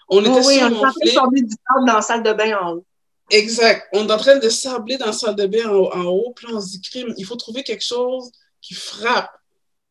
On 0.09 0.19
était 0.21 0.29
Oh 0.33 0.41
oui, 0.45 0.55
sur 0.57 0.63
on 0.63 0.69
est 0.69 0.69
en 0.69 0.69
mon 0.71 0.81
train 0.81 0.89
de 0.89 1.09
flip. 1.09 1.15
tomber 1.15 1.41
du 1.41 1.55
cadre 1.55 1.85
dans 1.87 1.93
la 1.95 2.01
salle 2.01 2.23
de 2.23 2.33
bain 2.33 2.57
en 2.61 2.71
haut. 2.73 2.85
Exact. 3.29 3.87
On 3.93 4.07
est 4.07 4.11
en 4.11 4.17
train 4.17 4.37
de 4.37 4.49
sabler 4.49 4.97
dans 4.97 5.05
la 5.05 5.13
salle 5.13 5.35
de 5.35 5.45
bain 5.45 5.67
en, 5.69 5.89
en 5.97 6.03
haut, 6.05 6.33
puis 6.35 6.47
on 6.53 6.59
se 6.59 6.71
dit, 6.71 6.81
crime, 6.81 7.13
il 7.17 7.25
faut 7.25 7.35
trouver 7.37 7.63
quelque 7.63 7.83
chose 7.83 8.29
qui 8.61 8.73
frappe, 8.73 9.31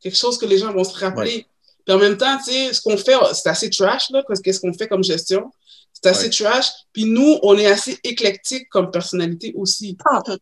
quelque 0.02 0.16
chose 0.16 0.36
que 0.38 0.46
les 0.46 0.58
gens 0.58 0.72
vont 0.72 0.84
se 0.84 0.96
rappeler. 0.98 1.46
Puis 1.86 1.94
en 1.94 1.98
même 1.98 2.18
temps, 2.18 2.36
tu 2.38 2.52
sais, 2.52 2.74
ce 2.74 2.82
qu'on 2.82 2.96
fait, 2.98 3.14
c'est 3.32 3.48
assez 3.48 3.70
trash, 3.70 4.10
là, 4.10 4.22
parce 4.28 4.40
qu'est-ce 4.40 4.60
qu'on 4.60 4.72
fait 4.74 4.86
comme 4.88 5.02
gestion? 5.02 5.50
C'est 5.92 6.10
assez 6.10 6.24
Ouais. 6.24 6.30
trash. 6.30 6.66
Puis 6.92 7.04
nous, 7.04 7.38
on 7.42 7.58
est 7.58 7.66
assez 7.66 7.98
éclectique 8.04 8.68
comme 8.70 8.90
personnalité 8.90 9.52
aussi. 9.56 9.96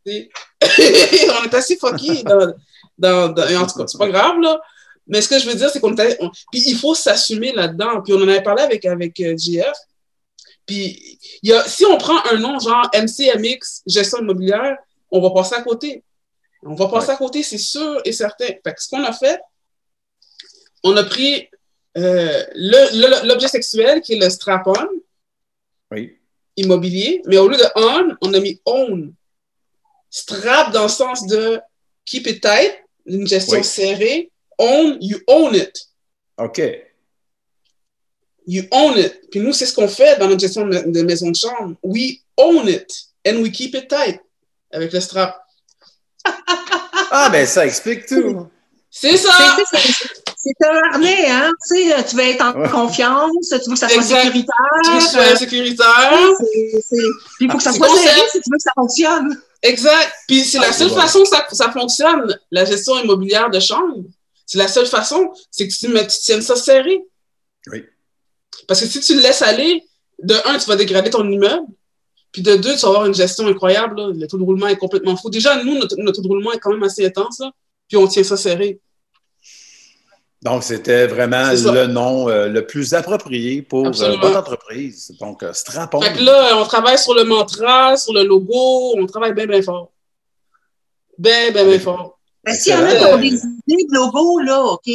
Sais. 0.04 0.28
on 1.40 1.44
est 1.44 1.54
assez 1.54 1.76
fucky 1.76 2.22
dans, 2.24 2.52
dans, 2.98 3.28
dans- 3.28 3.62
en 3.62 3.66
tout 3.66 3.78
cas, 3.78 3.87
c'est 3.87 3.98
pas 3.98 4.08
grave, 4.08 4.38
là. 4.40 4.61
Mais 5.06 5.22
ce 5.22 5.28
que 5.28 5.38
je 5.38 5.48
veux 5.48 5.54
dire, 5.54 5.70
c'est 5.70 5.80
qu'on 5.80 5.92
était. 5.92 6.16
on- 6.20 6.30
puis 6.52 6.62
il 6.66 6.76
faut 6.76 6.94
s'assumer 6.94 7.52
là-dedans. 7.52 8.02
Puis 8.02 8.12
on 8.12 8.18
en 8.18 8.28
avait 8.28 8.42
parlé 8.42 8.62
avec, 8.62 8.84
avec 8.84 9.18
euh, 9.20 9.34
JF. 9.37 9.72
Puis 10.66 11.18
y 11.42 11.52
a, 11.52 11.64
si 11.66 11.87
on 11.87 11.96
prend 11.96 12.22
un 12.30 12.37
nom 12.37 12.58
genre 12.58 12.90
MCMX, 12.94 13.82
gestion 13.87 14.18
immobilière, 14.18 14.76
on 15.11 15.20
va 15.22 15.30
passer 15.30 15.54
à 15.54 15.62
côté. 15.62 16.04
On 16.62 16.74
va 16.74 16.88
passer 16.88 17.08
Ouais. 17.08 17.14
à 17.14 17.16
côté, 17.16 17.42
c'est 17.42 17.56
sûr 17.56 18.00
et 18.04 18.12
certain. 18.12 18.46
Fait 18.46 18.74
que 18.74 18.82
ce 18.82 18.88
qu'on 18.88 19.02
a 19.04 19.12
fait, 19.12 19.40
on 20.84 20.94
a 20.96 21.04
pris 21.04 21.48
euh, 21.96 22.44
l'objet 23.24 23.48
sexuel 23.48 24.02
qui 24.02 24.14
est 24.14 24.18
le 24.18 24.28
strap-on 24.28 24.74
Oui. 25.90 26.18
immobilier, 26.56 27.22
mais 27.26 27.38
au 27.38 27.48
lieu 27.48 27.56
de 27.56 27.64
on, 27.76 28.14
on 28.20 28.34
a 28.34 28.40
mis 28.40 28.61
own. 28.66 29.14
Strap 30.11 30.72
dans 30.72 30.84
le 30.84 30.88
sens 30.88 31.26
de 31.26 31.61
keep 32.04 32.26
it 32.26 32.42
tight, 32.42 32.72
une 33.09 33.27
gestion 33.27 33.59
Oui. 33.59 33.64
serrée. 33.64 34.31
Own, 34.59 34.99
you 35.01 35.18
own 35.27 35.55
it. 35.55 35.73
OK. 36.38 36.61
You 38.47 38.64
own 38.71 38.97
it. 38.99 39.29
Puis 39.31 39.40
nous, 39.40 39.53
c'est 39.53 39.66
ce 39.66 39.75
qu'on 39.75 39.88
fait 39.88 40.18
dans 40.18 40.27
notre 40.29 40.40
gestion 40.40 40.66
de, 40.66 41.03
maison 41.03 41.31
de 41.31 41.37
chambre. 41.37 41.77
We 41.83 42.21
own 42.37 42.68
it 42.68 42.90
and 43.27 43.37
we 43.42 43.51
keep 43.53 43.75
it 43.75 43.88
tight 43.88 44.21
avec 44.73 44.92
le 44.92 45.01
strap. 45.01 45.37
Ah, 47.11 47.31
ben 47.31 47.47
ça 47.47 47.64
explique 47.64 48.05
tout. 48.05 48.47
C'est 48.90 49.16
ça! 49.16 49.57
C'est- 50.37 50.66
un 50.66 50.81
harnais, 50.92 51.27
hein? 51.31 51.51
Tu 51.66 51.88
sais, 51.88 52.05
tu 52.05 52.16
veux 52.16 52.23
être 52.23 52.42
en 52.44 52.53
Ouais. 52.61 52.68
confiance, 52.68 53.31
tu 53.49 53.55
veux 53.55 53.73
que 53.73 53.79
ça 53.79 53.88
soit 53.88 53.97
Exact. 53.97 54.25
sécuritaire. 54.25 54.55
Tu 54.85 54.90
veux 54.92 55.01
sois 55.01 55.21
euh, 55.23 55.37
sécuritaire. 55.37 56.12
Puis 56.90 57.47
il 57.47 57.51
faut 57.51 57.57
que 57.57 57.62
ça 57.62 57.73
soit 57.73 57.88
serré 57.88 58.21
si 58.31 58.40
tu 58.42 58.51
veux 58.51 58.57
que 58.59 58.62
ça 58.62 58.73
fonctionne. 58.75 59.40
Exact. 59.62 60.12
Puis 60.27 60.44
c'est 60.44 60.59
la 60.59 60.68
Ah, 60.68 60.73
seule 60.73 60.90
façon 60.90 61.23
que 61.23 61.29
ça, 61.29 61.47
ça 61.51 61.71
fonctionne, 61.73 62.38
la 62.51 62.64
gestion 62.64 62.99
immobilière 63.03 63.51
de 63.51 63.59
chambre. 63.61 64.05
C'est 64.47 64.59
la 64.59 64.68
seule 64.68 64.87
façon, 64.87 65.33
c'est 65.51 65.66
que 65.68 65.75
tu, 65.75 65.88
mets- 65.88 66.07
tu 66.07 66.18
tiennes 66.18 66.42
ça 66.42 66.57
serré. 66.57 67.01
Oui. 67.71 67.85
Parce 68.66 68.81
que 68.81 68.87
si 68.87 69.01
tu 69.01 69.14
le 69.14 69.21
laisses 69.21 69.42
aller, 69.42 69.85
de 70.23 70.35
un, 70.47 70.59
tu 70.59 70.66
vas 70.66 70.77
dégrader 70.77 71.11
ton 71.11 71.29
immeuble. 71.31 71.66
Puis 72.33 72.42
de 72.42 72.57
deux, 72.57 72.75
tu 72.75 72.81
vas 72.83 72.88
avoir 72.88 73.07
une 73.07 73.14
gestion 73.14 73.47
incroyable. 73.47 73.97
là. 74.01 74.12
Le 74.14 74.27
taux 74.27 74.38
de 74.38 74.42
roulement 74.42 74.68
est 74.68 74.77
complètement 74.77 75.16
fou. 75.16 75.31
Déjà, 75.31 75.62
nous, 75.62 75.79
notre, 75.79 75.97
notre 75.99 76.16
taux 76.16 76.23
de 76.23 76.29
roulement 76.29 76.53
est 76.53 76.59
quand 76.59 76.71
même 76.73 76.83
assez 76.83 77.05
intense. 77.05 77.38
Là, 77.40 77.51
puis 77.88 77.97
on 77.97 78.07
tient 78.07 78.23
ça 78.23 78.37
serré. 78.37 78.81
Donc, 80.42 80.62
c'était 80.62 81.07
vraiment 81.09 81.51
le 81.51 81.87
nom 81.88 82.29
euh, 82.29 82.46
le 82.48 82.64
plus 82.64 82.94
approprié 82.94 83.61
pour 83.62 83.87
euh, 83.88 84.16
votre 84.20 84.38
entreprise. 84.38 85.12
Donc, 85.20 85.42
euh, 85.42 85.53
Strapon. 85.53 86.01
Fait 86.01 86.12
que 86.12 86.22
là, 86.22 86.57
on 86.57 86.64
travaille 86.64 86.96
sur 86.98 87.12
le 87.14 87.24
mantra, 87.24 87.96
sur 87.96 88.12
le 88.12 88.22
logo, 88.22 88.94
on 88.96 89.07
travaille 89.07 89.33
bien, 89.35 89.46
bien 89.46 89.62
fort. 89.62 89.90
Bien, 91.18 91.51
bien, 91.51 91.64
bien 91.64 91.81
fort. 91.81 92.18
Ben, 92.44 92.55
S'il 92.55 92.72
y 92.72 92.77
en 92.77 92.85
a 92.85 92.94
qui 92.94 93.05
ont 93.05 93.16
des 93.18 93.27
idées 93.35 93.85
de 93.90 93.94
logo, 93.94 94.38
là, 94.40 94.62
OK, 94.62 94.88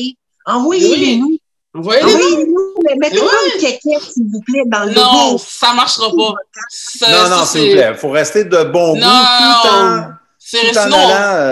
envoyez-les-nous. 0.46 1.38
Envoyez-les. 1.76 2.14
Envoyez-nous, 2.14 2.74
mais 2.84 2.96
mettez 2.98 3.18
pas 3.20 3.26
une 3.54 3.60
quéquette, 3.60 4.02
s'il 4.02 4.24
vous 4.32 4.40
plaît, 4.46 4.64
dans 4.68 4.86
le 4.86 4.94
Non, 4.94 5.26
logo. 5.32 5.44
ça 5.46 5.74
marchera 5.74 6.08
pas. 6.10 6.36
Ça- 6.70 7.12
non, 7.30 7.36
non, 7.38 7.46
s'il 7.46 7.62
vous 7.68 7.72
plaît. 7.74 7.90
Il 7.92 7.98
faut 7.98 8.12
rester 8.12 8.46
de 8.46 8.64
bon 8.64 8.94
goût 8.94 9.00
Non, 9.00 9.08
tout 9.10 9.68
en, 9.68 10.04
tout 10.04 10.14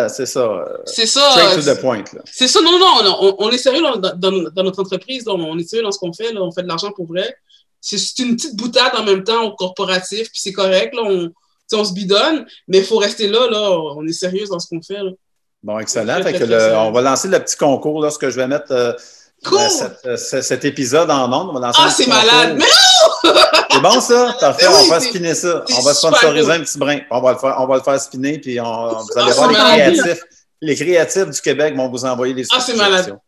c'est 0.10 0.25
ça, 0.25 0.41
euh, 0.41 0.77
c'est 0.86 1.06
ça. 1.06 1.30
to 1.56 1.62
c'est-. 1.62 2.13
Là. 2.13 2.21
C'est 2.30 2.47
ça, 2.47 2.62
non, 2.62 2.77
non, 2.77 3.04
non, 3.04 3.17
on, 3.21 3.36
on 3.45 3.49
est 3.51 3.58
sérieux 3.58 3.82
dans, 3.82 3.95
dans- 3.97 4.49
dans 4.51 4.63
notre 4.63 4.82
entreprise, 4.82 5.25
là, 5.25 5.34
on 5.34 5.58
est 5.58 5.63
sérieux 5.67 5.84
dans 5.84 5.91
ce 5.91 5.99
qu'on 5.99 6.12
fait, 6.13 6.34
là, 6.34 6.41
on 6.41 6.51
fait 6.51 6.63
de 6.63 6.67
l'argent 6.67 6.91
pour 6.91 7.08
vrai. 7.08 7.36
C'est 7.80 8.19
une 8.19 8.36
petite 8.36 8.56
boutade 8.56 8.91
en 8.95 9.04
même 9.04 9.23
temps 9.23 9.43
au 9.45 9.56
corporatif, 9.56 10.30
puis 10.32 10.39
c'est 10.41 10.51
correct, 10.51 10.93
là, 10.93 11.01
on, 11.06 11.32
on 11.73 11.84
se 11.86 11.93
bidonne, 11.93 12.45
mais 12.67 12.80
il 12.80 12.84
faut 12.84 12.97
rester 12.97 13.27
là, 13.27 13.47
là, 13.49 13.71
on 13.95 14.06
est 14.06 14.12
sérieux 14.13 14.45
dans 14.49 14.60
ce 14.60 14.67
qu'on 14.67 14.82
fait. 14.82 15.01
Là. 15.01 15.12
Bon, 15.63 15.80
excellent. 15.80 16.21
Fait 16.21 16.34
que 16.34 16.43
le- 16.43 16.75
on 16.75 16.91
va 16.91 17.01
lancer 17.01 17.27
le 17.30 17.39
petit 17.39 17.56
concours, 17.56 18.01
là, 18.04 18.10
ce 18.12 18.17
que 18.19 18.30
je 18.30 18.36
vais 18.36 18.47
mettre 18.47 18.71
euh, 18.71 18.91
Cool! 19.43 19.58
euh, 19.60 19.69
cette- 19.69 20.06
euh, 20.06 20.17
ce- 20.17 20.41
cet 20.41 20.65
épisode 20.65 21.10
en 21.10 21.27
va 21.51 21.60
lancer 21.60 21.82
Ah, 21.84 21.89
c'est 21.89 22.08
malade! 22.08 22.56
Mais 22.58 22.65
concours. 22.65 23.41
C'est 23.71 23.80
bon, 23.82 24.01
ça? 24.01 24.36
Parfait, 24.39 24.65
Mais 24.69 24.75
on 24.75 24.82
oui, 24.84 24.89
va 24.89 24.99
spinner 24.99 25.34
ça. 25.34 25.63
On 25.77 25.82
va 25.82 25.93
sponsoriser 25.93 26.43
cool. 26.43 26.51
un 26.51 26.60
petit 26.60 26.77
brin. 26.77 26.99
On 27.10 27.21
va 27.21 27.32
le 27.34 27.38
faire, 27.39 27.56
on 27.60 27.65
va 27.67 27.77
le 27.77 27.82
faire 27.84 27.99
spinner, 27.99 28.38
puis 28.38 28.60
on, 28.60 28.89
vous 28.89 29.17
allez 29.17 29.32
Ah, 29.32 29.34
voir 29.34 29.47
les 29.49 29.58
malade. 29.58 29.93
créatifs. 29.95 30.23
Les 30.62 30.75
créatifs 30.75 31.30
du 31.30 31.41
Québec 31.41 31.75
vont 31.75 31.89
vous 31.89 32.04
envoyer 32.06 32.34
les 32.34 32.43
Ah, 32.51 32.60
c'est 32.60 32.73
suggestions. 32.73 33.19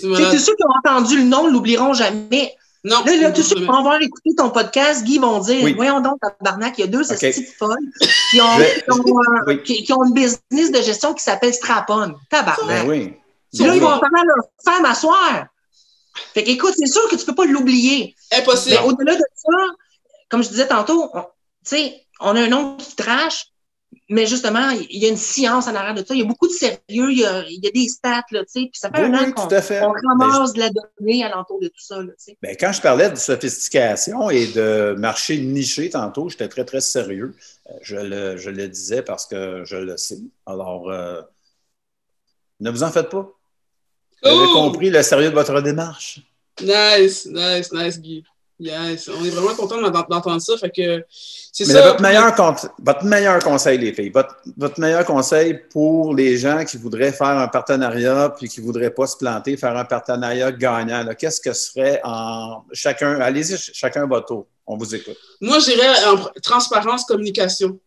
malade. 0.00 0.30
c'est 0.32 0.38
ceux 0.38 0.54
qui 0.54 0.62
ont 0.64 0.90
entendu 0.90 1.16
le 1.18 1.24
nom 1.24 1.46
ne 1.48 1.52
l'oublieront 1.52 1.92
jamais. 1.92 2.54
Non, 2.84 3.02
Là, 3.04 3.16
là, 3.16 3.30
tous 3.32 3.42
ceux 3.42 3.56
qui 3.56 3.64
vont 3.64 3.78
avoir 3.78 4.00
écouté 4.00 4.30
ton 4.36 4.50
podcast, 4.50 5.04
Guy, 5.04 5.18
vont 5.18 5.38
dire 5.40 5.62
Oui. 5.64 5.72
Voyons 5.74 6.00
donc, 6.00 6.18
tabarnak, 6.20 6.74
il 6.78 6.82
y 6.82 6.84
a 6.84 6.86
deux 6.86 7.10
OK. 7.10 7.18
petites 7.18 7.54
folles 7.58 7.76
qui 8.30 8.40
ont, 8.40 8.44
qui, 8.56 8.90
euh, 9.10 9.24
Oui. 9.46 9.62
qui- 9.62 9.82
qui 9.84 9.92
ont 9.92 10.04
une 10.04 10.12
business 10.14 10.70
de 10.70 10.82
gestion 10.82 11.12
qui 11.14 11.22
s'appelle 11.22 11.52
Strapon. 11.54 12.14
Tabarnak. 12.30 12.66
Ben 12.68 12.88
oui. 12.88 13.14
Puis 13.54 13.64
là, 13.64 13.70
Ben 13.70 13.76
ils 13.76 13.82
vont 13.82 13.98
faire 14.00 14.24
leur 14.24 14.44
femme 14.64 14.84
asseoir. 14.84 15.46
Fait 16.32 16.44
qu'écoute, 16.44 16.74
c'est 16.76 16.90
sûr 16.92 17.08
que 17.08 17.16
tu 17.16 17.24
peux 17.24 17.34
pas 17.34 17.44
l'oublier. 17.46 18.14
Impossible. 18.32 18.76
Mais 18.80 18.86
au-delà 18.88 19.14
de 19.14 19.24
ça, 19.34 19.56
comme 20.28 20.42
je 20.42 20.48
disais 20.48 20.66
tantôt, 20.68 21.10
on- 21.14 21.22
tu 21.22 21.28
sais, 21.64 22.06
on 22.20 22.36
a 22.36 22.42
un 22.42 22.48
nom 22.48 22.76
qui 22.76 22.94
trash, 22.96 23.46
mais 24.10 24.26
justement, 24.26 24.70
il 24.70 24.98
y 24.98 25.06
a 25.06 25.08
une 25.08 25.16
science 25.16 25.66
en 25.66 25.74
arrière 25.74 25.94
de 25.94 26.04
ça. 26.04 26.14
Il 26.14 26.20
y 26.20 26.22
a 26.22 26.26
beaucoup 26.26 26.48
de 26.48 26.52
sérieux, 26.52 26.78
il 26.88 27.18
y 27.18 27.24
a, 27.24 27.44
il 27.48 27.64
y 27.64 27.66
a 27.68 27.70
des 27.70 27.88
stats, 27.88 28.22
là, 28.30 28.44
tu 28.44 28.46
sais, 28.48 28.60
puis 28.60 28.72
ça 28.74 28.90
fait 28.90 29.00
Oui, 29.00 29.06
un 29.06 29.14
an 29.14 29.24
oui, 29.26 29.32
qu'on 29.32 29.46
tout 29.48 29.54
à 29.54 29.62
fait. 29.62 29.80
on 29.82 29.92
Mais 29.92 30.24
ramasse 30.24 30.52
de 30.52 30.60
la 30.60 30.70
donnée 30.70 31.24
alentour 31.24 31.60
de 31.60 31.68
tout 31.68 31.80
ça, 31.80 31.98
là, 31.98 32.08
tu 32.08 32.14
sais. 32.18 32.38
Ben, 32.42 32.56
quand 32.58 32.72
je 32.72 32.80
parlais 32.82 33.10
de 33.10 33.16
sophistication 33.16 34.30
et 34.30 34.46
de 34.48 34.94
marché 34.98 35.38
niché 35.38 35.90
tantôt, 35.90 36.28
j'étais 36.28 36.48
très, 36.48 36.64
très 36.64 36.80
sérieux. 36.80 37.34
Euh, 37.70 37.72
Je 37.82 37.96
le, 37.96 38.36
je 38.36 38.50
le 38.50 38.68
disais 38.68 39.02
parce 39.02 39.26
que 39.26 39.64
je 39.64 39.76
le 39.76 39.96
sais. 39.96 40.18
Alors, 40.46 40.90
euh, 40.90 41.22
ne 42.60 42.70
vous 42.70 42.82
en 42.82 42.90
faites 42.90 43.10
pas. 43.10 43.30
Vous 44.24 44.30
avez 44.30 44.46
Cool. 44.46 44.52
compris 44.54 44.90
le 44.90 45.02
sérieux 45.02 45.30
de 45.30 45.34
votre 45.34 45.60
démarche? 45.60 46.20
Nice, 46.62 47.26
nice, 47.26 47.72
nice, 47.72 48.00
Guy. 48.00 48.24
Yes, 48.60 49.08
on 49.08 49.24
est 49.24 49.30
vraiment 49.30 49.52
content 49.54 49.80
d'ent- 49.82 50.06
d'entendre 50.08 50.40
ça. 50.40 50.56
Fait 50.56 50.70
que 50.70 51.04
c'est 51.10 51.66
Mais 51.66 51.74
ça. 51.74 51.88
votre, 51.88 52.00
meilleur 52.00 52.34
votre 52.78 53.04
meilleur 53.04 53.40
conseil, 53.42 53.78
les 53.78 53.92
filles, 53.92 54.10
votre, 54.10 54.36
votre 54.56 54.78
meilleur 54.78 55.04
conseil 55.04 55.60
pour 55.72 56.14
les 56.14 56.36
gens 56.38 56.64
qui 56.64 56.76
voudraient 56.76 57.10
faire 57.10 57.26
un 57.36 57.48
partenariat 57.48 58.32
puis 58.38 58.48
qui 58.48 58.60
ne 58.60 58.66
voudraient 58.66 58.90
pas 58.94 59.08
se 59.08 59.16
planter, 59.16 59.56
faire 59.56 59.76
un 59.76 59.84
partenariat 59.84 60.52
gagnant, 60.52 61.04
qu'est-ce 61.18 61.40
que 61.40 61.52
serait 61.52 62.00
en 62.04 62.62
chacun, 62.72 63.20
allez-y, 63.20 63.56
ch- 63.58 63.72
chacun 63.74 64.06
votre 64.06 64.26
tour. 64.26 64.46
On 64.66 64.76
vous 64.76 64.94
écoute. 64.94 65.16
Moi, 65.40 65.58
je 65.58 65.72
dirais 65.72 65.88
en 66.06 66.40
transparence, 66.40 67.04
communication. 67.04 67.78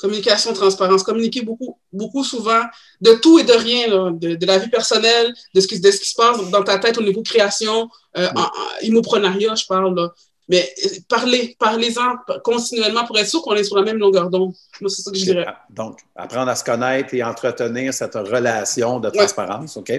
Communication, 0.00 0.52
transparence. 0.52 1.02
Communiquer 1.02 1.42
beaucoup, 1.42 1.78
beaucoup 1.92 2.24
souvent 2.24 2.62
de 3.00 3.12
tout 3.14 3.38
et 3.38 3.44
de 3.44 3.52
rien, 3.52 3.86
là, 3.88 4.10
de, 4.12 4.34
de 4.34 4.46
la 4.46 4.58
vie 4.58 4.70
personnelle, 4.70 5.32
de 5.54 5.60
ce, 5.60 5.66
qui, 5.66 5.78
de 5.78 5.90
ce 5.90 6.00
qui 6.00 6.08
se 6.08 6.14
passe 6.14 6.38
dans 6.50 6.62
ta 6.62 6.78
tête 6.78 6.96
au 6.98 7.02
niveau 7.02 7.22
création, 7.22 7.88
euh, 8.16 8.28
en, 8.34 8.42
en 8.42 8.48
immoprenariat, 8.82 9.54
je 9.54 9.66
parle. 9.66 9.94
Là. 9.94 10.12
Mais 10.48 10.72
euh, 10.84 10.88
parlez, 11.08 11.54
parlez-en 11.58 12.16
continuellement 12.42 13.04
pour 13.04 13.18
être 13.18 13.28
sûr 13.28 13.42
qu'on 13.42 13.54
est 13.54 13.64
sur 13.64 13.76
la 13.76 13.82
même 13.82 13.98
longueur 13.98 14.30
d'onde. 14.30 14.54
Moi, 14.80 14.90
c'est 14.90 15.02
ça 15.02 15.10
que 15.10 15.18
je 15.18 15.24
dirais. 15.24 15.46
Donc, 15.68 16.00
apprendre 16.16 16.50
à 16.50 16.56
se 16.56 16.64
connaître 16.64 17.14
et 17.14 17.22
entretenir 17.22 17.94
cette 17.94 18.14
relation 18.14 18.98
de 19.00 19.10
transparence, 19.10 19.76
OK? 19.76 19.90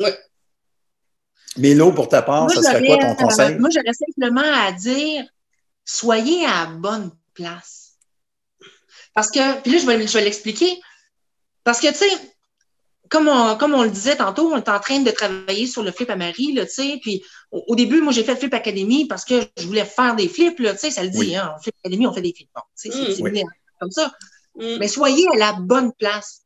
Ouais. 0.00 0.18
Milo, 1.58 1.92
pour 1.92 2.08
ta 2.08 2.22
part, 2.22 2.50
ça 2.50 2.62
serait 2.62 2.86
quoi 2.86 2.96
ton 2.96 3.14
conseil? 3.14 3.54
euh, 3.54 3.58
moi, 3.60 3.68
j'aurais 3.70 3.92
simplement 3.92 4.66
à 4.66 4.72
dire 4.72 5.24
soyez 5.84 6.46
à 6.46 6.64
la 6.64 6.66
bonne 6.66 7.10
place. 7.34 7.81
Parce 9.14 9.30
que, 9.30 9.60
puis 9.60 9.72
là, 9.72 9.78
je 9.78 9.86
vais, 9.86 10.06
je 10.06 10.12
vais 10.18 10.24
l'expliquer. 10.24 10.80
Parce 11.64 11.80
que, 11.80 11.88
tu 11.88 11.94
sais, 11.94 12.10
comme 13.10 13.28
on, 13.28 13.56
comme 13.56 13.74
on 13.74 13.82
le 13.82 13.90
disait 13.90 14.16
tantôt, 14.16 14.50
on 14.52 14.56
est 14.56 14.68
en 14.68 14.80
train 14.80 15.00
de 15.00 15.10
travailler 15.10 15.66
sur 15.66 15.82
le 15.82 15.92
flip 15.92 16.08
à 16.10 16.16
Marie, 16.16 16.52
là, 16.54 16.64
tu 16.66 16.72
sais. 16.72 16.98
Puis 17.02 17.22
au, 17.50 17.62
au 17.68 17.74
début, 17.76 18.00
moi, 18.00 18.12
j'ai 18.12 18.24
fait 18.24 18.36
Flip 18.36 18.52
Academy 18.54 19.06
parce 19.06 19.24
que 19.24 19.42
je 19.58 19.66
voulais 19.66 19.84
faire 19.84 20.16
des 20.16 20.28
flips, 20.28 20.58
là, 20.60 20.72
tu 20.72 20.78
sais, 20.80 20.90
ça 20.90 21.02
le 21.02 21.10
dit, 21.10 21.18
Oui. 21.18 21.36
hein. 21.36 21.54
Flip 21.62 21.74
Academy, 21.84 22.06
on 22.06 22.12
fait 22.14 22.22
des 22.22 22.32
flips. 22.34 22.48
Bon, 22.54 22.62
tu 22.80 22.90
sais, 22.90 22.96
c'est- 22.96 23.10
Mm. 23.10 23.14
c'est 23.16 23.22
Oui. 23.22 23.42
comme 23.78 23.90
ça. 23.90 24.12
Mm. 24.56 24.76
Mais 24.78 24.88
soyez 24.88 25.26
à 25.34 25.36
la 25.36 25.52
bonne 25.52 25.92
place. 25.92 26.40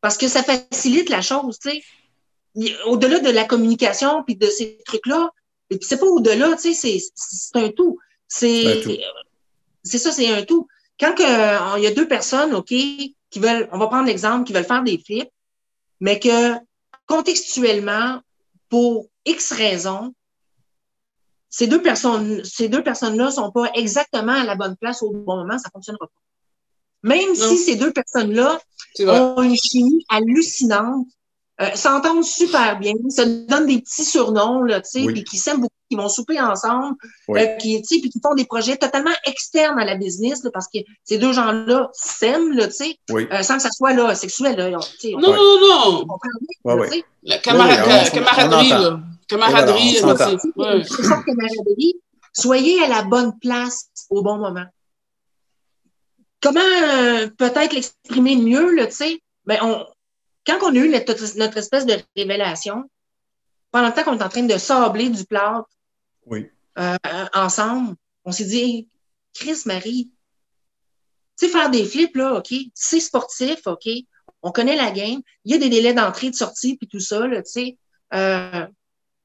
Parce 0.00 0.16
que 0.16 0.28
ça 0.28 0.42
facilite 0.44 1.08
la 1.08 1.22
chose, 1.22 1.58
tu 1.58 1.70
sais. 1.70 1.82
Au-delà 2.86 3.18
de 3.18 3.30
la 3.30 3.44
communication 3.44 4.22
puis 4.24 4.36
de 4.36 4.46
ces 4.46 4.78
trucs-là, 4.86 5.30
et 5.70 5.76
puis 5.78 5.86
c'est 5.88 5.98
pas 5.98 6.06
au-delà, 6.06 6.54
tu 6.54 6.72
sais, 6.72 6.74
c'est, 6.74 6.98
c'est 7.16 7.56
un 7.58 7.70
tout. 7.70 7.98
C'est 8.28 8.66
un 8.66 8.72
C'est, 8.74 8.80
tout. 8.82 8.96
c'est 9.82 9.98
ça, 9.98 10.12
c'est 10.12 10.28
un 10.30 10.42
tout. 10.44 10.68
Quand 10.98 11.14
que, 11.14 11.22
euh, 11.22 11.78
il 11.78 11.84
y 11.84 11.86
a 11.86 11.94
deux 11.94 12.08
personnes, 12.08 12.54
OK, 12.54 12.68
qui 12.68 13.14
veulent, 13.36 13.68
on 13.72 13.78
va 13.78 13.86
prendre 13.88 14.06
l'exemple, 14.06 14.44
qui 14.44 14.52
veulent 14.52 14.64
faire 14.64 14.82
des 14.82 14.98
flips, 14.98 15.30
mais 16.00 16.18
que 16.18 16.54
contextuellement, 17.06 18.20
pour 18.68 19.06
X 19.24 19.52
raisons, 19.52 20.14
ces 21.48 21.66
deux 21.66 21.80
personnes, 21.80 22.44
ces 22.44 22.68
deux 22.68 22.82
personnes-là 22.82 23.30
sont 23.30 23.50
pas 23.50 23.70
exactement 23.74 24.32
à 24.32 24.44
la 24.44 24.56
bonne 24.56 24.76
place 24.76 25.02
au 25.02 25.10
bon 25.10 25.36
moment, 25.36 25.58
ça 25.58 25.70
fonctionnera 25.72 26.06
pas. 26.06 26.20
Même 27.02 27.28
Non. 27.28 27.34
si 27.34 27.58
ces 27.58 27.76
deux 27.76 27.92
personnes-là 27.92 28.58
ont 29.00 29.42
une 29.42 29.56
chimie 29.56 30.04
hallucinante, 30.08 31.06
euh, 31.60 31.70
s'entendent 31.74 32.24
super 32.24 32.78
bien, 32.78 32.92
se 33.08 33.22
donnent 33.46 33.66
des 33.66 33.80
petits 33.80 34.04
surnoms, 34.04 34.62
là, 34.62 34.80
tu 34.80 34.90
sais, 34.90 35.02
Oui. 35.04 35.24
qui 35.24 35.38
s'aiment 35.38 35.60
beaucoup, 35.60 35.72
qui 35.88 35.96
vont 35.96 36.08
souper 36.08 36.40
ensemble, 36.40 36.96
Oui. 37.28 37.40
euh, 37.40 37.56
qui, 37.56 37.80
tu 37.82 37.96
sais, 37.96 38.00
puis 38.00 38.10
qui 38.10 38.20
font 38.20 38.34
des 38.34 38.44
projets 38.44 38.76
totalement 38.76 39.12
externes 39.24 39.78
à 39.78 39.84
la 39.84 39.94
business, 39.96 40.42
là, 40.42 40.50
parce 40.52 40.66
que 40.66 40.78
ces 41.04 41.18
deux 41.18 41.32
gens-là 41.32 41.90
s'aiment, 41.92 42.56
tu 42.56 42.70
sais, 42.70 42.98
Oui. 43.10 43.26
euh, 43.32 43.42
sans 43.42 43.56
que 43.56 43.62
ça 43.62 43.70
soit 43.70 43.92
là, 43.92 44.14
sexuel. 44.14 44.56
Là, 44.56 44.70
on, 44.78 44.80
tu 44.80 44.86
sais, 44.98 45.14
on 45.14 45.20
Non, 45.20 45.30
non, 45.32 45.60
non, 45.60 45.92
non. 45.92 46.06
Ouais, 46.64 46.74
ouais. 46.74 47.04
La 47.22 47.38
camaraderie, 47.38 48.68
là. 48.68 49.00
Camaraderie, 49.28 49.98
voilà, 50.02 50.30
ouais. 50.30 50.84
C'est 50.84 51.02
ça, 51.02 51.22
camaraderie. 51.26 51.94
Soyez 52.32 52.82
à 52.84 52.88
la 52.88 53.02
bonne 53.02 53.38
place 53.40 53.86
au 54.10 54.22
bon 54.22 54.36
moment. 54.38 54.66
Comment 56.40 56.60
euh, 56.60 57.28
peut-être 57.36 57.72
l'exprimer 57.72 58.36
mieux, 58.36 58.76
tu 58.86 58.92
sais? 58.92 59.20
Ben, 59.46 59.58
on, 59.62 59.86
quand 60.46 60.58
on 60.62 60.68
a 60.74 60.78
eu 60.78 60.88
notre, 60.88 61.38
notre 61.38 61.56
espèce 61.56 61.86
de 61.86 61.94
révélation, 62.16 62.84
pendant 63.72 63.88
le 63.88 63.94
temps 63.94 64.04
qu'on 64.04 64.18
est 64.18 64.22
en 64.22 64.28
train 64.28 64.42
de 64.44 64.58
sabler 64.58 65.08
du 65.08 65.24
plâtre 65.24 65.66
Oui. 66.26 66.46
euh, 66.78 66.96
ensemble, 67.34 67.94
on 68.24 68.32
s'est 68.32 68.44
dit, 68.44 68.58
Hey, 68.60 68.88
Chris, 69.34 69.62
Marie, 69.66 70.10
tu 71.38 71.46
sais, 71.46 71.52
faire 71.52 71.70
des 71.70 71.84
flips, 71.84 72.16
là, 72.16 72.34
OK, 72.34 72.52
c'est 72.74 73.00
sportif, 73.00 73.66
OK, 73.66 73.88
on 74.42 74.52
connaît 74.52 74.76
la 74.76 74.90
game, 74.90 75.20
il 75.44 75.52
y 75.52 75.54
a 75.54 75.58
des 75.58 75.68
délais 75.68 75.94
d'entrée, 75.94 76.30
de 76.30 76.34
sortie, 76.34 76.76
puis 76.76 76.88
tout 76.88 77.00
ça, 77.00 77.26
là, 77.26 77.42
tu 77.42 77.50
sais. 77.52 77.78
Euh, 78.14 78.66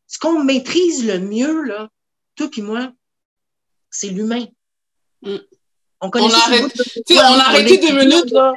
ce 0.08 0.20
qu'on 0.20 0.44
maîtrise 0.44 1.06
le 1.06 1.20
mieux, 1.20 1.62
là, 1.64 1.90
toi 2.36 2.50
puis 2.50 2.62
moi, 2.62 2.92
c'est 3.90 4.10
l'humain. 4.10 4.46
Mm. 5.22 5.38
On 6.02 6.10
connaît 6.10 6.26
On 6.26 6.34
arrête- 6.34 6.76
de- 6.78 6.84
sais, 6.84 7.18
on 7.18 7.22
a 7.40 7.44
arrêté 7.44 7.78
deux 7.78 7.98
minutes, 7.98 8.32
là. 8.32 8.54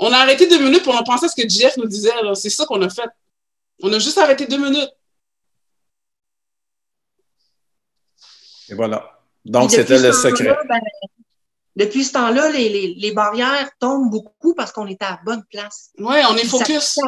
On 0.00 0.12
a 0.12 0.18
arrêté 0.18 0.46
deux 0.48 0.58
minutes 0.62 0.82
pour 0.82 0.94
on 0.94 1.02
pensait 1.04 1.26
à 1.26 1.28
ce 1.28 1.40
que 1.40 1.48
Jeff 1.48 1.76
nous 1.76 1.86
disait, 1.86 2.22
là. 2.22 2.34
C'est 2.34 2.50
ça 2.50 2.66
qu'on 2.66 2.82
a 2.82 2.88
fait. 2.90 3.08
On 3.82 3.92
a 3.92 3.98
juste 3.98 4.18
arrêté 4.18 4.46
deux 4.46 4.58
minutes. 4.58 4.90
Et 8.70 8.74
voilà. 8.74 9.18
Donc, 9.44 9.70
c'était 9.70 9.98
le 9.98 10.12
secret. 10.12 10.56
ben, 10.68 10.80
depuis 11.76 12.04
ce 12.04 12.12
temps-là, 12.12 12.50
les, 12.50 12.68
les, 12.68 12.94
les 12.94 13.12
barrières 13.12 13.70
tombent 13.78 14.10
beaucoup 14.10 14.54
parce 14.54 14.72
qu'on 14.72 14.86
est 14.88 15.00
à 15.02 15.10
la 15.10 15.20
bonne 15.24 15.44
place. 15.50 15.90
Ouais, 15.98 16.22
on 16.28 16.36
est 16.36 16.44
focus. 16.44 16.98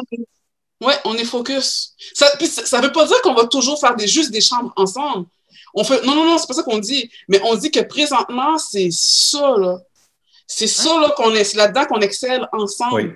Ouais, 0.81 0.95
on 1.05 1.13
est 1.15 1.25
focus. 1.25 1.93
Ça, 2.13 2.27
ça 2.47 2.81
veut 2.81 2.91
pas 2.91 3.05
dire 3.05 3.21
qu'on 3.21 3.33
va 3.33 3.45
toujours 3.45 3.79
faire 3.79 3.95
des, 3.95 4.07
juste 4.07 4.31
des 4.31 4.41
chambres 4.41 4.73
ensemble. 4.77 5.27
On 5.73 5.83
fait, 5.83 6.03
non, 6.03 6.15
non, 6.15 6.25
non, 6.25 6.37
c'est 6.37 6.47
pas 6.47 6.53
ça 6.53 6.63
qu'on 6.63 6.79
dit. 6.79 7.11
Mais 7.27 7.39
on 7.43 7.55
dit 7.55 7.69
que 7.69 7.81
présentement, 7.81 8.57
c'est 8.57 8.89
ça, 8.91 9.55
là. 9.57 9.77
C'est 10.47 10.67
ça, 10.67 10.99
là, 10.99 11.11
qu'on 11.15 11.33
est, 11.33 11.43
c'est 11.43 11.57
là-dedans 11.57 11.85
qu'on 11.85 12.01
excelle 12.01 12.47
ensemble. 12.51 13.15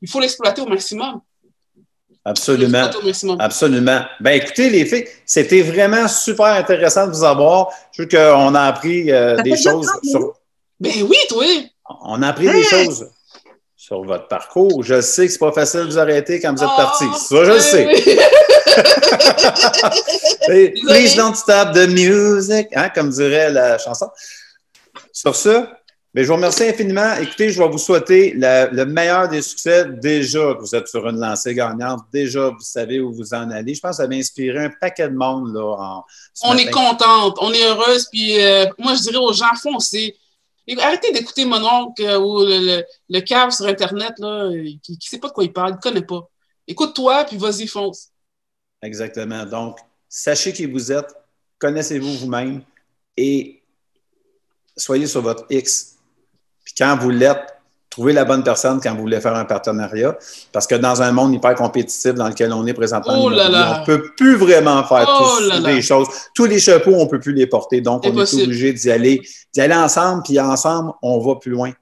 Il 0.00 0.08
faut 0.08 0.20
l'exploiter 0.20 0.62
au 0.62 0.66
maximum. 0.66 1.20
Absolument. 2.30 2.90
Absolument. 3.38 4.02
Ben 4.20 4.32
écoutez, 4.32 4.70
les 4.70 4.86
filles, 4.86 5.06
c'était 5.26 5.62
vraiment 5.62 6.06
super 6.06 6.46
intéressant 6.46 7.06
de 7.06 7.12
vous 7.12 7.24
avoir. 7.24 7.70
Je 7.92 8.02
veux 8.02 8.08
qu'on 8.08 8.54
a 8.54 8.62
appris 8.62 9.10
euh, 9.10 9.36
des 9.42 9.56
choses 9.56 9.86
30 9.86 10.04
sur. 10.04 10.32
Ben 10.78 10.92
oui, 11.02 11.16
toi. 11.28 11.44
On 12.04 12.22
a 12.22 12.28
appris 12.28 12.48
des 12.48 12.62
choses 12.62 13.08
sur 13.76 14.04
votre 14.04 14.28
parcours. 14.28 14.84
Je 14.84 15.00
sais 15.00 15.26
que 15.26 15.32
c'est 15.32 15.38
pas 15.38 15.50
facile 15.52 15.80
de 15.80 15.86
vous 15.86 15.98
arrêter 15.98 16.38
quand 16.40 16.54
vous 16.54 16.62
êtes 16.62 16.70
Oh, 16.72 16.76
parti. 16.76 17.04
Ça, 17.18 17.44
je 17.44 17.50
le 17.50 17.56
ben 17.56 17.60
sais. 17.60 17.86
Please 20.86 21.16
don't 21.16 21.34
stop 21.34 21.72
the 21.74 21.88
music, 21.88 22.68
hein, 22.76 22.90
comme 22.94 23.10
dirait 23.10 23.50
la 23.50 23.78
chanson. 23.78 24.08
Sur 25.12 25.34
ce, 25.34 25.66
ben, 26.12 26.22
je 26.22 26.28
vous 26.28 26.34
remercie 26.34 26.64
infiniment. 26.64 27.14
Écoutez, 27.14 27.50
je 27.50 27.62
vais 27.62 27.68
vous 27.68 27.78
souhaiter 27.78 28.34
la- 28.34 28.66
le 28.68 28.84
meilleur 28.84 29.28
des 29.28 29.42
succès. 29.42 29.84
Déjà 29.86 30.54
que 30.54 30.60
vous 30.60 30.74
êtes 30.74 30.88
sur 30.88 31.06
une 31.08 31.20
lancée 31.20 31.54
gagnante, 31.54 32.00
déjà 32.12 32.48
vous 32.50 32.60
savez 32.60 32.98
où 33.00 33.12
vous 33.12 33.32
en 33.32 33.50
allez. 33.50 33.74
Je 33.74 33.80
pense 33.80 33.92
que 33.98 34.02
ça 34.02 34.06
va 34.08 34.14
inspirer 34.14 34.64
un 34.66 34.70
paquet 34.80 35.08
de 35.08 35.14
monde. 35.14 35.54
Là, 35.54 35.62
en, 35.62 36.04
On 36.42 36.54
matin. 36.54 36.62
est 36.66 36.70
contente, 36.70 37.36
on 37.40 37.52
est 37.52 37.64
heureuse, 37.64 38.08
puis 38.10 38.42
euh, 38.44 38.66
moi 38.78 38.94
je 38.94 39.02
dirais 39.02 39.18
aux 39.18 39.32
gens, 39.32 39.54
foncez. 39.62 40.16
Arrêtez 40.78 41.10
d'écouter 41.12 41.44
mon 41.44 41.62
oncle 41.64 42.02
euh, 42.04 42.18
ou 42.20 42.40
le, 42.44 42.58
le, 42.78 42.84
le 43.08 43.20
cave 43.20 43.50
sur 43.50 43.66
Internet 43.66 44.12
là, 44.18 44.44
euh, 44.44 44.62
qui 44.82 44.92
ne 44.92 44.96
sait 45.00 45.18
pas 45.18 45.28
de 45.28 45.32
quoi 45.32 45.42
il 45.44 45.52
parle, 45.52 45.70
il 45.72 45.74
ne 45.76 45.80
connaît 45.80 46.06
pas. 46.06 46.28
Écoute-toi, 46.68 47.24
puis 47.24 47.36
vas-y, 47.36 47.66
fonce. 47.66 48.08
Exactement. 48.82 49.44
Donc, 49.46 49.78
sachez 50.08 50.52
qui 50.52 50.66
vous 50.66 50.92
êtes, 50.92 51.12
connaissez-vous 51.58 52.14
vous-même 52.18 52.62
et 53.16 53.62
soyez 54.76 55.06
sur 55.06 55.22
votre 55.22 55.44
X. 55.50 55.96
Puis 56.70 56.84
quand 56.86 56.96
vous 56.96 57.10
l'êtes, 57.10 57.42
trouvez 57.90 58.12
la 58.12 58.24
bonne 58.24 58.44
personne 58.44 58.80
quand 58.80 58.94
vous 58.94 59.00
voulez 59.00 59.20
faire 59.20 59.34
un 59.34 59.44
partenariat. 59.44 60.16
Parce 60.52 60.66
que 60.66 60.76
dans 60.76 61.02
un 61.02 61.10
monde 61.10 61.34
hyper 61.34 61.54
compétitif 61.56 62.14
dans 62.14 62.28
lequel 62.28 62.52
on 62.52 62.64
est 62.66 62.72
présentement, 62.72 63.14
Oh 63.20 63.28
là 63.28 63.48
l'immobilier, 63.48 63.58
là. 63.58 63.76
on 63.76 63.80
ne 63.80 63.86
peut 63.86 64.10
plus 64.16 64.36
vraiment 64.36 64.84
faire 64.84 65.06
Oh 65.08 65.24
tous 65.38 65.48
là 65.48 65.58
là. 65.58 65.74
des 65.74 65.82
choses. 65.82 66.06
Tous 66.34 66.44
les 66.44 66.60
chapeaux, 66.60 66.92
on 66.94 67.04
ne 67.04 67.08
peut 67.10 67.18
plus 67.18 67.32
les 67.32 67.46
porter. 67.46 67.80
Donc, 67.80 68.04
on 68.06 68.16
est 68.16 68.34
obligé 68.34 68.72
d'y 68.72 68.90
aller, 68.90 69.22
d'y 69.52 69.60
aller 69.60 69.74
ensemble, 69.74 70.22
puis 70.22 70.38
ensemble, 70.38 70.92
on 71.02 71.18
va 71.18 71.36
plus 71.36 71.50
loin. 71.50 71.72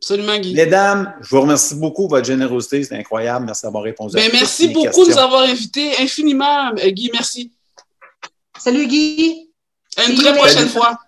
Absolument, 0.00 0.36
Guy. 0.36 0.54
Mesdames, 0.54 1.14
je 1.22 1.30
vous 1.34 1.42
remercie 1.42 1.76
beaucoup. 1.76 2.08
Votre 2.08 2.26
générosité, 2.26 2.82
c'est 2.82 2.98
incroyable. 2.98 3.46
Merci 3.46 3.62
d'avoir 3.62 3.84
répondu 3.84 4.18
à 4.18 4.22
toutes 4.22 4.32
merci 4.32 4.68
beaucoup 4.68 5.04
de 5.04 5.10
nous 5.12 5.18
avoir 5.18 5.42
invités 5.42 5.92
infiniment, 6.00 6.72
euh, 6.72 6.90
Guy. 6.90 7.10
Merci. 7.12 7.52
Salut 8.58 8.86
Guy. 8.86 9.48
À 9.96 10.04
une 10.04 10.16
très 10.16 10.30
you 10.30 10.36
prochaine 10.36 10.68
fois. 10.68 10.98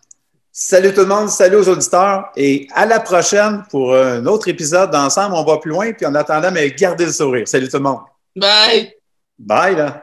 Salut 0.59 0.95
tout 0.95 1.03
le 1.03 1.07
monde, 1.07 1.29
salut 1.29 1.57
aux 1.57 1.69
auditeurs 1.69 2.31
et 2.35 2.67
à 2.73 2.87
la 2.87 2.99
prochaine 2.99 3.63
pour 3.69 3.95
un 3.95 4.25
autre 4.25 4.49
épisode 4.49 4.91
d'Ensemble, 4.91 5.35
on 5.35 5.45
va 5.45 5.59
plus 5.59 5.71
loin. 5.71 5.93
Puis 5.93 6.07
en 6.07 6.15
attendant, 6.15 6.51
mais 6.51 6.71
gardez 6.71 7.05
le 7.05 7.13
sourire. 7.13 7.47
Salut 7.47 7.69
tout 7.69 7.77
le 7.77 7.83
monde. 7.83 8.01
Bye. 8.35 8.91
Bye 9.39 9.77
là. 9.77 10.03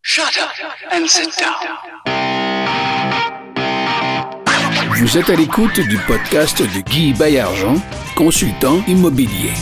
Shut 0.00 0.24
up 0.24 0.48
and 0.90 1.06
sit 1.06 1.28
down. 1.38 1.52
Vous 4.96 5.18
êtes 5.18 5.28
à 5.28 5.34
l'écoute 5.34 5.78
du 5.78 5.98
podcast 6.06 6.62
de 6.62 6.80
Guy 6.80 7.12
Baillargeon, 7.12 7.74
consultant 8.16 8.82
immobilier. 8.88 9.52